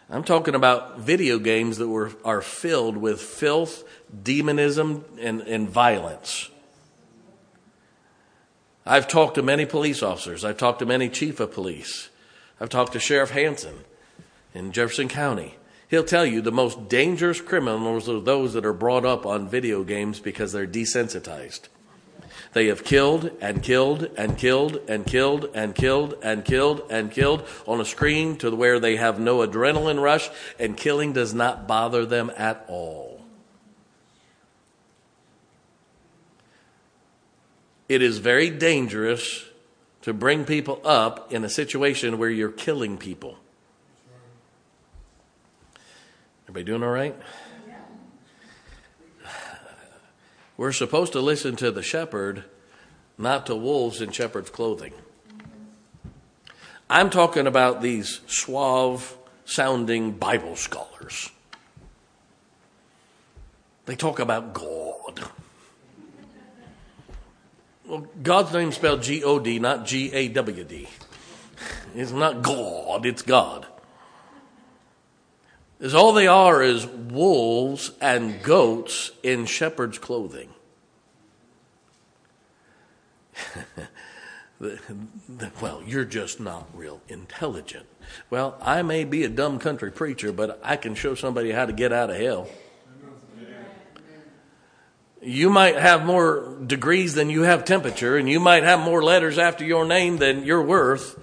I'm 0.09 0.25
talking 0.25 0.53
about 0.53 0.99
video 0.99 1.39
games 1.39 1.77
that 1.77 1.87
were, 1.87 2.11
are 2.25 2.41
filled 2.41 2.97
with 2.97 3.21
filth, 3.21 3.85
demonism, 4.21 5.05
and, 5.17 5.39
and 5.43 5.69
violence. 5.69 6.49
I've 8.85 9.07
talked 9.07 9.35
to 9.35 9.41
many 9.41 9.65
police 9.65 10.03
officers. 10.03 10.43
I've 10.43 10.57
talked 10.57 10.79
to 10.79 10.85
many 10.85 11.07
chief 11.09 11.39
of 11.39 11.53
police. 11.53 12.09
I've 12.59 12.69
talked 12.69 12.93
to 12.93 12.99
Sheriff 12.99 13.31
Hanson 13.31 13.85
in 14.53 14.71
Jefferson 14.71 15.07
County. 15.07 15.55
He'll 15.89 16.03
tell 16.03 16.25
you 16.25 16.41
the 16.41 16.51
most 16.51 16.89
dangerous 16.89 17.39
criminals 17.39 18.09
are 18.09 18.19
those 18.19 18.53
that 18.53 18.65
are 18.65 18.73
brought 18.73 19.05
up 19.05 19.25
on 19.25 19.47
video 19.47 19.83
games 19.83 20.19
because 20.19 20.51
they're 20.51 20.67
desensitized. 20.67 21.67
They 22.53 22.67
have 22.67 22.83
killed 22.83 23.31
and 23.41 23.63
killed 23.63 24.09
and 24.17 24.37
killed 24.37 24.79
and 24.87 25.05
killed 25.05 25.49
and 25.53 25.75
killed 25.75 26.15
and 26.21 26.45
killed 26.45 26.81
and 26.89 27.11
killed 27.11 27.47
on 27.67 27.79
a 27.79 27.85
screen 27.85 28.37
to 28.37 28.55
where 28.55 28.79
they 28.79 28.95
have 28.97 29.19
no 29.19 29.45
adrenaline 29.45 30.01
rush 30.01 30.29
and 30.59 30.75
killing 30.75 31.13
does 31.13 31.33
not 31.33 31.67
bother 31.67 32.05
them 32.05 32.31
at 32.37 32.65
all. 32.67 33.12
It 37.93 38.01
is 38.01 38.17
very 38.17 38.49
dangerous 38.49 39.45
to 40.01 40.13
bring 40.13 40.45
people 40.45 40.81
up 40.83 41.31
in 41.31 41.45
a 41.45 41.49
situation 41.49 42.17
where 42.17 42.31
you're 42.31 42.49
killing 42.49 42.97
people. 42.97 43.37
Everybody 46.45 46.63
doing 46.63 46.81
all 46.81 46.89
right? 46.89 47.15
We're 50.57 50.71
supposed 50.71 51.13
to 51.13 51.19
listen 51.19 51.55
to 51.57 51.69
the 51.69 51.83
shepherd, 51.83 52.45
not 53.19 53.45
to 53.45 53.55
wolves 53.55 54.01
in 54.01 54.09
shepherd's 54.09 54.49
clothing. 54.49 54.93
I'm 56.89 57.11
talking 57.11 57.45
about 57.45 57.83
these 57.83 58.21
suave 58.25 59.15
sounding 59.45 60.13
Bible 60.13 60.55
scholars. 60.55 61.29
They 63.85 63.95
talk 63.95 64.17
about 64.17 64.55
God. 64.55 65.29
Well, 67.85 68.07
God's 68.21 68.53
name 68.53 68.71
spelled 68.71 69.03
G 69.03 69.23
O 69.23 69.39
D, 69.39 69.59
not 69.59 69.85
G 69.85 70.11
A 70.13 70.27
W 70.29 70.63
D. 70.63 70.87
It's 71.95 72.11
not 72.11 72.41
God, 72.41 73.05
it's 73.05 73.21
God. 73.21 73.67
Is 75.79 75.93
all 75.93 76.13
they 76.13 76.27
are 76.27 76.63
is 76.63 76.87
wolves 76.87 77.91
and 77.99 78.41
goats 78.41 79.11
in 79.21 79.45
shepherd's 79.45 79.99
clothing. 79.99 80.49
well, 85.61 85.83
you're 85.85 86.05
just 86.05 86.39
not 86.39 86.67
real 86.73 87.01
intelligent. 87.09 87.85
Well, 88.29 88.57
I 88.61 88.81
may 88.81 89.03
be 89.03 89.25
a 89.25 89.29
dumb 89.29 89.59
country 89.59 89.91
preacher, 89.91 90.31
but 90.31 90.59
I 90.63 90.77
can 90.77 90.95
show 90.95 91.15
somebody 91.15 91.51
how 91.51 91.65
to 91.65 91.73
get 91.73 91.91
out 91.91 92.09
of 92.09 92.15
hell. 92.15 92.47
You 95.23 95.49
might 95.49 95.77
have 95.77 96.05
more 96.05 96.57
degrees 96.65 97.13
than 97.13 97.29
you 97.29 97.43
have 97.43 97.63
temperature, 97.63 98.17
and 98.17 98.29
you 98.29 98.39
might 98.39 98.63
have 98.63 98.79
more 98.79 99.03
letters 99.03 99.37
after 99.37 99.63
your 99.63 99.85
name 99.85 100.17
than 100.17 100.43
you're 100.43 100.61
worth. 100.61 101.19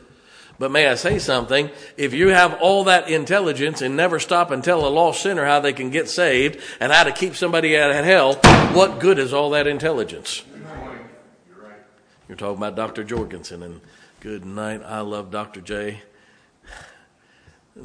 But 0.58 0.70
may 0.70 0.88
I 0.88 0.94
say 0.94 1.18
something? 1.18 1.70
If 1.96 2.12
you 2.12 2.28
have 2.28 2.54
all 2.60 2.84
that 2.84 3.10
intelligence 3.10 3.80
and 3.80 3.96
never 3.96 4.18
stop 4.18 4.50
and 4.50 4.62
tell 4.62 4.86
a 4.86 4.88
lost 4.88 5.22
sinner 5.22 5.44
how 5.44 5.60
they 5.60 5.72
can 5.72 5.90
get 5.90 6.08
saved 6.08 6.60
and 6.80 6.92
how 6.92 7.04
to 7.04 7.12
keep 7.12 7.34
somebody 7.34 7.76
out 7.78 7.90
of 7.90 8.04
hell, 8.04 8.34
what 8.74 9.00
good 9.00 9.18
is 9.18 9.32
all 9.32 9.50
that 9.50 9.66
intelligence? 9.66 10.42
You're 12.28 12.36
talking 12.36 12.58
about 12.58 12.76
Dr. 12.76 13.04
Jorgensen, 13.04 13.62
and 13.62 13.80
good 14.20 14.44
night. 14.44 14.82
I 14.84 15.00
love 15.00 15.30
Dr. 15.30 15.60
J. 15.60 16.02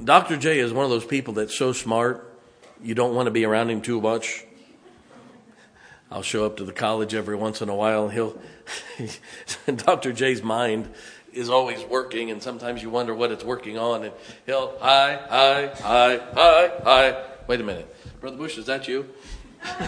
Dr. 0.03 0.37
J 0.37 0.59
is 0.59 0.71
one 0.71 0.85
of 0.85 0.91
those 0.91 1.05
people 1.05 1.33
that's 1.33 1.55
so 1.55 1.73
smart, 1.73 2.31
you 2.81 2.95
don't 2.95 3.15
want 3.15 3.27
to 3.27 3.31
be 3.31 3.45
around 3.45 3.69
him 3.69 3.81
too 3.81 4.01
much. 4.01 4.44
I'll 6.15 6.21
show 6.21 6.45
up 6.45 6.55
to 6.57 6.63
the 6.63 6.71
college 6.71 7.13
every 7.13 7.35
once 7.35 7.61
in 7.61 7.67
a 7.67 7.75
while. 7.75 8.07
He'll, 8.07 8.39
Dr. 9.75 10.13
J's 10.13 10.41
mind 10.41 10.89
is 11.33 11.49
always 11.49 11.83
working, 11.83 12.31
and 12.31 12.41
sometimes 12.41 12.81
you 12.81 12.89
wonder 12.89 13.13
what 13.13 13.33
it's 13.33 13.43
working 13.43 13.77
on. 13.77 14.05
And 14.05 14.13
he'll, 14.45 14.77
hi, 14.79 15.19
hi, 15.29 15.71
hi, 15.75 16.21
hi, 16.33 16.71
hi. 16.85 17.25
Wait 17.47 17.59
a 17.59 17.65
minute. 17.65 17.93
Brother 18.21 18.37
Bush, 18.37 18.57
is 18.57 18.65
that 18.67 18.87
you? 18.87 19.09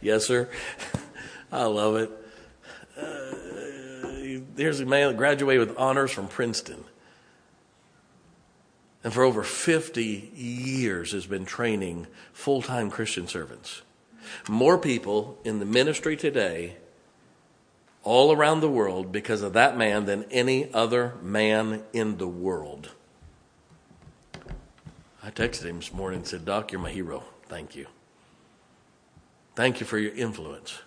yes, 0.00 0.24
sir. 0.24 0.48
I 1.50 1.64
love 1.64 1.96
it. 1.96 2.12
Uh, 2.96 3.34
here's 4.56 4.78
a 4.78 4.86
man 4.86 5.08
that 5.08 5.16
graduated 5.16 5.70
with 5.70 5.76
honors 5.76 6.12
from 6.12 6.28
Princeton. 6.28 6.84
And 9.06 9.14
for 9.14 9.22
over 9.22 9.44
50 9.44 10.32
years 10.34 11.12
has 11.12 11.26
been 11.26 11.44
training 11.44 12.08
full 12.32 12.60
time 12.60 12.90
Christian 12.90 13.28
servants. 13.28 13.82
More 14.48 14.78
people 14.78 15.38
in 15.44 15.60
the 15.60 15.64
ministry 15.64 16.16
today 16.16 16.74
all 18.02 18.32
around 18.32 18.62
the 18.62 18.68
world 18.68 19.12
because 19.12 19.42
of 19.42 19.52
that 19.52 19.78
man 19.78 20.06
than 20.06 20.24
any 20.32 20.74
other 20.74 21.14
man 21.22 21.84
in 21.92 22.16
the 22.16 22.26
world. 22.26 22.90
I 25.22 25.30
texted 25.30 25.66
him 25.66 25.76
this 25.76 25.94
morning 25.94 26.18
and 26.18 26.26
said, 26.26 26.44
Doc, 26.44 26.72
you're 26.72 26.80
my 26.80 26.90
hero. 26.90 27.22
Thank 27.44 27.76
you. 27.76 27.86
Thank 29.54 29.78
you 29.78 29.86
for 29.86 29.98
your 29.98 30.16
influence. 30.16 30.80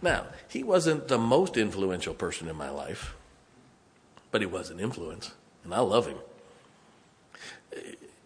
Now, 0.00 0.26
he 0.46 0.62
wasn't 0.62 1.08
the 1.08 1.18
most 1.18 1.56
influential 1.56 2.14
person 2.14 2.46
in 2.46 2.54
my 2.54 2.70
life, 2.70 3.16
but 4.30 4.42
he 4.42 4.46
was 4.46 4.70
an 4.70 4.78
influence, 4.78 5.32
and 5.64 5.74
I 5.74 5.80
love 5.80 6.06
him. 6.06 6.18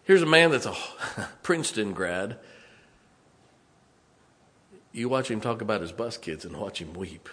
Here's 0.03 0.21
a 0.21 0.27
man 0.27 0.51
that's 0.51 0.65
a 0.65 0.75
Princeton 1.43 1.93
grad. 1.93 2.37
You 4.91 5.07
watch 5.07 5.29
him 5.29 5.39
talk 5.39 5.61
about 5.61 5.81
his 5.81 5.91
bus 5.91 6.17
kids 6.17 6.45
and 6.45 6.57
watch 6.57 6.81
him 6.81 6.93
weep. 6.93 7.29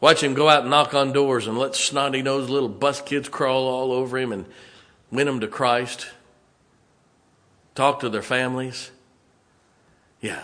Watch 0.00 0.20
him 0.20 0.34
go 0.34 0.48
out 0.48 0.62
and 0.62 0.70
knock 0.70 0.94
on 0.94 1.12
doors 1.12 1.46
and 1.46 1.56
let 1.56 1.76
snotty 1.76 2.22
nosed 2.22 2.50
little 2.50 2.68
bus 2.68 3.00
kids 3.00 3.28
crawl 3.28 3.68
all 3.68 3.92
over 3.92 4.18
him 4.18 4.32
and 4.32 4.46
win 5.12 5.28
them 5.28 5.38
to 5.38 5.46
Christ. 5.46 6.08
Talk 7.76 8.00
to 8.00 8.08
their 8.08 8.22
families. 8.22 8.90
Yeah, 10.20 10.42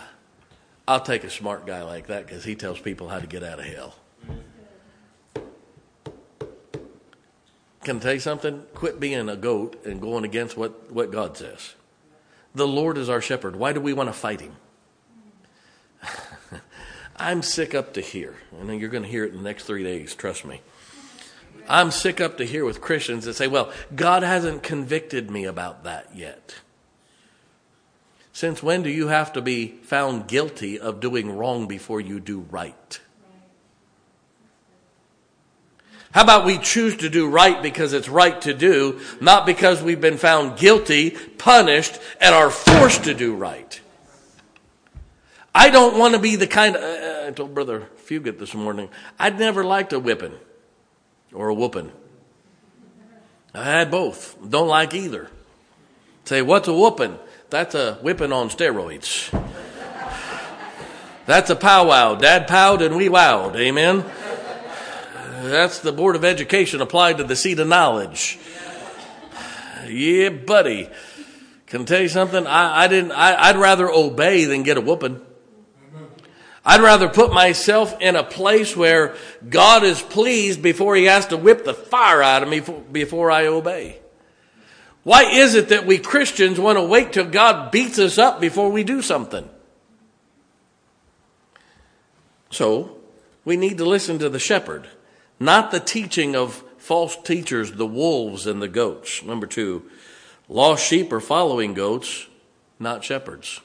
I'll 0.87 1.01
take 1.01 1.25
a 1.25 1.29
smart 1.29 1.67
guy 1.67 1.83
like 1.83 2.07
that 2.07 2.25
because 2.25 2.45
he 2.45 2.55
tells 2.55 2.79
people 2.79 3.09
how 3.09 3.19
to 3.19 3.27
get 3.27 3.43
out 3.43 3.59
of 3.59 3.65
hell. 3.65 3.95
Can 7.83 7.97
I 7.97 7.99
tell 7.99 8.13
you 8.13 8.19
something? 8.19 8.63
Quit 8.73 8.99
being 8.99 9.29
a 9.29 9.35
goat 9.35 9.83
and 9.85 10.01
going 10.01 10.25
against 10.25 10.57
what, 10.57 10.91
what 10.91 11.11
God 11.11 11.37
says. 11.37 11.75
The 12.53 12.67
Lord 12.67 12.97
is 12.97 13.09
our 13.09 13.21
shepherd. 13.21 13.55
Why 13.55 13.73
do 13.73 13.79
we 13.79 13.93
want 13.93 14.09
to 14.09 14.13
fight 14.13 14.41
him? 14.41 14.55
I'm 17.15 17.41
sick 17.41 17.75
up 17.75 17.93
to 17.93 18.01
here. 18.01 18.35
Know 18.51 18.73
you're 18.73 18.89
going 18.89 19.03
to 19.03 19.09
hear 19.09 19.25
it 19.25 19.31
in 19.31 19.37
the 19.37 19.43
next 19.43 19.63
three 19.63 19.83
days, 19.83 20.15
trust 20.15 20.45
me. 20.45 20.61
I'm 21.67 21.91
sick 21.91 22.19
up 22.19 22.37
to 22.37 22.45
here 22.45 22.65
with 22.65 22.81
Christians 22.81 23.25
that 23.25 23.35
say, 23.35 23.47
well, 23.47 23.71
God 23.95 24.23
hasn't 24.23 24.63
convicted 24.63 25.29
me 25.29 25.45
about 25.45 25.83
that 25.83 26.15
yet. 26.15 26.55
Since 28.33 28.63
when 28.63 28.83
do 28.83 28.89
you 28.89 29.09
have 29.09 29.33
to 29.33 29.41
be 29.41 29.67
found 29.67 30.27
guilty 30.27 30.79
of 30.79 30.99
doing 30.99 31.29
wrong 31.37 31.67
before 31.67 32.01
you 32.01 32.19
do 32.19 32.39
right? 32.49 32.99
How 36.11 36.23
about 36.23 36.45
we 36.45 36.57
choose 36.57 36.97
to 36.97 37.09
do 37.09 37.29
right 37.29 37.61
because 37.61 37.93
it's 37.93 38.09
right 38.09 38.39
to 38.41 38.53
do, 38.53 38.99
not 39.21 39.45
because 39.45 39.83
we've 39.83 40.01
been 40.01 40.17
found 40.17 40.57
guilty, 40.57 41.11
punished, 41.11 41.99
and 42.19 42.33
are 42.33 42.49
forced 42.49 43.03
to 43.03 43.13
do 43.13 43.35
right? 43.35 43.79
I 45.53 45.69
don't 45.69 45.97
want 45.99 46.15
to 46.15 46.19
be 46.19 46.35
the 46.35 46.47
kind 46.47 46.75
of, 46.75 46.81
uh, 46.81 47.27
I 47.27 47.31
told 47.31 47.53
Brother 47.53 47.89
Fugit 48.07 48.39
this 48.39 48.55
morning, 48.55 48.89
I'd 49.19 49.37
never 49.37 49.63
liked 49.63 49.93
a 49.93 49.99
whipping 49.99 50.33
or 51.33 51.49
a 51.49 51.53
whooping. 51.53 51.91
I 53.53 53.63
had 53.63 53.91
both. 53.91 54.37
Don't 54.47 54.67
like 54.67 54.93
either. 54.93 55.29
Say, 56.25 56.41
what's 56.41 56.67
a 56.67 56.73
whooping? 56.73 57.17
That's 57.49 57.75
a 57.75 57.95
whipping 57.95 58.31
on 58.31 58.49
steroids. 58.49 59.31
That's 61.25 61.49
a 61.49 61.55
powwow. 61.55 62.15
Dad 62.15 62.47
powed 62.47 62.81
and 62.81 62.95
we 62.95 63.09
wowed. 63.09 63.55
Amen. 63.55 64.03
That's 65.41 65.79
the 65.79 65.91
Board 65.91 66.15
of 66.15 66.25
Education 66.25 66.81
applied 66.81 67.17
to 67.17 67.23
the 67.23 67.35
seat 67.35 67.59
of 67.59 67.67
knowledge. 67.67 68.37
Yeah, 69.87 70.29
buddy. 70.29 70.89
Can 71.67 71.83
I 71.83 71.85
tell 71.85 72.01
you 72.01 72.09
something? 72.09 72.45
I, 72.45 72.83
I 72.83 72.87
didn't. 72.87 73.11
I, 73.11 73.51
would 73.51 73.61
rather 73.61 73.89
obey 73.89 74.45
than 74.45 74.63
get 74.63 74.77
a 74.77 74.81
whooping. 74.81 75.21
I'd 76.65 76.81
rather 76.81 77.07
put 77.07 77.31
myself 77.31 77.99
in 78.01 78.15
a 78.15 78.23
place 78.23 78.75
where 78.75 79.15
God 79.47 79.83
is 79.83 80.01
pleased 80.01 80.61
before 80.61 80.95
He 80.95 81.05
has 81.05 81.27
to 81.27 81.37
whip 81.37 81.63
the 81.63 81.73
fire 81.73 82.21
out 82.21 82.43
of 82.43 82.49
me 82.49 82.61
before 82.91 83.31
I 83.31 83.47
obey. 83.47 83.99
Why 85.03 85.23
is 85.23 85.55
it 85.55 85.69
that 85.69 85.85
we 85.85 85.97
Christians 85.97 86.59
want 86.59 86.77
to 86.77 86.83
wait 86.83 87.13
till 87.13 87.25
God 87.25 87.71
beats 87.71 87.97
us 87.97 88.17
up 88.17 88.41
before 88.41 88.69
we 88.71 88.83
do 88.83 89.01
something? 89.01 89.49
So, 92.51 92.97
we 93.45 93.55
need 93.57 93.77
to 93.77 93.85
listen 93.85 94.19
to 94.19 94.29
the 94.29 94.39
shepherd, 94.39 94.87
not 95.39 95.71
the 95.71 95.79
teaching 95.79 96.35
of 96.35 96.63
false 96.77 97.15
teachers, 97.15 97.73
the 97.73 97.85
wolves 97.85 98.47
and 98.47 98.61
the 98.61 98.67
goats. 98.67 99.23
Number 99.23 99.47
two, 99.47 99.89
lost 100.47 100.85
sheep 100.85 101.11
are 101.13 101.19
following 101.19 101.73
goats, 101.73 102.27
not 102.79 103.03
shepherds. 103.03 103.61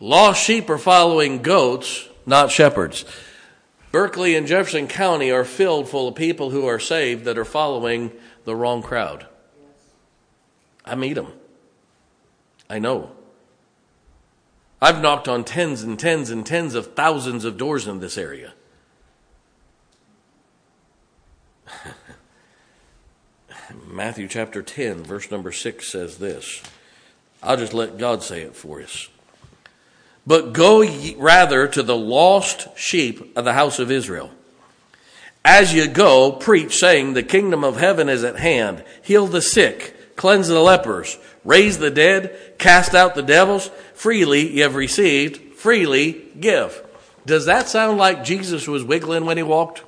Lost 0.00 0.42
sheep 0.42 0.70
are 0.70 0.78
following 0.78 1.42
goats, 1.42 2.08
not 2.24 2.50
shepherds. 2.50 3.04
Berkeley 3.92 4.36
and 4.36 4.46
Jefferson 4.46 4.86
County 4.86 5.30
are 5.30 5.44
filled 5.44 5.88
full 5.88 6.08
of 6.08 6.14
people 6.14 6.50
who 6.50 6.66
are 6.66 6.78
saved 6.78 7.24
that 7.24 7.36
are 7.36 7.44
following 7.44 8.12
the 8.44 8.54
wrong 8.56 8.82
crowd. 8.82 9.26
I 10.84 10.94
meet 10.94 11.14
them. 11.14 11.32
I 12.68 12.78
know. 12.78 13.10
I've 14.80 15.02
knocked 15.02 15.28
on 15.28 15.44
tens 15.44 15.82
and 15.82 15.98
tens 15.98 16.30
and 16.30 16.46
tens 16.46 16.74
of 16.74 16.94
thousands 16.94 17.44
of 17.44 17.58
doors 17.58 17.86
in 17.86 18.00
this 18.00 18.16
area. 18.16 18.54
Matthew 23.90 24.28
chapter 24.28 24.62
10, 24.62 25.04
verse 25.04 25.30
number 25.30 25.52
6 25.52 25.86
says 25.86 26.18
this. 26.18 26.62
I'll 27.42 27.56
just 27.56 27.74
let 27.74 27.98
God 27.98 28.22
say 28.22 28.42
it 28.42 28.54
for 28.54 28.82
us. 28.82 29.08
But 30.26 30.52
go 30.52 30.82
ye 30.82 31.14
rather 31.16 31.66
to 31.68 31.82
the 31.82 31.96
lost 31.96 32.68
sheep 32.76 33.36
of 33.36 33.44
the 33.44 33.54
house 33.54 33.78
of 33.78 33.90
Israel. 33.90 34.30
As 35.44 35.72
you 35.72 35.88
go, 35.88 36.32
preach, 36.32 36.76
saying, 36.76 37.14
The 37.14 37.22
kingdom 37.22 37.64
of 37.64 37.78
heaven 37.78 38.08
is 38.08 38.24
at 38.24 38.36
hand. 38.36 38.84
Heal 39.02 39.26
the 39.26 39.40
sick, 39.40 40.16
cleanse 40.16 40.48
the 40.48 40.60
lepers, 40.60 41.16
raise 41.44 41.78
the 41.78 41.90
dead, 41.90 42.58
cast 42.58 42.94
out 42.94 43.14
the 43.14 43.22
devils. 43.22 43.70
Freely 43.94 44.54
you 44.54 44.62
have 44.62 44.74
received, 44.74 45.54
freely 45.54 46.24
give. 46.38 46.86
Does 47.24 47.46
that 47.46 47.68
sound 47.68 47.96
like 47.96 48.24
Jesus 48.24 48.68
was 48.68 48.84
wiggling 48.84 49.24
when 49.24 49.38
he 49.38 49.42
walked? 49.42 49.82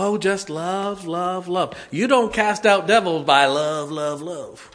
Oh, 0.00 0.16
just 0.16 0.48
love, 0.48 1.08
love, 1.08 1.48
love. 1.48 1.74
You 1.90 2.06
don't 2.06 2.32
cast 2.32 2.64
out 2.64 2.86
devils 2.86 3.24
by 3.24 3.46
love, 3.46 3.90
love, 3.90 4.22
love. 4.22 4.70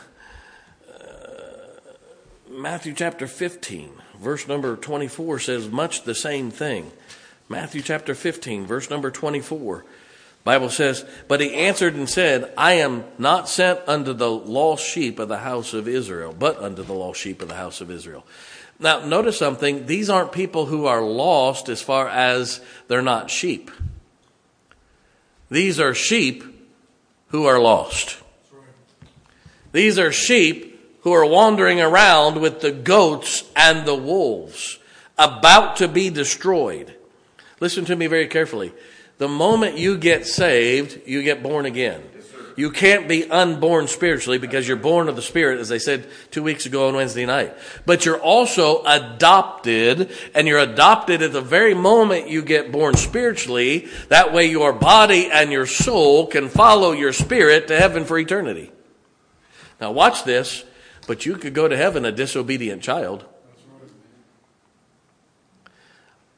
Matthew 2.50 2.94
chapter 2.96 3.28
15, 3.28 3.92
verse 4.20 4.48
number 4.48 4.76
24 4.76 5.38
says 5.38 5.70
much 5.70 6.02
the 6.06 6.16
same 6.16 6.50
thing. 6.50 6.92
Matthew 7.48 7.84
chapter 7.84 8.16
15, 8.16 8.66
verse 8.66 8.90
number 8.90 9.12
24. 9.12 9.86
Bible 10.44 10.70
says, 10.70 11.06
But 11.28 11.40
he 11.42 11.54
answered 11.54 11.94
and 11.94 12.10
said, 12.10 12.52
I 12.58 12.74
am 12.74 13.04
not 13.20 13.48
sent 13.48 13.82
unto 13.86 14.14
the 14.14 14.32
lost 14.32 14.84
sheep 14.84 15.20
of 15.20 15.28
the 15.28 15.38
house 15.40 15.74
of 15.74 15.88
Israel, 15.88 16.34
but 16.38 16.58
unto 16.58 16.84
the 16.84 16.94
lost 16.94 17.20
sheep 17.20 17.42
of 17.42 17.50
the 17.50 17.56
house 17.56 17.80
of 17.80 17.92
Israel. 17.92 18.26
Now, 18.80 19.06
notice 19.06 19.38
something. 19.38 19.86
These 19.86 20.10
aren't 20.10 20.32
people 20.32 20.66
who 20.66 20.86
are 20.86 21.02
lost 21.02 21.68
as 21.70 21.82
far 21.82 22.08
as 22.08 22.62
they're 22.88 23.02
not 23.02 23.32
sheep. 23.32 23.72
These 25.50 25.80
are 25.80 25.94
sheep 25.94 26.44
who 27.30 27.46
are 27.46 27.60
lost. 27.60 28.18
These 29.72 29.98
are 29.98 30.12
sheep 30.12 31.00
who 31.02 31.14
are 31.14 31.26
wandering 31.26 31.82
around 31.82 32.42
with 32.42 32.62
the 32.62 32.72
goats 32.72 33.44
and 33.56 33.86
the 33.86 33.96
wolves, 33.96 34.78
about 35.18 35.78
to 35.78 35.88
be 35.88 36.10
destroyed. 36.10 36.94
Listen 37.60 37.86
to 37.86 37.96
me 37.96 38.08
very 38.08 38.28
carefully. 38.28 38.74
The 39.18 39.28
moment 39.28 39.78
you 39.78 39.98
get 39.98 40.28
saved, 40.28 41.02
you 41.08 41.24
get 41.24 41.42
born 41.42 41.66
again. 41.66 42.04
You 42.58 42.72
can't 42.72 43.08
be 43.08 43.30
unborn 43.30 43.88
spiritually 43.88 44.40
because 44.40 44.68
you're 44.68 44.78
born 44.78 45.10
of 45.10 45.16
the 45.16 45.22
Spirit, 45.22 45.60
as 45.60 45.72
I 45.72 45.78
said 45.78 46.08
two 46.32 46.42
weeks 46.42 46.66
ago 46.66 46.88
on 46.88 46.96
Wednesday 46.96 47.24
night. 47.24 47.56
But 47.86 48.04
you're 48.04 48.20
also 48.20 48.84
adopted, 48.84 50.10
and 50.34 50.48
you're 50.48 50.58
adopted 50.58 51.22
at 51.22 51.34
the 51.34 51.42
very 51.42 51.76
moment 51.76 52.30
you 52.30 52.42
get 52.42 52.72
born 52.72 52.96
spiritually. 52.96 53.88
That 54.10 54.34
way 54.34 54.48
your 54.48 54.74
body 54.74 55.30
and 55.32 55.52
your 55.52 55.68
soul 55.68 56.26
can 56.26 56.50
follow 56.50 56.94
your 56.94 57.14
spirit 57.14 57.68
to 57.68 57.78
heaven 57.78 58.06
for 58.06 58.18
eternity. 58.18 58.72
Now 59.80 59.92
watch 59.92 60.24
this, 60.24 60.66
but 61.06 61.28
you 61.28 61.36
could 61.36 61.54
go 61.54 61.68
to 61.68 61.78
heaven 61.78 62.06
a 62.06 62.12
disobedient 62.12 62.82
child. 62.82 63.24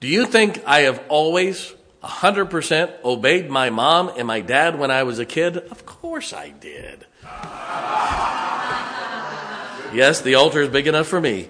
Do 0.02 0.10
you 0.10 0.26
think 0.26 0.62
I 0.66 0.82
have 0.82 1.02
always 1.08 1.74
100% 2.04 3.04
obeyed 3.04 3.50
my 3.50 3.70
mom 3.70 4.12
and 4.16 4.28
my 4.28 4.40
dad 4.42 4.80
when 4.80 4.92
I 4.92 5.04
was 5.04 5.20
a 5.20 5.26
kid? 5.26 5.58
Of 5.58 5.86
course 5.86 6.32
I 6.32 6.50
did. 6.50 7.06
yes, 9.94 10.22
the 10.22 10.36
altar 10.36 10.62
is 10.62 10.70
big 10.70 10.88
enough 10.88 11.08
for 11.08 11.20
me. 11.20 11.50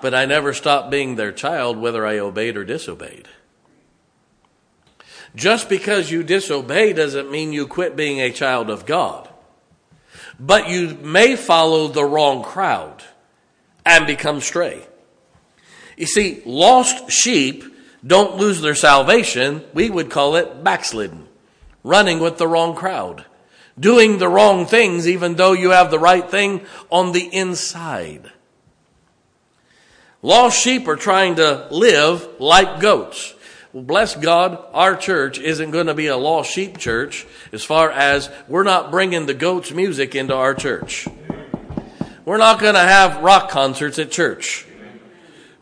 But 0.00 0.14
I 0.14 0.24
never 0.24 0.54
stopped 0.54 0.90
being 0.90 1.16
their 1.16 1.32
child 1.32 1.76
whether 1.76 2.06
I 2.06 2.18
obeyed 2.18 2.56
or 2.56 2.64
disobeyed. 2.64 3.28
Just 5.36 5.68
because 5.68 6.10
you 6.10 6.22
disobey 6.22 6.94
doesn't 6.94 7.30
mean 7.30 7.52
you 7.52 7.66
quit 7.66 7.96
being 7.96 8.20
a 8.20 8.32
child 8.32 8.70
of 8.70 8.86
God. 8.86 9.28
But 10.38 10.70
you 10.70 10.98
may 11.02 11.36
follow 11.36 11.88
the 11.88 12.04
wrong 12.04 12.42
crowd 12.42 13.04
and 13.84 14.06
become 14.06 14.40
stray. 14.40 14.86
You 15.98 16.06
see, 16.06 16.42
lost 16.46 17.10
sheep 17.10 17.64
don't 18.06 18.36
lose 18.36 18.60
their 18.60 18.74
salvation. 18.74 19.64
We 19.74 19.90
would 19.90 20.10
call 20.10 20.36
it 20.36 20.64
backslidden, 20.64 21.28
running 21.84 22.18
with 22.18 22.38
the 22.38 22.48
wrong 22.48 22.74
crowd, 22.74 23.24
doing 23.78 24.18
the 24.18 24.28
wrong 24.28 24.66
things 24.66 25.06
even 25.06 25.34
though 25.34 25.52
you 25.52 25.70
have 25.70 25.90
the 25.90 25.98
right 25.98 26.28
thing 26.28 26.62
on 26.90 27.12
the 27.12 27.28
inside. 27.34 28.30
Lost 30.22 30.60
sheep 30.60 30.86
are 30.86 30.96
trying 30.96 31.36
to 31.36 31.66
live 31.70 32.28
like 32.38 32.80
goats. 32.80 33.34
Well, 33.72 33.84
bless 33.84 34.16
God, 34.16 34.62
our 34.72 34.96
church 34.96 35.38
isn't 35.38 35.70
going 35.70 35.86
to 35.86 35.94
be 35.94 36.08
a 36.08 36.16
lost 36.16 36.50
sheep 36.50 36.76
church 36.76 37.26
as 37.52 37.62
far 37.62 37.90
as 37.90 38.28
we're 38.48 38.64
not 38.64 38.90
bringing 38.90 39.26
the 39.26 39.34
goats 39.34 39.70
music 39.70 40.14
into 40.14 40.34
our 40.34 40.54
church. 40.54 41.06
We're 42.24 42.36
not 42.36 42.60
going 42.60 42.74
to 42.74 42.80
have 42.80 43.22
rock 43.22 43.48
concerts 43.50 43.98
at 43.98 44.10
church. 44.10 44.66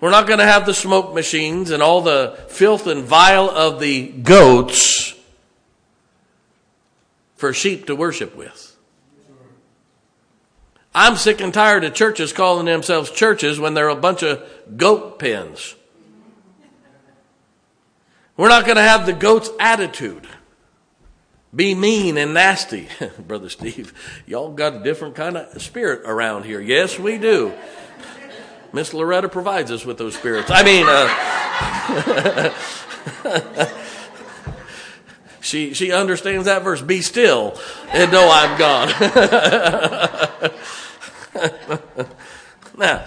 We're 0.00 0.10
not 0.10 0.26
going 0.26 0.38
to 0.38 0.46
have 0.46 0.64
the 0.64 0.74
smoke 0.74 1.12
machines 1.12 1.70
and 1.70 1.82
all 1.82 2.00
the 2.00 2.38
filth 2.48 2.86
and 2.86 3.04
vile 3.04 3.50
of 3.50 3.80
the 3.80 4.08
goats 4.08 5.14
for 7.36 7.52
sheep 7.52 7.86
to 7.86 7.96
worship 7.96 8.36
with. 8.36 8.76
I'm 10.94 11.16
sick 11.16 11.40
and 11.40 11.52
tired 11.52 11.84
of 11.84 11.94
churches 11.94 12.32
calling 12.32 12.66
themselves 12.66 13.10
churches 13.10 13.60
when 13.60 13.74
they're 13.74 13.88
a 13.88 13.96
bunch 13.96 14.22
of 14.22 14.48
goat 14.76 15.18
pens. 15.18 15.74
We're 18.36 18.48
not 18.48 18.64
going 18.64 18.76
to 18.76 18.82
have 18.82 19.04
the 19.04 19.12
goat's 19.12 19.50
attitude. 19.58 20.26
Be 21.54 21.74
mean 21.74 22.16
and 22.18 22.34
nasty. 22.34 22.88
Brother 23.18 23.48
Steve, 23.48 23.92
y'all 24.26 24.52
got 24.52 24.76
a 24.76 24.78
different 24.80 25.16
kind 25.16 25.36
of 25.36 25.60
spirit 25.60 26.02
around 26.04 26.44
here. 26.44 26.60
Yes, 26.60 26.98
we 26.98 27.18
do. 27.18 27.52
Miss 28.72 28.92
Loretta 28.92 29.28
provides 29.28 29.70
us 29.70 29.84
with 29.84 29.98
those 29.98 30.14
spirits. 30.14 30.50
I 30.50 30.62
mean, 30.62 30.86
uh, 30.88 31.08
she 35.40 35.72
she 35.74 35.90
understands 35.92 36.44
that 36.44 36.62
verse. 36.62 36.82
Be 36.82 37.00
still 37.00 37.58
and 37.88 38.12
know 38.12 38.28
I'm 38.30 38.58
God. 38.58 38.88
now, 42.76 43.04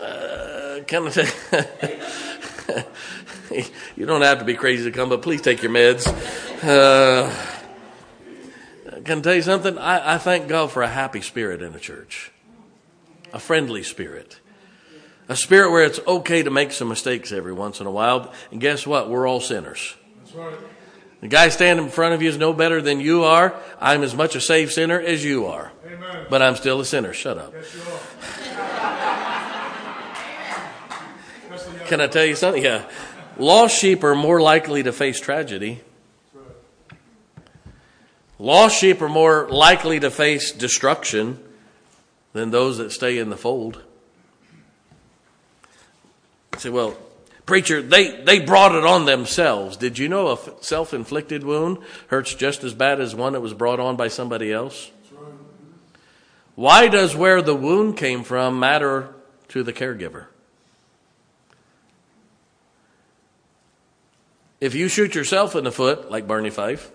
uh, 0.00 0.80
can 0.86 1.06
I 1.06 1.10
tell 1.10 1.26
you 3.96 4.06
don't 4.06 4.22
have 4.22 4.38
to 4.38 4.44
be 4.44 4.54
crazy 4.54 4.84
to 4.84 4.90
come, 4.90 5.10
but 5.10 5.20
please 5.20 5.42
take 5.42 5.62
your 5.62 5.72
meds. 5.72 6.06
Uh, 6.62 7.30
can 9.04 9.18
I 9.18 9.20
tell 9.20 9.34
you 9.34 9.42
something? 9.42 9.76
I, 9.76 10.14
I 10.14 10.18
thank 10.18 10.48
God 10.48 10.72
for 10.72 10.82
a 10.82 10.88
happy 10.88 11.20
spirit 11.20 11.60
in 11.60 11.74
the 11.74 11.80
church, 11.80 12.32
a 13.34 13.38
friendly 13.38 13.82
spirit. 13.82 14.40
A 15.28 15.36
spirit 15.36 15.70
where 15.70 15.84
it's 15.84 16.00
okay 16.06 16.42
to 16.42 16.50
make 16.50 16.72
some 16.72 16.88
mistakes 16.88 17.32
every 17.32 17.52
once 17.52 17.80
in 17.80 17.86
a 17.86 17.90
while. 17.90 18.32
And 18.50 18.60
guess 18.60 18.86
what? 18.86 19.08
We're 19.08 19.26
all 19.26 19.40
sinners. 19.40 19.94
That's 20.18 20.34
right. 20.34 20.54
The 21.24 21.28
guy 21.28 21.48
standing 21.48 21.86
in 21.86 21.90
front 21.90 22.14
of 22.14 22.20
you 22.20 22.28
is 22.28 22.36
no 22.36 22.52
better 22.52 22.82
than 22.82 23.00
you 23.00 23.24
are. 23.24 23.54
I'm 23.80 24.02
as 24.02 24.14
much 24.14 24.36
a 24.36 24.40
saved 24.42 24.72
sinner 24.72 25.00
as 25.00 25.24
you 25.24 25.46
are. 25.46 25.72
Amen. 25.86 26.26
But 26.28 26.42
I'm 26.42 26.56
still 26.56 26.80
a 26.80 26.84
sinner. 26.84 27.14
Shut 27.14 27.38
up. 27.38 27.54
Yes, 27.54 27.74
you 27.74 27.80
are. 27.80 28.00
Especially 31.54 31.78
young 31.78 31.86
Can 31.86 32.00
I 32.02 32.08
tell 32.08 32.26
you 32.26 32.36
something? 32.36 32.62
Yeah. 32.62 32.84
Lost 33.38 33.78
sheep 33.78 34.04
are 34.04 34.14
more 34.14 34.42
likely 34.42 34.82
to 34.82 34.92
face 34.92 35.18
tragedy. 35.18 35.80
Lost 38.38 38.78
sheep 38.78 39.00
are 39.00 39.08
more 39.08 39.48
likely 39.48 40.00
to 40.00 40.10
face 40.10 40.52
destruction 40.52 41.42
than 42.34 42.50
those 42.50 42.76
that 42.76 42.92
stay 42.92 43.18
in 43.18 43.30
the 43.30 43.36
fold. 43.38 43.82
I 46.54 46.58
say, 46.58 46.70
well, 46.70 46.96
preacher, 47.46 47.82
they, 47.82 48.22
they 48.22 48.40
brought 48.40 48.74
it 48.74 48.84
on 48.84 49.06
themselves. 49.06 49.76
Did 49.76 49.98
you 49.98 50.08
know 50.08 50.28
a 50.28 50.62
self 50.62 50.94
inflicted 50.94 51.44
wound 51.44 51.78
hurts 52.08 52.34
just 52.34 52.64
as 52.64 52.74
bad 52.74 53.00
as 53.00 53.14
one 53.14 53.32
that 53.32 53.40
was 53.40 53.54
brought 53.54 53.80
on 53.80 53.96
by 53.96 54.08
somebody 54.08 54.52
else? 54.52 54.90
Why 56.54 56.86
does 56.86 57.16
where 57.16 57.42
the 57.42 57.54
wound 57.54 57.96
came 57.96 58.22
from 58.22 58.60
matter 58.60 59.12
to 59.48 59.62
the 59.64 59.72
caregiver? 59.72 60.26
If 64.60 64.74
you 64.74 64.88
shoot 64.88 65.14
yourself 65.14 65.56
in 65.56 65.64
the 65.64 65.72
foot, 65.72 66.10
like 66.10 66.28
Barney 66.28 66.50
Fife, 66.50 66.90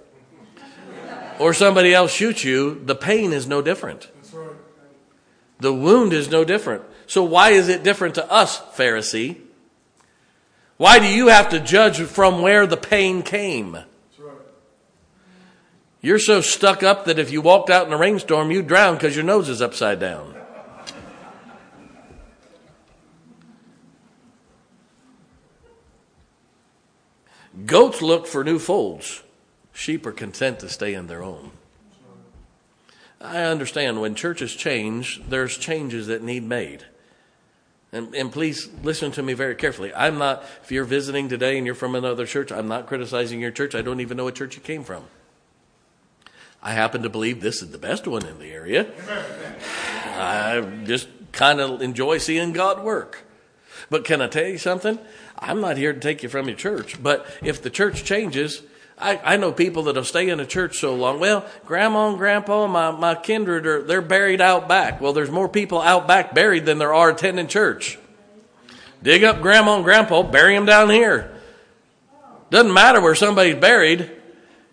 or 1.37 1.53
somebody 1.53 1.93
else 1.93 2.11
shoots 2.11 2.43
you, 2.43 2.81
the 2.85 2.95
pain 2.95 3.33
is 3.33 3.47
no 3.47 3.61
different. 3.61 4.09
Right. 4.33 4.49
The 5.59 5.73
wound 5.73 6.13
is 6.13 6.29
no 6.29 6.45
different. 6.45 6.83
So 7.05 7.23
why 7.23 7.49
is 7.51 7.67
it 7.67 7.83
different 7.83 8.15
to 8.15 8.31
us, 8.31 8.59
Pharisee? 8.75 9.41
Why 10.79 10.99
do 10.99 11.07
you 11.07 11.27
have 11.27 11.49
to 11.49 11.59
judge 11.59 11.99
from 12.03 12.41
where 12.41 12.65
the 12.65 12.77
pain 12.77 13.21
came? 13.21 13.79
You're 15.99 16.19
so 16.19 16.39
stuck 16.39 16.83
up 16.83 17.03
that 17.03 17.19
if 17.19 17.33
you 17.33 17.41
walked 17.41 17.69
out 17.69 17.85
in 17.85 17.91
a 17.91 17.97
rainstorm, 17.97 18.49
you'd 18.49 18.67
drown 18.67 18.93
because 18.93 19.13
your 19.13 19.25
nose 19.25 19.49
is 19.49 19.61
upside 19.61 19.99
down. 19.99 20.35
Goats 27.65 28.01
look 28.01 28.25
for 28.25 28.45
new 28.45 28.57
folds. 28.57 29.21
Sheep 29.73 30.05
are 30.05 30.13
content 30.13 30.59
to 30.59 30.69
stay 30.69 30.93
in 30.93 31.07
their 31.07 31.21
own. 31.21 31.51
I 33.19 33.41
understand 33.41 33.99
when 33.99 34.15
churches 34.15 34.55
change, 34.55 35.21
there's 35.27 35.57
changes 35.57 36.07
that 36.07 36.23
need 36.23 36.43
made. 36.43 36.85
And, 37.91 38.13
and 38.13 38.31
please 38.31 38.69
listen 38.83 39.11
to 39.13 39.23
me 39.23 39.33
very 39.33 39.55
carefully. 39.55 39.93
I'm 39.93 40.19
not, 40.19 40.43
if 40.63 40.71
you're 40.71 40.85
visiting 40.85 41.27
today 41.27 41.57
and 41.57 41.65
you're 41.65 41.75
from 41.75 41.95
another 41.95 42.25
church, 42.25 42.51
I'm 42.51 42.67
not 42.67 42.85
criticizing 42.85 43.41
your 43.41 43.51
church. 43.51 43.73
I 43.73 43.81
don't 43.81 43.99
even 43.99 44.17
know 44.17 44.25
what 44.25 44.35
church 44.35 44.55
you 44.55 44.61
came 44.61 44.83
from. 44.83 45.05
I 46.61 46.73
happen 46.73 47.03
to 47.03 47.09
believe 47.09 47.41
this 47.41 47.61
is 47.61 47.71
the 47.71 47.77
best 47.77 48.05
one 48.05 48.25
in 48.25 48.37
the 48.37 48.51
area. 48.51 48.91
I 50.05 50.61
just 50.83 51.07
kind 51.31 51.59
of 51.59 51.81
enjoy 51.81 52.17
seeing 52.17 52.51
God 52.51 52.83
work. 52.83 53.25
But 53.89 54.03
can 54.03 54.21
I 54.21 54.27
tell 54.27 54.45
you 54.45 54.57
something? 54.57 54.99
I'm 55.37 55.61
not 55.61 55.77
here 55.77 55.93
to 55.93 55.99
take 55.99 56.21
you 56.21 56.29
from 56.29 56.47
your 56.47 56.57
church. 56.57 57.01
But 57.01 57.25
if 57.41 57.61
the 57.61 57.69
church 57.69 58.03
changes, 58.03 58.61
I, 58.99 59.19
I 59.23 59.37
know 59.37 59.51
people 59.51 59.83
that'll 59.83 60.03
stay 60.03 60.29
in 60.29 60.39
a 60.39 60.45
church 60.45 60.79
so 60.79 60.93
long. 60.93 61.19
Well, 61.19 61.45
grandma 61.65 62.09
and 62.09 62.17
grandpa, 62.17 62.67
my, 62.67 62.91
my 62.91 63.15
kindred 63.15 63.65
are 63.65 63.81
they're 63.81 64.01
buried 64.01 64.41
out 64.41 64.67
back. 64.67 64.99
Well, 64.99 65.13
there's 65.13 65.31
more 65.31 65.47
people 65.47 65.81
out 65.81 66.07
back 66.07 66.35
buried 66.35 66.65
than 66.65 66.77
there 66.79 66.93
are 66.93 67.09
attending 67.09 67.47
church. 67.47 67.97
Dig 69.01 69.23
up 69.23 69.41
grandma 69.41 69.75
and 69.75 69.85
grandpa, 69.85 70.23
bury 70.23 70.55
them 70.55 70.65
down 70.65 70.89
here. 70.89 71.33
Doesn't 72.49 72.73
matter 72.73 72.99
where 72.99 73.15
somebody's 73.15 73.55
buried. 73.55 74.11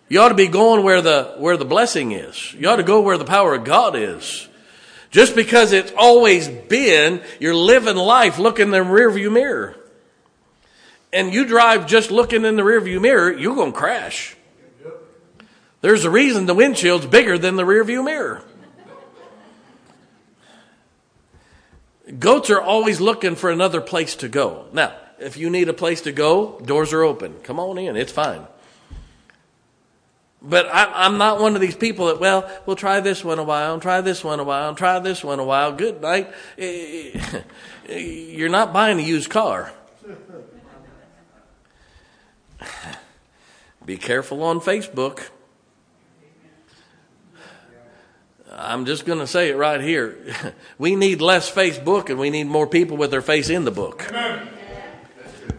You 0.09 0.21
ought 0.21 0.29
to 0.29 0.35
be 0.35 0.47
going 0.47 0.83
where 0.83 1.01
the 1.01 1.35
where 1.37 1.57
the 1.57 1.65
blessing 1.65 2.11
is. 2.11 2.53
You 2.53 2.69
ought 2.69 2.77
to 2.77 2.83
go 2.83 3.01
where 3.01 3.17
the 3.17 3.25
power 3.25 3.55
of 3.55 3.63
God 3.63 3.95
is. 3.95 4.47
Just 5.09 5.35
because 5.35 5.71
it's 5.71 5.93
always 5.97 6.49
been, 6.49 7.21
you're 7.39 7.55
living 7.55 7.95
life 7.95 8.39
looking 8.39 8.65
in 8.65 8.71
the 8.71 8.79
rearview 8.79 9.31
mirror. 9.31 9.75
And 11.13 11.33
you 11.33 11.45
drive 11.45 11.87
just 11.87 12.11
looking 12.11 12.45
in 12.45 12.55
the 12.55 12.63
rearview 12.63 13.01
mirror, 13.01 13.31
you're 13.31 13.55
going 13.55 13.71
to 13.71 13.77
crash. 13.77 14.35
There's 15.81 16.05
a 16.05 16.09
reason 16.09 16.47
the 16.47 16.53
windshield's 16.53 17.05
bigger 17.05 17.37
than 17.37 17.55
the 17.55 17.63
rearview 17.63 18.03
mirror. 18.03 18.43
Goats 22.19 22.49
are 22.49 22.61
always 22.61 23.01
looking 23.01 23.35
for 23.35 23.51
another 23.51 23.81
place 23.81 24.15
to 24.17 24.29
go. 24.29 24.65
Now, 24.73 24.95
if 25.19 25.37
you 25.37 25.49
need 25.49 25.67
a 25.69 25.73
place 25.73 26.01
to 26.01 26.11
go, 26.11 26.59
doors 26.59 26.93
are 26.93 27.03
open. 27.03 27.35
Come 27.43 27.59
on 27.59 27.77
in, 27.77 27.95
it's 27.95 28.11
fine. 28.11 28.47
But 30.41 30.67
I, 30.67 31.05
am 31.05 31.17
not 31.17 31.41
one 31.41 31.55
of 31.55 31.61
these 31.61 31.75
people 31.75 32.07
that, 32.07 32.19
well, 32.19 32.49
we'll 32.65 32.75
try 32.75 32.99
this 32.99 33.23
one 33.23 33.39
a 33.39 33.43
while, 33.43 33.73
and 33.73 33.81
try 33.81 34.01
this 34.01 34.23
one 34.23 34.39
a 34.39 34.43
while, 34.43 34.69
and 34.69 34.77
try 34.77 34.99
this 34.99 35.23
one 35.23 35.39
a 35.39 35.43
while. 35.43 35.73
Good 35.73 36.01
night. 36.01 36.31
You're 37.89 38.49
not 38.49 38.71
buying 38.71 38.99
a 38.99 39.03
used 39.03 39.29
car. 39.29 39.73
Be 43.85 43.97
careful 43.97 44.43
on 44.43 44.59
Facebook. 44.59 45.29
I'm 48.51 48.85
just 48.85 49.05
going 49.05 49.19
to 49.19 49.27
say 49.27 49.49
it 49.49 49.55
right 49.55 49.81
here. 49.81 50.17
We 50.77 50.95
need 50.95 51.21
less 51.21 51.51
Facebook 51.51 52.09
and 52.09 52.19
we 52.19 52.29
need 52.29 52.45
more 52.45 52.67
people 52.67 52.97
with 52.97 53.11
their 53.11 53.21
face 53.21 53.49
in 53.49 53.65
the 53.65 53.71
book. 53.71 54.07
Amen. 54.09 54.47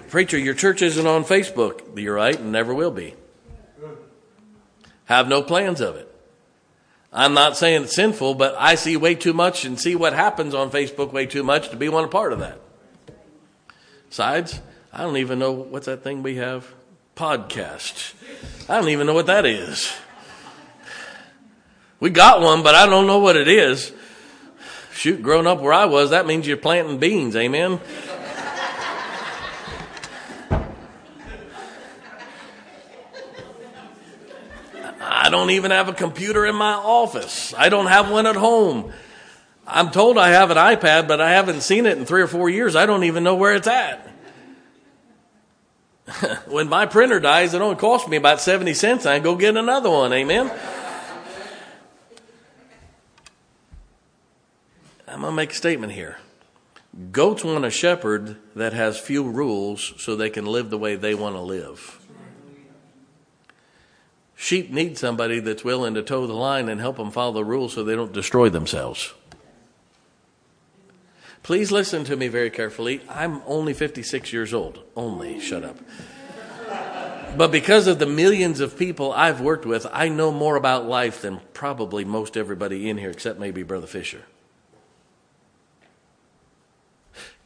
Preacher, 0.09 0.38
your 0.38 0.55
church 0.55 0.80
isn't 0.80 1.07
on 1.07 1.24
Facebook. 1.24 1.99
You're 2.01 2.14
right, 2.14 2.38
and 2.38 2.53
never 2.53 2.72
will 2.72 2.90
be. 2.90 3.14
Have 5.05 5.28
no 5.28 5.42
plans 5.42 5.80
of 5.80 5.96
it. 5.96 6.09
I'm 7.12 7.34
not 7.34 7.57
saying 7.57 7.84
it's 7.84 7.94
sinful, 7.94 8.34
but 8.34 8.55
I 8.59 8.74
see 8.74 8.96
way 8.96 9.14
too 9.14 9.32
much 9.32 9.64
and 9.64 9.78
see 9.78 9.96
what 9.96 10.12
happens 10.12 10.55
on 10.55 10.70
Facebook 10.70 11.12
way 11.12 11.26
too 11.26 11.42
much 11.42 11.70
to 11.70 11.76
be 11.76 11.88
one 11.88 12.05
a 12.05 12.09
part 12.09 12.32
of 12.32 12.38
that. 12.40 12.61
Besides, 14.09 14.61
I 14.92 15.03
don't 15.03 15.16
even 15.16 15.38
know 15.38 15.53
what's 15.53 15.86
that 15.86 16.03
thing 16.03 16.22
we 16.22 16.36
have? 16.36 16.74
Podcast. 17.19 18.14
I 18.69 18.79
don't 18.81 18.91
even 18.91 19.09
know 19.09 19.12
what 19.12 19.27
that 19.27 19.45
is. 19.45 19.93
We 21.99 22.11
got 22.11 22.41
one, 22.41 22.62
but 22.62 22.77
I 22.77 22.87
don't 22.87 23.09
know 23.09 23.19
what 23.19 23.35
it 23.35 23.49
is. 23.49 23.93
Shoot, 24.93 25.21
growing 25.21 25.49
up 25.49 25.61
where 25.61 25.73
I 25.73 25.87
was, 25.87 26.11
that 26.11 26.27
means 26.27 26.47
you're 26.47 26.57
planting 26.57 26.99
beans, 26.99 27.35
amen? 27.35 27.81
I 35.01 35.29
don't 35.29 35.51
even 35.51 35.73
have 35.73 35.89
a 35.89 35.93
computer 35.93 36.47
in 36.47 36.55
my 36.55 36.75
office. 36.75 37.53
I 37.59 37.69
don't 37.69 37.87
have 37.87 38.12
one 38.12 38.27
at 38.27 38.37
home. 38.37 38.93
I'm 39.66 39.91
told 39.91 40.19
I 40.19 40.29
have 40.29 40.53
an 40.53 40.57
iPad, 40.57 41.09
but 41.09 41.21
I 41.21 41.33
haven't 41.33 41.62
seen 41.62 41.85
it 41.85 41.99
in 41.99 42.05
three 42.05 42.23
or 42.23 42.29
four 42.29 42.49
years. 42.49 42.77
I 42.77 42.87
don't 42.87 43.03
even 43.03 43.25
know 43.25 43.35
where 43.35 43.57
it's 43.57 43.66
at. 43.66 44.07
when 46.46 46.68
my 46.68 46.86
printer 46.86 47.20
dies, 47.20 47.54
it 47.54 47.61
only 47.61 47.76
costs 47.76 48.09
me 48.09 48.16
about 48.16 48.40
70 48.40 48.74
cents. 48.74 49.06
I 49.06 49.16
can 49.16 49.24
go 49.24 49.36
get 49.36 49.56
another 49.56 49.90
one. 49.90 50.12
Amen. 50.12 50.50
I'm 55.06 55.20
going 55.20 55.32
to 55.32 55.36
make 55.36 55.52
a 55.52 55.54
statement 55.54 55.92
here. 55.92 56.18
Goats 57.12 57.44
want 57.44 57.64
a 57.64 57.70
shepherd 57.70 58.36
that 58.54 58.72
has 58.72 58.98
few 58.98 59.28
rules 59.28 59.94
so 59.98 60.16
they 60.16 60.30
can 60.30 60.46
live 60.46 60.70
the 60.70 60.78
way 60.78 60.96
they 60.96 61.14
want 61.14 61.36
to 61.36 61.40
live. 61.40 61.94
Sheep 64.34 64.70
need 64.70 64.96
somebody 64.96 65.40
that's 65.40 65.64
willing 65.64 65.94
to 65.94 66.02
toe 66.02 66.26
the 66.26 66.32
line 66.32 66.68
and 66.68 66.80
help 66.80 66.96
them 66.96 67.11
follow 67.11 67.32
the 67.32 67.44
rules 67.44 67.72
so 67.72 67.82
they 67.82 67.96
don't 67.96 68.12
destroy 68.12 68.48
themselves. 68.48 69.12
Please 71.43 71.72
listen 71.72 72.05
to 72.05 72.16
me 72.16 72.28
very 72.28 72.51
carefully. 72.51 73.01
I'm 73.09 73.43
only 73.47 73.72
56 73.72 74.32
years 74.32 74.53
old. 74.53 74.82
Only, 74.97 75.41
shut 75.41 75.64
up. 75.64 75.78
But 77.36 77.53
because 77.53 77.86
of 77.86 77.99
the 77.99 78.07
millions 78.07 78.61
of 78.61 78.78
people 78.78 79.12
I've 79.12 79.41
worked 79.41 79.66
with, 79.66 79.86
I 79.93 80.09
know 80.09 80.32
more 80.32 80.57
about 80.57 80.86
life 80.86 81.22
than 81.22 81.41
probably 81.53 82.05
most 82.05 82.36
everybody 82.36 82.89
in 82.89 82.99
here, 82.99 83.11
except 83.11 83.39
maybe 83.39 83.62
Brother 83.62 83.86
Fisher. 83.86 84.22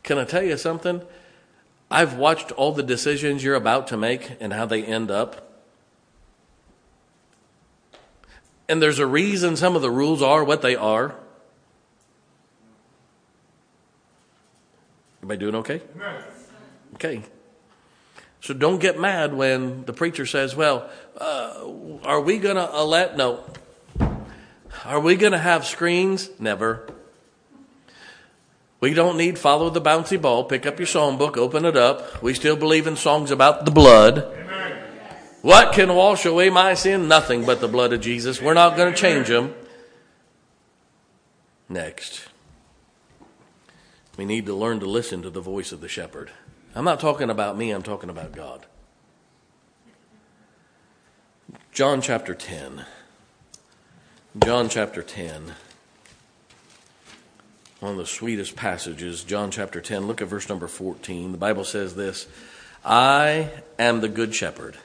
Can 0.02 0.18
I 0.18 0.24
tell 0.24 0.42
you 0.42 0.56
something? 0.56 1.02
I've 1.90 2.14
watched 2.14 2.52
all 2.52 2.72
the 2.72 2.82
decisions 2.82 3.44
you're 3.44 3.54
about 3.54 3.88
to 3.88 3.96
make 3.96 4.36
and 4.40 4.52
how 4.52 4.66
they 4.66 4.82
end 4.84 5.10
up. 5.10 5.62
And 8.68 8.80
there's 8.80 8.98
a 8.98 9.06
reason 9.06 9.56
some 9.56 9.76
of 9.76 9.82
the 9.82 9.90
rules 9.90 10.22
are 10.22 10.42
what 10.42 10.62
they 10.62 10.74
are. 10.74 11.14
Everybody 15.22 15.38
doing 15.38 15.54
okay? 15.56 15.80
Amen. 15.94 16.24
Okay. 16.94 17.22
So 18.40 18.52
don't 18.52 18.80
get 18.80 18.98
mad 18.98 19.32
when 19.32 19.84
the 19.84 19.92
preacher 19.92 20.26
says, 20.26 20.56
well, 20.56 20.90
uh, 21.16 21.64
are 22.04 22.20
we 22.20 22.38
going 22.38 22.56
to 22.56 22.82
let? 22.82 23.16
No. 23.16 23.44
Are 24.84 24.98
we 24.98 25.14
going 25.14 25.30
to 25.30 25.38
have 25.38 25.64
screens? 25.64 26.28
Never. 26.40 26.88
We 28.80 28.94
don't 28.94 29.16
need 29.16 29.38
follow 29.38 29.70
the 29.70 29.80
bouncy 29.80 30.20
ball. 30.20 30.42
Pick 30.42 30.66
up 30.66 30.80
your 30.80 30.88
song 30.88 31.18
book, 31.18 31.36
open 31.36 31.64
it 31.64 31.76
up. 31.76 32.20
We 32.20 32.34
still 32.34 32.56
believe 32.56 32.88
in 32.88 32.96
songs 32.96 33.30
about 33.30 33.64
the 33.64 33.70
blood. 33.70 34.24
Amen. 34.24 34.82
What 35.42 35.72
can 35.72 35.94
wash 35.94 36.26
away 36.26 36.50
my 36.50 36.74
sin? 36.74 37.06
Nothing 37.06 37.46
but 37.46 37.60
the 37.60 37.68
blood 37.68 37.92
of 37.92 38.00
Jesus. 38.00 38.42
We're 38.42 38.54
not 38.54 38.76
going 38.76 38.92
to 38.92 39.00
change 39.00 39.28
them. 39.28 39.54
Next. 41.68 42.31
We 44.16 44.24
need 44.24 44.46
to 44.46 44.54
learn 44.54 44.80
to 44.80 44.86
listen 44.86 45.22
to 45.22 45.30
the 45.30 45.40
voice 45.40 45.72
of 45.72 45.80
the 45.80 45.88
shepherd. 45.88 46.30
I'm 46.74 46.84
not 46.84 47.00
talking 47.00 47.30
about 47.30 47.56
me, 47.56 47.70
I'm 47.70 47.82
talking 47.82 48.10
about 48.10 48.32
God. 48.32 48.66
John 51.72 52.02
chapter 52.02 52.34
10. 52.34 52.84
John 54.44 54.68
chapter 54.68 55.02
10. 55.02 55.54
One 57.80 57.92
of 57.92 57.98
the 57.98 58.06
sweetest 58.06 58.54
passages, 58.54 59.24
John 59.24 59.50
chapter 59.50 59.80
10. 59.80 60.06
Look 60.06 60.22
at 60.22 60.28
verse 60.28 60.48
number 60.48 60.68
14. 60.68 61.32
The 61.32 61.38
Bible 61.38 61.64
says 61.64 61.94
this 61.94 62.26
I 62.84 63.50
am 63.78 64.00
the 64.00 64.08
good 64.08 64.34
shepherd 64.34 64.76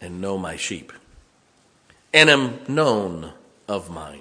and 0.00 0.20
know 0.20 0.36
my 0.36 0.56
sheep, 0.56 0.92
and 2.12 2.28
am 2.28 2.58
known 2.68 3.32
of 3.66 3.90
mine. 3.90 4.20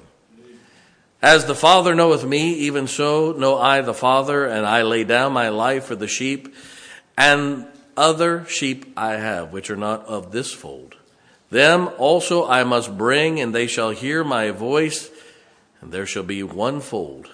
As 1.23 1.45
the 1.45 1.55
Father 1.55 1.95
knoweth 1.95 2.25
me, 2.25 2.53
even 2.53 2.85
so 2.85 3.31
know 3.31 3.57
I 3.57 3.79
the 3.79 3.93
Father, 3.93 4.45
and 4.45 4.65
I 4.65 4.81
lay 4.81 5.05
down 5.05 5.31
my 5.31 5.47
life 5.47 5.85
for 5.85 5.95
the 5.95 6.05
sheep, 6.05 6.53
and 7.17 7.65
other 7.95 8.45
sheep 8.47 8.91
I 8.97 9.13
have, 9.13 9.53
which 9.53 9.69
are 9.69 9.77
not 9.77 10.05
of 10.05 10.33
this 10.33 10.51
fold. 10.51 10.97
Them 11.49 11.89
also 11.97 12.45
I 12.45 12.65
must 12.65 12.97
bring, 12.97 13.39
and 13.39 13.55
they 13.55 13.67
shall 13.67 13.91
hear 13.91 14.25
my 14.25 14.51
voice, 14.51 15.09
and 15.79 15.93
there 15.93 16.05
shall 16.05 16.23
be 16.23 16.43
one 16.43 16.81
fold 16.81 17.29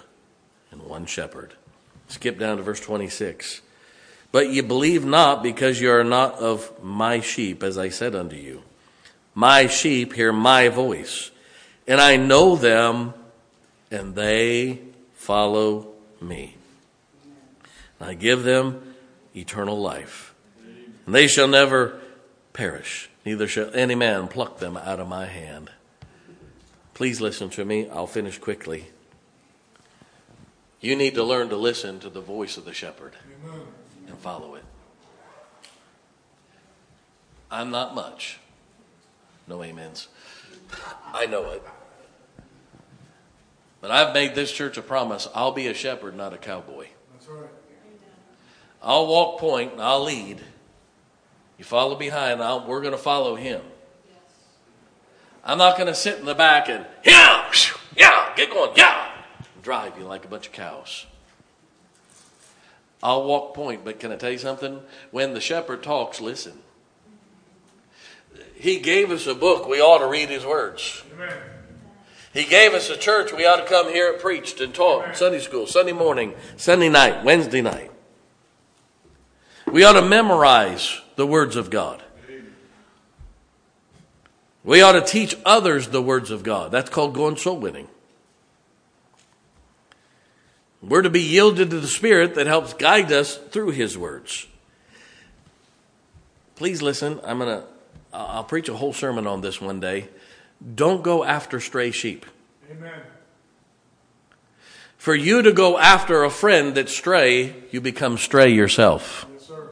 and 0.69 0.83
one 0.83 1.07
shepherd. 1.07 1.55
Skip 2.09 2.37
down 2.37 2.57
to 2.57 2.63
verse 2.63 2.79
26. 2.79 3.61
But 4.31 4.51
ye 4.51 4.61
believe 4.61 5.03
not, 5.03 5.41
because 5.41 5.81
ye 5.81 5.87
are 5.87 6.03
not 6.03 6.35
of 6.35 6.83
my 6.83 7.21
sheep, 7.21 7.63
as 7.63 7.75
I 7.75 7.89
said 7.89 8.13
unto 8.13 8.35
you. 8.35 8.61
My 9.33 9.65
sheep 9.65 10.13
hear 10.13 10.31
my 10.31 10.69
voice, 10.69 11.31
and 11.87 11.99
I 11.99 12.17
know 12.17 12.55
them, 12.55 13.15
and 13.91 14.15
they 14.15 14.79
follow 15.13 15.93
me. 16.21 16.55
I 18.01 18.13
give 18.13 18.43
them 18.43 18.95
eternal 19.35 19.79
life, 19.79 20.33
and 21.05 21.13
they 21.13 21.27
shall 21.27 21.47
never 21.47 21.99
perish, 22.53 23.09
neither 23.25 23.47
shall 23.47 23.73
any 23.73 23.95
man 23.95 24.27
pluck 24.27 24.59
them 24.59 24.77
out 24.77 24.99
of 24.99 25.07
my 25.07 25.25
hand. 25.25 25.69
Please 26.93 27.21
listen 27.21 27.49
to 27.51 27.63
me. 27.63 27.89
I'll 27.89 28.07
finish 28.07 28.37
quickly. 28.37 28.87
You 30.81 30.95
need 30.95 31.15
to 31.15 31.23
learn 31.23 31.49
to 31.49 31.57
listen 31.57 31.99
to 32.01 32.09
the 32.09 32.21
voice 32.21 32.57
of 32.57 32.65
the 32.65 32.73
shepherd 32.73 33.13
and 34.07 34.17
follow 34.17 34.55
it. 34.55 34.63
I'm 37.51 37.71
not 37.71 37.95
much. 37.95 38.39
No 39.47 39.63
amens. 39.63 40.07
I 41.13 41.25
know 41.25 41.49
it. 41.51 41.63
But 43.81 43.91
I've 43.91 44.13
made 44.13 44.35
this 44.35 44.51
church 44.51 44.77
a 44.77 44.81
promise 44.81 45.27
I'll 45.33 45.51
be 45.51 45.67
a 45.67 45.73
shepherd, 45.73 46.15
not 46.15 46.33
a 46.33 46.37
cowboy. 46.37 46.87
That's 47.13 47.27
right. 47.27 47.49
I'll 48.81 49.07
walk 49.07 49.39
point 49.39 49.73
and 49.73 49.81
I'll 49.81 50.03
lead. 50.03 50.41
You 51.57 51.65
follow 51.65 51.95
behind, 51.95 52.41
I'll, 52.41 52.65
we're 52.65 52.81
going 52.81 52.93
to 52.93 52.97
follow 52.97 53.35
him. 53.35 53.61
I'm 55.43 55.57
not 55.57 55.77
going 55.77 55.87
to 55.87 55.95
sit 55.95 56.19
in 56.19 56.25
the 56.25 56.35
back 56.35 56.69
and, 56.69 56.85
yeah, 57.03 57.51
yeah, 57.97 58.33
get 58.35 58.51
going, 58.51 58.71
yeah, 58.75 59.11
drive 59.61 59.97
you 59.97 60.05
like 60.05 60.25
a 60.25 60.27
bunch 60.27 60.47
of 60.47 60.53
cows. 60.53 61.05
I'll 63.01 63.23
walk 63.23 63.53
point, 63.53 63.83
but 63.85 63.99
can 63.99 64.11
I 64.11 64.17
tell 64.17 64.31
you 64.31 64.37
something? 64.37 64.81
When 65.11 65.33
the 65.33 65.41
shepherd 65.41 65.83
talks, 65.83 66.19
listen. 66.19 66.59
He 68.55 68.79
gave 68.79 69.09
us 69.11 69.25
a 69.27 69.35
book, 69.35 69.67
we 69.67 69.81
ought 69.81 69.99
to 69.99 70.07
read 70.07 70.29
his 70.29 70.45
words. 70.45 71.03
Amen. 71.13 71.33
He 72.33 72.43
gave 72.45 72.73
us 72.73 72.89
a 72.89 72.97
church, 72.97 73.33
we 73.33 73.45
ought 73.45 73.57
to 73.57 73.65
come 73.65 73.89
here 73.89 74.11
and 74.11 74.21
preached 74.21 74.61
and 74.61 74.73
taught. 74.73 75.15
Sunday 75.15 75.39
school, 75.39 75.65
Sunday 75.65 75.93
morning, 75.93 76.35
Sunday 76.57 76.89
night, 76.89 77.23
Wednesday 77.23 77.61
night. 77.61 77.91
We 79.71 79.83
ought 79.83 79.93
to 79.93 80.01
memorize 80.01 81.01
the 81.15 81.25
words 81.25 81.55
of 81.55 81.69
God. 81.69 82.03
We 84.63 84.81
ought 84.81 84.91
to 84.91 85.01
teach 85.01 85.35
others 85.45 85.87
the 85.87 86.01
words 86.01 86.31
of 86.31 86.43
God. 86.43 86.71
That's 86.71 86.89
called 86.89 87.13
going 87.13 87.37
soul 87.37 87.57
winning. 87.57 87.87
We're 90.81 91.01
to 91.01 91.09
be 91.09 91.21
yielded 91.21 91.71
to 91.71 91.79
the 91.79 91.87
Spirit 91.87 92.35
that 92.35 92.47
helps 92.47 92.73
guide 92.73 93.11
us 93.11 93.37
through 93.37 93.71
His 93.71 93.97
words. 93.97 94.47
Please 96.55 96.81
listen. 96.81 97.19
I'm 97.23 97.39
to, 97.39 97.63
I'll 98.13 98.43
preach 98.43 98.69
a 98.69 98.75
whole 98.75 98.93
sermon 98.93 99.27
on 99.27 99.41
this 99.41 99.59
one 99.59 99.79
day. 99.79 100.09
Don't 100.75 101.03
go 101.03 101.23
after 101.23 101.59
stray 101.59 101.91
sheep. 101.91 102.25
Amen. 102.69 103.01
For 104.97 105.15
you 105.15 105.41
to 105.41 105.53
go 105.53 105.77
after 105.77 106.23
a 106.23 106.29
friend 106.29 106.75
that's 106.75 106.95
stray, 106.95 107.55
you 107.71 107.79
become 107.79 108.17
stray 108.17 108.49
yourself. 108.49 109.25
Yes, 109.31 109.47
sir. 109.47 109.69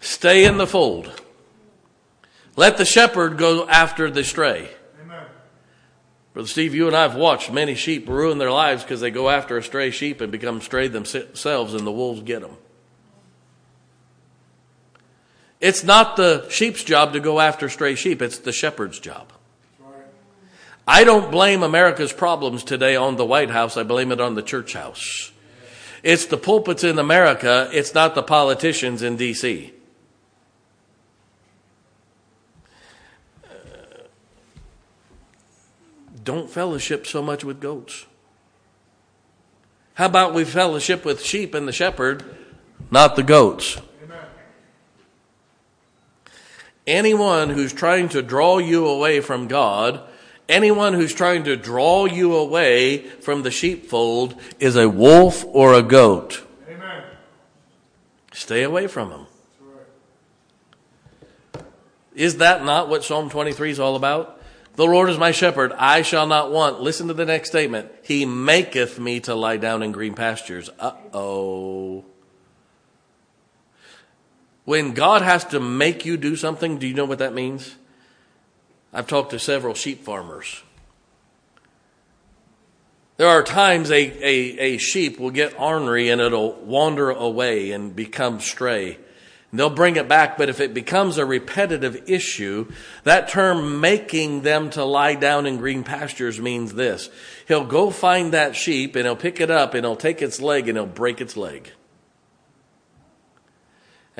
Stay 0.00 0.44
in 0.44 0.58
the 0.58 0.66
fold. 0.66 1.22
Let 2.56 2.76
the 2.76 2.84
shepherd 2.84 3.38
go 3.38 3.68
after 3.68 4.10
the 4.10 4.24
stray. 4.24 4.68
Amen. 5.00 5.24
Brother 6.34 6.48
Steve, 6.48 6.74
you 6.74 6.88
and 6.88 6.96
I 6.96 7.02
have 7.02 7.14
watched 7.14 7.52
many 7.52 7.76
sheep 7.76 8.08
ruin 8.08 8.38
their 8.38 8.50
lives 8.50 8.82
because 8.82 9.00
they 9.00 9.12
go 9.12 9.30
after 9.30 9.56
a 9.56 9.62
stray 9.62 9.92
sheep 9.92 10.20
and 10.20 10.32
become 10.32 10.60
stray 10.60 10.88
themselves, 10.88 11.74
and 11.74 11.86
the 11.86 11.92
wolves 11.92 12.22
get 12.22 12.40
them. 12.40 12.56
It's 15.60 15.84
not 15.84 16.16
the 16.16 16.48
sheep's 16.50 16.82
job 16.82 17.12
to 17.12 17.20
go 17.20 17.38
after 17.38 17.68
stray 17.68 17.94
sheep, 17.94 18.20
it's 18.20 18.38
the 18.38 18.52
shepherd's 18.52 18.98
job. 18.98 19.32
I 20.92 21.04
don't 21.04 21.30
blame 21.30 21.62
America's 21.62 22.12
problems 22.12 22.64
today 22.64 22.96
on 22.96 23.14
the 23.14 23.24
White 23.24 23.50
House, 23.50 23.76
I 23.76 23.84
blame 23.84 24.10
it 24.10 24.20
on 24.20 24.34
the 24.34 24.42
church 24.42 24.72
house. 24.72 25.30
It's 26.02 26.26
the 26.26 26.36
pulpits 26.36 26.82
in 26.82 26.98
America, 26.98 27.70
it's 27.72 27.94
not 27.94 28.16
the 28.16 28.24
politicians 28.24 29.00
in 29.00 29.16
D.C. 29.16 29.72
Uh, 33.44 33.48
don't 36.24 36.50
fellowship 36.50 37.06
so 37.06 37.22
much 37.22 37.44
with 37.44 37.60
goats. 37.60 38.06
How 39.94 40.06
about 40.06 40.34
we 40.34 40.44
fellowship 40.44 41.04
with 41.04 41.24
sheep 41.24 41.54
and 41.54 41.68
the 41.68 41.72
shepherd, 41.72 42.24
not 42.90 43.14
the 43.14 43.22
goats? 43.22 43.78
Anyone 46.84 47.50
who's 47.50 47.72
trying 47.72 48.08
to 48.08 48.22
draw 48.22 48.58
you 48.58 48.88
away 48.88 49.20
from 49.20 49.46
God, 49.46 50.08
anyone 50.50 50.92
who's 50.92 51.14
trying 51.14 51.44
to 51.44 51.56
draw 51.56 52.04
you 52.04 52.36
away 52.36 52.98
from 52.98 53.42
the 53.42 53.50
sheepfold 53.50 54.38
is 54.58 54.76
a 54.76 54.88
wolf 54.88 55.44
or 55.46 55.72
a 55.72 55.82
goat. 55.82 56.44
Amen. 56.68 57.04
Stay 58.32 58.62
away 58.62 58.86
from 58.86 59.10
them. 59.10 59.26
Right. 61.54 61.64
Is 62.14 62.36
that 62.38 62.64
not 62.64 62.88
what 62.88 63.04
Psalm 63.04 63.30
23 63.30 63.70
is 63.70 63.80
all 63.80 63.96
about? 63.96 64.38
The 64.74 64.84
Lord 64.84 65.10
is 65.10 65.18
my 65.18 65.32
shepherd, 65.32 65.72
I 65.72 66.02
shall 66.02 66.26
not 66.26 66.50
want. 66.50 66.80
Listen 66.80 67.08
to 67.08 67.14
the 67.14 67.24
next 67.24 67.50
statement. 67.50 67.90
He 68.02 68.24
maketh 68.24 68.98
me 68.98 69.20
to 69.20 69.34
lie 69.34 69.56
down 69.56 69.82
in 69.82 69.92
green 69.92 70.14
pastures. 70.14 70.70
Uh 70.78 70.92
oh. 71.12 72.04
When 74.64 74.92
God 74.92 75.22
has 75.22 75.44
to 75.46 75.60
make 75.60 76.04
you 76.04 76.16
do 76.16 76.36
something, 76.36 76.78
do 76.78 76.86
you 76.86 76.94
know 76.94 77.04
what 77.04 77.18
that 77.18 77.34
means? 77.34 77.76
I've 78.92 79.06
talked 79.06 79.30
to 79.30 79.38
several 79.38 79.74
sheep 79.74 80.02
farmers. 80.02 80.62
There 83.16 83.28
are 83.28 83.42
times 83.42 83.90
a, 83.90 83.94
a, 83.96 84.58
a 84.58 84.78
sheep 84.78 85.20
will 85.20 85.30
get 85.30 85.60
ornery 85.60 86.08
and 86.08 86.20
it'll 86.20 86.54
wander 86.54 87.10
away 87.10 87.70
and 87.70 87.94
become 87.94 88.40
stray. 88.40 88.98
They'll 89.52 89.68
bring 89.68 89.96
it 89.96 90.08
back, 90.08 90.38
but 90.38 90.48
if 90.48 90.60
it 90.60 90.74
becomes 90.74 91.18
a 91.18 91.26
repetitive 91.26 92.08
issue, 92.08 92.70
that 93.02 93.28
term 93.28 93.80
making 93.80 94.42
them 94.42 94.70
to 94.70 94.84
lie 94.84 95.16
down 95.16 95.46
in 95.46 95.56
green 95.56 95.82
pastures 95.82 96.40
means 96.40 96.72
this. 96.72 97.10
He'll 97.48 97.64
go 97.66 97.90
find 97.90 98.32
that 98.32 98.54
sheep 98.54 98.94
and 98.94 99.04
he'll 99.04 99.16
pick 99.16 99.40
it 99.40 99.50
up 99.50 99.74
and 99.74 99.84
he'll 99.84 99.96
take 99.96 100.22
its 100.22 100.40
leg 100.40 100.68
and 100.68 100.78
he'll 100.78 100.86
break 100.86 101.20
its 101.20 101.36
leg. 101.36 101.72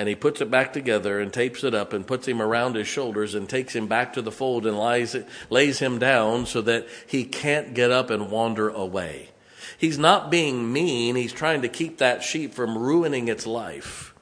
And 0.00 0.08
he 0.08 0.14
puts 0.14 0.40
it 0.40 0.50
back 0.50 0.72
together 0.72 1.20
and 1.20 1.30
tapes 1.30 1.62
it 1.62 1.74
up 1.74 1.92
and 1.92 2.06
puts 2.06 2.26
him 2.26 2.40
around 2.40 2.74
his 2.74 2.88
shoulders 2.88 3.34
and 3.34 3.46
takes 3.46 3.76
him 3.76 3.86
back 3.86 4.14
to 4.14 4.22
the 4.22 4.32
fold 4.32 4.64
and 4.64 4.78
lies, 4.78 5.14
lays 5.50 5.78
him 5.80 5.98
down 5.98 6.46
so 6.46 6.62
that 6.62 6.88
he 7.06 7.24
can't 7.24 7.74
get 7.74 7.90
up 7.90 8.08
and 8.08 8.30
wander 8.30 8.70
away. 8.70 9.28
He's 9.76 9.98
not 9.98 10.30
being 10.30 10.72
mean. 10.72 11.16
He's 11.16 11.34
trying 11.34 11.60
to 11.60 11.68
keep 11.68 11.98
that 11.98 12.22
sheep 12.22 12.54
from 12.54 12.78
ruining 12.78 13.28
its 13.28 13.46
life 13.46 14.14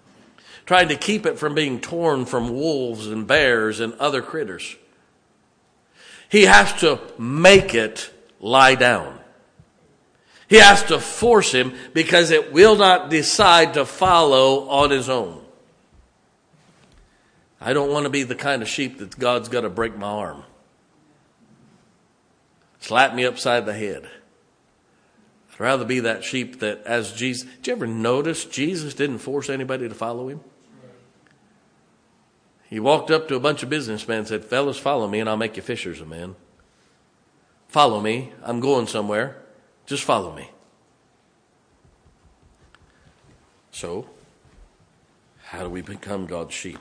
trying 0.66 0.88
to 0.88 0.96
keep 0.96 1.24
it 1.24 1.38
from 1.38 1.54
being 1.54 1.80
torn 1.80 2.26
from 2.26 2.50
wolves 2.50 3.06
and 3.06 3.26
bears 3.26 3.80
and 3.80 3.94
other 3.94 4.20
critters. 4.20 4.76
He 6.28 6.42
has 6.42 6.70
to 6.80 7.00
make 7.18 7.74
it 7.74 8.12
lie 8.38 8.74
down. 8.74 9.18
He 10.46 10.56
has 10.56 10.82
to 10.84 10.98
force 10.98 11.52
him 11.52 11.74
because 11.94 12.30
it 12.30 12.52
will 12.52 12.76
not 12.76 13.08
decide 13.08 13.74
to 13.74 13.86
follow 13.86 14.68
on 14.68 14.90
his 14.90 15.08
own. 15.08 15.42
I 17.60 17.72
don't 17.72 17.92
want 17.92 18.04
to 18.04 18.10
be 18.10 18.22
the 18.22 18.34
kind 18.34 18.62
of 18.62 18.68
sheep 18.68 18.98
that 18.98 19.18
God's 19.18 19.48
got 19.48 19.62
to 19.62 19.70
break 19.70 19.96
my 19.96 20.06
arm, 20.06 20.44
slap 22.80 23.14
me 23.14 23.24
upside 23.24 23.66
the 23.66 23.74
head. 23.74 24.08
I'd 25.52 25.60
rather 25.60 25.84
be 25.84 26.00
that 26.00 26.22
sheep 26.22 26.60
that, 26.60 26.84
as 26.84 27.12
Jesus, 27.12 27.48
did 27.56 27.66
you 27.66 27.72
ever 27.72 27.86
notice 27.86 28.44
Jesus 28.44 28.94
didn't 28.94 29.18
force 29.18 29.50
anybody 29.50 29.88
to 29.88 29.94
follow 29.94 30.28
him? 30.28 30.40
He 32.70 32.78
walked 32.78 33.10
up 33.10 33.28
to 33.28 33.34
a 33.34 33.40
bunch 33.40 33.62
of 33.62 33.70
businessmen 33.70 34.18
and 34.18 34.28
said, 34.28 34.44
Fellas, 34.44 34.78
follow 34.78 35.08
me 35.08 35.20
and 35.20 35.28
I'll 35.28 35.38
make 35.38 35.56
you 35.56 35.62
fishers 35.62 36.00
of 36.00 36.08
men. 36.08 36.36
Follow 37.68 38.00
me. 38.00 38.32
I'm 38.42 38.60
going 38.60 38.86
somewhere. 38.86 39.36
Just 39.86 40.04
follow 40.04 40.34
me. 40.34 40.50
So, 43.70 44.06
how 45.44 45.62
do 45.62 45.70
we 45.70 45.80
become 45.80 46.26
God's 46.26 46.54
sheep? 46.54 46.80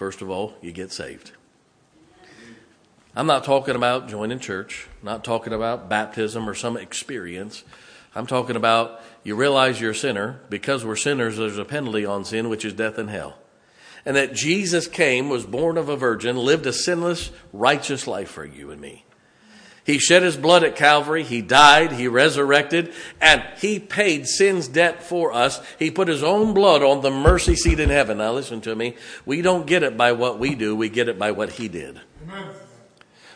First 0.00 0.22
of 0.22 0.30
all, 0.30 0.54
you 0.62 0.72
get 0.72 0.92
saved. 0.92 1.32
I'm 3.14 3.26
not 3.26 3.44
talking 3.44 3.76
about 3.76 4.08
joining 4.08 4.38
church, 4.38 4.88
not 5.02 5.24
talking 5.24 5.52
about 5.52 5.90
baptism 5.90 6.48
or 6.48 6.54
some 6.54 6.78
experience. 6.78 7.64
I'm 8.14 8.26
talking 8.26 8.56
about 8.56 9.02
you 9.24 9.36
realize 9.36 9.78
you're 9.78 9.90
a 9.90 9.94
sinner. 9.94 10.40
Because 10.48 10.86
we're 10.86 10.96
sinners, 10.96 11.36
there's 11.36 11.58
a 11.58 11.66
penalty 11.66 12.06
on 12.06 12.24
sin, 12.24 12.48
which 12.48 12.64
is 12.64 12.72
death 12.72 12.96
and 12.96 13.10
hell. 13.10 13.36
and 14.06 14.16
that 14.16 14.32
Jesus 14.32 14.88
came, 14.88 15.28
was 15.28 15.44
born 15.44 15.76
of 15.76 15.90
a 15.90 15.98
virgin, 15.98 16.34
lived 16.34 16.64
a 16.64 16.72
sinless, 16.72 17.30
righteous 17.52 18.06
life 18.06 18.30
for 18.30 18.46
you 18.46 18.70
and 18.70 18.80
me. 18.80 19.04
He 19.84 19.98
shed 19.98 20.22
his 20.22 20.36
blood 20.36 20.62
at 20.62 20.76
Calvary. 20.76 21.22
He 21.22 21.42
died. 21.42 21.92
He 21.92 22.06
resurrected 22.06 22.92
and 23.20 23.42
he 23.58 23.78
paid 23.78 24.26
sin's 24.26 24.68
debt 24.68 25.02
for 25.02 25.32
us. 25.32 25.60
He 25.78 25.90
put 25.90 26.08
his 26.08 26.22
own 26.22 26.54
blood 26.54 26.82
on 26.82 27.00
the 27.00 27.10
mercy 27.10 27.56
seat 27.56 27.80
in 27.80 27.88
heaven. 27.88 28.18
Now 28.18 28.32
listen 28.32 28.60
to 28.62 28.74
me. 28.74 28.96
We 29.24 29.42
don't 29.42 29.66
get 29.66 29.82
it 29.82 29.96
by 29.96 30.12
what 30.12 30.38
we 30.38 30.54
do. 30.54 30.76
We 30.76 30.88
get 30.88 31.08
it 31.08 31.18
by 31.18 31.32
what 31.32 31.50
he 31.52 31.68
did. 31.68 32.00
Amen. 32.22 32.50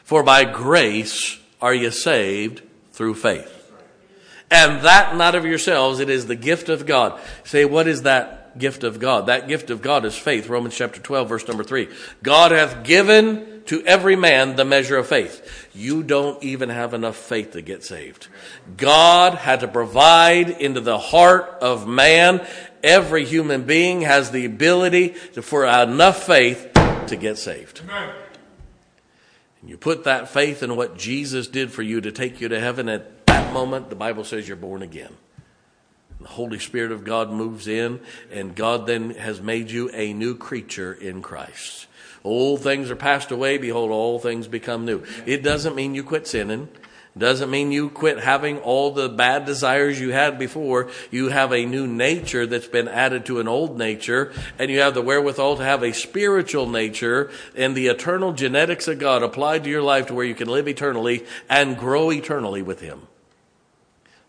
For 0.03 0.23
by 0.23 0.45
grace 0.45 1.39
are 1.63 1.75
you 1.75 1.91
saved 1.91 2.63
through 2.93 3.15
faith. 3.15 3.51
And 4.51 4.83
that 4.83 5.17
not 5.17 5.35
of 5.35 5.47
yourselves, 5.47 5.99
it 5.99 6.11
is 6.11 6.27
the 6.27 6.37
gift 6.37 6.69
of 6.69 6.87
God. 6.87 7.19
Say, 7.43 7.65
what 7.65 7.89
is 7.89 8.03
that 8.03 8.59
gift 8.59 8.85
of 8.85 9.01
God? 9.01 9.27
That 9.27 9.49
gift 9.49 9.71
of 9.71 9.83
God 9.83 10.05
is 10.05 10.17
faith. 10.17 10.49
Romans 10.49 10.77
chapter 10.77 11.01
12, 11.01 11.29
verse 11.29 11.49
number 11.49 11.65
3. 11.65 11.89
God 12.23 12.53
hath 12.53 12.85
given 12.85 13.54
to 13.67 13.85
every 13.85 14.17
man 14.17 14.57
the 14.57 14.65
measure 14.65 14.97
of 14.97 15.07
faith. 15.07 15.69
You 15.75 16.03
don't 16.03 16.43
even 16.43 16.69
have 16.69 16.95
enough 16.95 17.17
faith 17.17 17.53
to 17.53 17.63
get 17.63 17.85
saved. 17.85 18.29
God 18.77 19.35
had 19.35 19.61
to 19.61 19.69
provide 19.69 20.51
into 20.51 20.81
the 20.81 20.99
heart 20.99 21.59
of 21.61 21.87
man. 21.87 22.47
Every 22.83 23.25
human 23.25 23.65
being 23.65 24.03
has 24.03 24.31
the 24.31 24.45
ability 24.45 25.15
to, 25.33 25.43
for 25.43 25.65
enough 25.65 26.25
faith 26.25 26.71
to 27.07 27.17
get 27.17 27.39
saved. 27.39 27.81
Amen. 27.85 28.15
And 29.61 29.71
you 29.71 29.79
put 29.79 30.05
that 30.05 30.29
faith 30.29 30.63
in 30.63 30.77
what 30.77 30.99
Jesus 30.99 31.49
did 31.49 31.73
for 31.73 31.83
you 31.83 32.03
to 32.03 32.13
take 32.13 32.41
you 32.41 32.49
to 32.49 32.61
heaven 32.61 32.89
at 32.89 33.27
that 33.27 33.53
moment, 33.53 33.89
the 33.89 33.97
Bible 33.97 34.25
says 34.25 34.47
you're 34.47 34.57
born 34.59 34.83
again. 34.83 35.13
The 36.21 36.29
Holy 36.29 36.59
Spirit 36.59 36.93
of 36.93 37.05
God 37.05 37.31
moves 37.31 37.67
in, 37.67 38.01
and 38.31 38.55
God 38.55 38.87
then 38.87 39.11
has 39.11 39.41
made 39.41 39.71
you 39.71 39.91
a 39.93 40.13
new 40.13 40.37
creature 40.37 40.93
in 40.93 41.23
Christ. 41.23 41.87
Old 42.25 42.63
things 42.63 42.91
are 42.91 42.97
passed 42.97 43.31
away, 43.31 43.59
behold, 43.59 43.91
all 43.91 44.19
things 44.19 44.49
become 44.49 44.87
new. 44.87 45.03
It 45.27 45.43
doesn't 45.43 45.77
mean 45.77 45.95
you 45.95 46.03
quit 46.03 46.27
sinning. 46.27 46.69
Doesn't 47.17 47.51
mean 47.51 47.71
you 47.71 47.91
quit 47.91 48.19
having 48.19 48.59
all 48.59 48.91
the 48.91 49.09
bad 49.09 49.45
desires 49.45 50.01
you 50.01 50.11
had 50.11 50.37
before. 50.37 50.91
You 51.13 51.29
have 51.29 51.53
a 51.53 51.65
new 51.65 51.87
nature 51.87 52.45
that's 52.45 52.67
been 52.67 52.89
added 52.89 53.25
to 53.27 53.39
an 53.39 53.47
old 53.47 53.79
nature, 53.79 54.33
and 54.59 54.69
you 54.69 54.81
have 54.81 54.95
the 54.95 55.03
wherewithal 55.03 55.59
to 55.59 55.63
have 55.63 55.85
a 55.85 55.93
spiritual 55.93 56.69
nature 56.69 57.31
and 57.55 57.77
the 57.77 57.87
eternal 57.87 58.33
genetics 58.33 58.89
of 58.89 58.99
God 58.99 59.23
applied 59.23 59.63
to 59.63 59.71
your 59.71 59.83
life 59.83 60.09
to 60.09 60.15
where 60.15 60.25
you 60.25 60.35
can 60.35 60.49
live 60.49 60.67
eternally 60.67 61.25
and 61.49 61.79
grow 61.79 62.11
eternally 62.11 62.63
with 62.63 62.81
Him. 62.81 63.07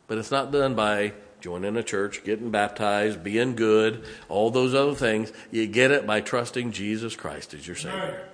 But 0.05 0.19
it's 0.19 0.31
not 0.31 0.51
done 0.51 0.75
by 0.75 1.13
joining 1.45 1.77
a 1.77 1.83
church, 1.83 2.23
getting 2.23 2.49
baptized, 2.49 3.23
being 3.23 3.55
good, 3.55 4.03
all 4.29 4.49
those 4.49 4.73
other 4.73 4.95
things. 4.95 5.31
You 5.51 5.67
get 5.67 5.91
it 5.91 6.07
by 6.07 6.19
trusting 6.19 6.71
Jesus 6.71 7.15
Christ 7.15 7.53
as 7.53 7.67
your 7.67 7.75
Savior. 7.75 8.27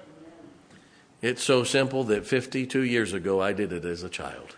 It's 1.21 1.43
so 1.43 1.65
simple 1.65 2.05
that 2.05 2.25
52 2.25 2.83
years 2.83 3.11
ago 3.11 3.41
I 3.41 3.51
did 3.51 3.73
it 3.73 3.83
as 3.83 4.01
a 4.01 4.07
child. 4.07 4.55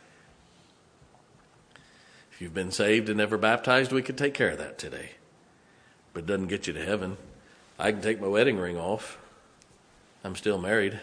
If 2.32 2.42
you've 2.42 2.54
been 2.54 2.70
saved 2.70 3.10
and 3.10 3.18
never 3.18 3.40
baptized, 3.40 3.92
we 3.92 4.04
could 4.04 4.20
take 4.20 4.36
care 4.36 4.52
of 4.52 4.60
that 4.60 4.78
today. 4.78 5.14
But 6.14 6.20
it 6.20 6.28
doesn't 6.28 6.46
get 6.46 6.68
you 6.68 6.74
to 6.74 6.86
heaven. 6.86 7.18
I 7.80 7.92
can 7.92 8.02
take 8.02 8.22
my 8.22 8.28
wedding 8.28 8.60
ring 8.60 8.78
off. 8.78 9.18
I'm 10.24 10.36
still 10.36 10.60
married. 10.60 11.02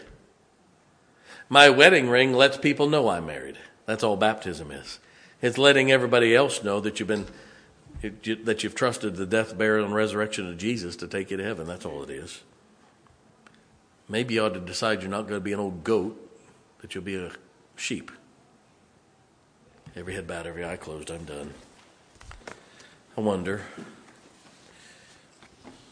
My 1.49 1.69
wedding 1.69 2.09
ring 2.09 2.33
lets 2.33 2.57
people 2.59 2.89
know 2.89 3.09
I'm 3.09 3.27
married. 3.27 3.59
That's 3.87 4.05
all 4.05 4.17
baptism 4.17 4.71
is. 4.71 5.01
It's 5.43 5.59
letting 5.59 5.91
everybody 5.91 6.35
else 6.35 6.63
know 6.63 6.81
that 6.81 7.01
you've 7.01 7.09
been 7.09 7.27
that 8.03 8.65
you've 8.65 8.75
trusted 8.75 9.17
the 9.17 9.27
death, 9.27 9.59
burial, 9.59 9.85
and 9.85 9.95
resurrection 9.95 10.49
of 10.49 10.57
Jesus 10.57 10.97
to 10.97 11.07
take 11.07 11.31
you 11.31 11.37
to 11.37 11.45
heaven. 11.45 11.67
That's 11.67 11.85
all 11.85 12.03
it 12.03 12.11
is. 12.11 12.43
Maybe 14.09 14.35
you 14.35 14.45
ought 14.45 14.55
to 14.55 14.61
decide 14.61 15.03
you're 15.03 15.11
not 15.11 15.23
going 15.23 15.35
to 15.35 15.41
be 15.41 15.53
an 15.53 15.61
old 15.61 15.85
goat, 15.85 16.17
that 16.81 16.95
you'll 16.95 17.05
be 17.05 17.17
a 17.17 17.31
sheep. 17.77 18.11
Every 19.95 20.15
head 20.15 20.27
bowed, 20.27 20.47
every 20.47 20.65
eye 20.65 20.77
closed. 20.77 21.11
I'm 21.11 21.25
done. 21.25 21.53
I 23.19 23.21
wonder. 23.21 23.63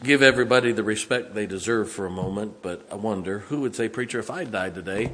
Give 0.01 0.23
everybody 0.23 0.71
the 0.71 0.83
respect 0.83 1.35
they 1.35 1.45
deserve 1.45 1.91
for 1.91 2.05
a 2.05 2.09
moment, 2.09 2.61
but 2.61 2.87
I 2.91 2.95
wonder 2.95 3.39
who 3.39 3.61
would 3.61 3.75
say, 3.75 3.87
Preacher, 3.87 4.19
if 4.19 4.31
I 4.31 4.45
died 4.45 4.73
today, 4.73 5.11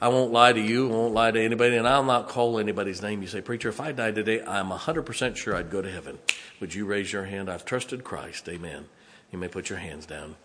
I 0.00 0.08
won't 0.08 0.32
lie 0.32 0.52
to 0.52 0.60
you, 0.60 0.88
I 0.88 0.92
won't 0.92 1.14
lie 1.14 1.30
to 1.32 1.40
anybody, 1.40 1.76
and 1.76 1.88
I'll 1.88 2.04
not 2.04 2.28
call 2.28 2.58
anybody's 2.58 3.02
name. 3.02 3.20
You 3.20 3.26
say, 3.26 3.40
Preacher, 3.40 3.68
if 3.68 3.80
I 3.80 3.90
died 3.90 4.14
today, 4.14 4.40
I'm 4.42 4.70
100% 4.70 5.36
sure 5.36 5.56
I'd 5.56 5.70
go 5.70 5.82
to 5.82 5.90
heaven. 5.90 6.18
Would 6.60 6.72
you 6.72 6.84
raise 6.84 7.12
your 7.12 7.24
hand? 7.24 7.50
I've 7.50 7.64
trusted 7.64 8.04
Christ. 8.04 8.48
Amen. 8.48 8.86
You 9.32 9.38
may 9.38 9.48
put 9.48 9.68
your 9.68 9.78
hands 9.78 10.06
down. 10.06 10.36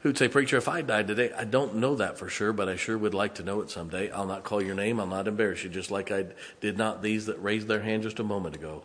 Who'd 0.00 0.18
say, 0.18 0.28
Preacher, 0.28 0.56
if 0.56 0.68
I 0.68 0.82
died 0.82 1.06
today, 1.06 1.32
I 1.32 1.44
don't 1.44 1.76
know 1.76 1.94
that 1.94 2.18
for 2.18 2.28
sure, 2.28 2.52
but 2.52 2.68
I 2.68 2.76
sure 2.76 2.98
would 2.98 3.14
like 3.14 3.36
to 3.36 3.44
know 3.44 3.60
it 3.60 3.70
someday. 3.70 4.10
I'll 4.10 4.26
not 4.26 4.44
call 4.44 4.60
your 4.60 4.74
name. 4.74 4.98
I'll 4.98 5.06
not 5.06 5.28
embarrass 5.28 5.62
you, 5.62 5.70
just 5.70 5.92
like 5.92 6.10
I 6.10 6.26
did 6.60 6.76
not 6.76 7.02
these 7.02 7.26
that 7.26 7.42
raised 7.42 7.68
their 7.68 7.82
hand 7.82 8.02
just 8.02 8.18
a 8.18 8.24
moment 8.24 8.56
ago. 8.56 8.82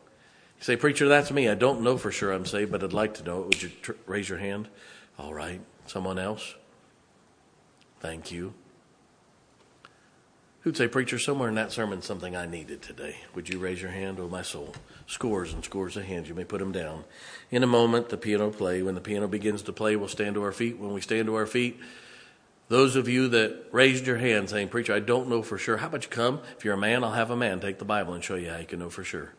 You 0.60 0.64
say, 0.64 0.76
Preacher, 0.76 1.10
that's 1.10 1.32
me. 1.32 1.50
I 1.50 1.56
don't 1.56 1.82
know 1.82 1.98
for 1.98 2.12
sure 2.12 2.32
I'm 2.32 2.46
saved, 2.46 2.72
but 2.72 2.84
I'd 2.84 2.94
like 2.94 3.16
to 3.16 3.24
know 3.24 3.42
it. 3.42 3.46
Would 3.48 3.62
you 3.64 3.70
tr- 3.82 3.92
raise 4.06 4.30
your 4.30 4.38
hand? 4.38 4.70
All 5.18 5.34
right. 5.34 5.60
Someone 5.88 6.20
else? 6.20 6.56
Thank 8.00 8.32
you. 8.32 8.54
Who'd 10.70 10.78
say, 10.78 10.88
Preacher, 10.88 11.18
somewhere 11.18 11.50
in 11.50 11.56
that 11.56 11.72
sermon, 11.72 12.04
something 12.04 12.36
I 12.36 12.46
needed 12.46 12.84
today? 12.84 13.16
Would 13.34 13.50
you 13.50 13.58
raise 13.58 13.82
your 13.82 13.90
hand? 13.90 14.20
Oh, 14.20 14.28
my 14.28 14.44
soul. 14.44 14.76
Scores 15.08 15.52
and 15.52 15.66
scores 15.66 15.98
of 15.98 16.04
hands. 16.04 16.30
You 16.30 16.36
may 16.36 16.44
put 16.44 16.60
them 16.60 16.72
down. 16.72 17.06
In 17.50 17.64
a 17.64 17.66
moment, 17.66 18.10
the 18.10 18.18
piano 18.18 18.52
play. 18.52 18.84
When 18.84 18.94
the 18.94 19.02
piano 19.02 19.28
begins 19.28 19.64
to 19.64 19.74
play, 19.74 19.96
we'll 19.96 20.08
stand 20.08 20.36
to 20.36 20.44
our 20.44 20.52
feet. 20.52 20.78
When 20.78 20.94
we 20.94 21.02
stand 21.02 21.26
to 21.26 21.34
our 21.34 21.48
feet, 21.48 21.80
those 22.68 22.96
of 22.96 23.10
you 23.10 23.30
that 23.30 23.66
raised 23.72 24.06
your 24.06 24.18
hand 24.18 24.52
saying, 24.52 24.68
Preacher, 24.68 24.94
I 24.94 25.00
don't 25.00 25.28
know 25.28 25.42
for 25.42 25.58
sure. 25.58 25.78
How 25.78 25.88
about 25.88 26.04
you 26.04 26.12
come? 26.12 26.40
If 26.56 26.64
you're 26.64 26.76
a 26.76 26.78
man, 26.78 27.04
I'll 27.04 27.14
have 27.14 27.32
a 27.32 27.36
man 27.36 27.60
take 27.60 27.80
the 27.80 27.84
Bible 27.84 28.14
and 28.14 28.24
show 28.24 28.36
you 28.36 28.52
how 28.52 28.58
you 28.58 28.68
can 28.68 28.78
know 28.78 28.92
for 28.92 29.04
sure. 29.04 29.34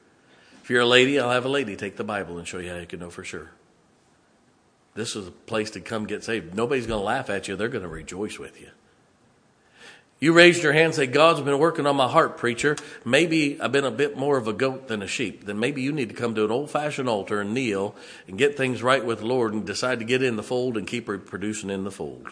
If 0.65 0.69
you're 0.69 0.81
a 0.81 0.85
lady, 0.85 1.21
I'll 1.21 1.31
have 1.31 1.45
a 1.45 1.49
lady 1.49 1.77
take 1.77 1.97
the 1.97 2.03
Bible 2.03 2.39
and 2.39 2.49
show 2.49 2.59
you 2.59 2.71
how 2.71 2.79
you 2.79 2.87
can 2.87 2.99
know 2.99 3.11
for 3.11 3.23
sure. 3.23 3.53
This 4.95 5.15
is 5.15 5.29
a 5.29 5.31
place 5.31 5.71
to 5.71 5.81
come 5.81 6.09
get 6.09 6.25
saved. 6.25 6.57
Nobody's 6.57 6.89
going 6.89 6.99
to 6.99 7.07
laugh 7.07 7.31
at 7.31 7.47
you. 7.47 7.55
They're 7.55 7.69
going 7.69 7.85
to 7.85 7.89
rejoice 7.89 8.37
with 8.37 8.61
you. 8.61 8.71
You 10.21 10.35
raised 10.35 10.63
your 10.63 10.75
hand 10.75 10.87
and 10.87 10.95
say, 10.95 11.07
God's 11.07 11.41
been 11.41 11.59
working 11.59 11.87
on 11.87 11.97
my 11.97 12.07
heart, 12.07 12.37
preacher. 12.37 12.77
Maybe 13.07 13.59
I've 13.59 13.73
been 13.73 13.87
a 13.87 13.91
bit 13.91 14.19
more 14.19 14.37
of 14.37 14.49
a 14.49 14.53
goat 14.53 14.87
than 14.87 15.03
a 15.03 15.07
sheep. 15.07 15.47
Then 15.47 15.59
maybe 15.59 15.81
you 15.81 15.93
need 15.93 16.11
to 16.11 16.15
come 16.15 16.35
to 16.35 16.45
an 16.45 16.51
old 16.51 16.71
fashioned 16.71 17.09
altar 17.09 17.41
and 17.41 17.55
kneel 17.55 17.95
and 18.29 18.37
get 18.37 18.55
things 18.55 18.83
right 18.83 19.03
with 19.03 19.21
the 19.21 19.27
Lord 19.27 19.55
and 19.55 19.65
decide 19.65 19.99
to 20.01 20.05
get 20.05 20.23
in 20.23 20.37
the 20.37 20.43
fold 20.43 20.77
and 20.77 20.87
keep 20.87 21.09
reproducing 21.09 21.71
in 21.71 21.85
the 21.85 21.91
fold. 21.91 22.29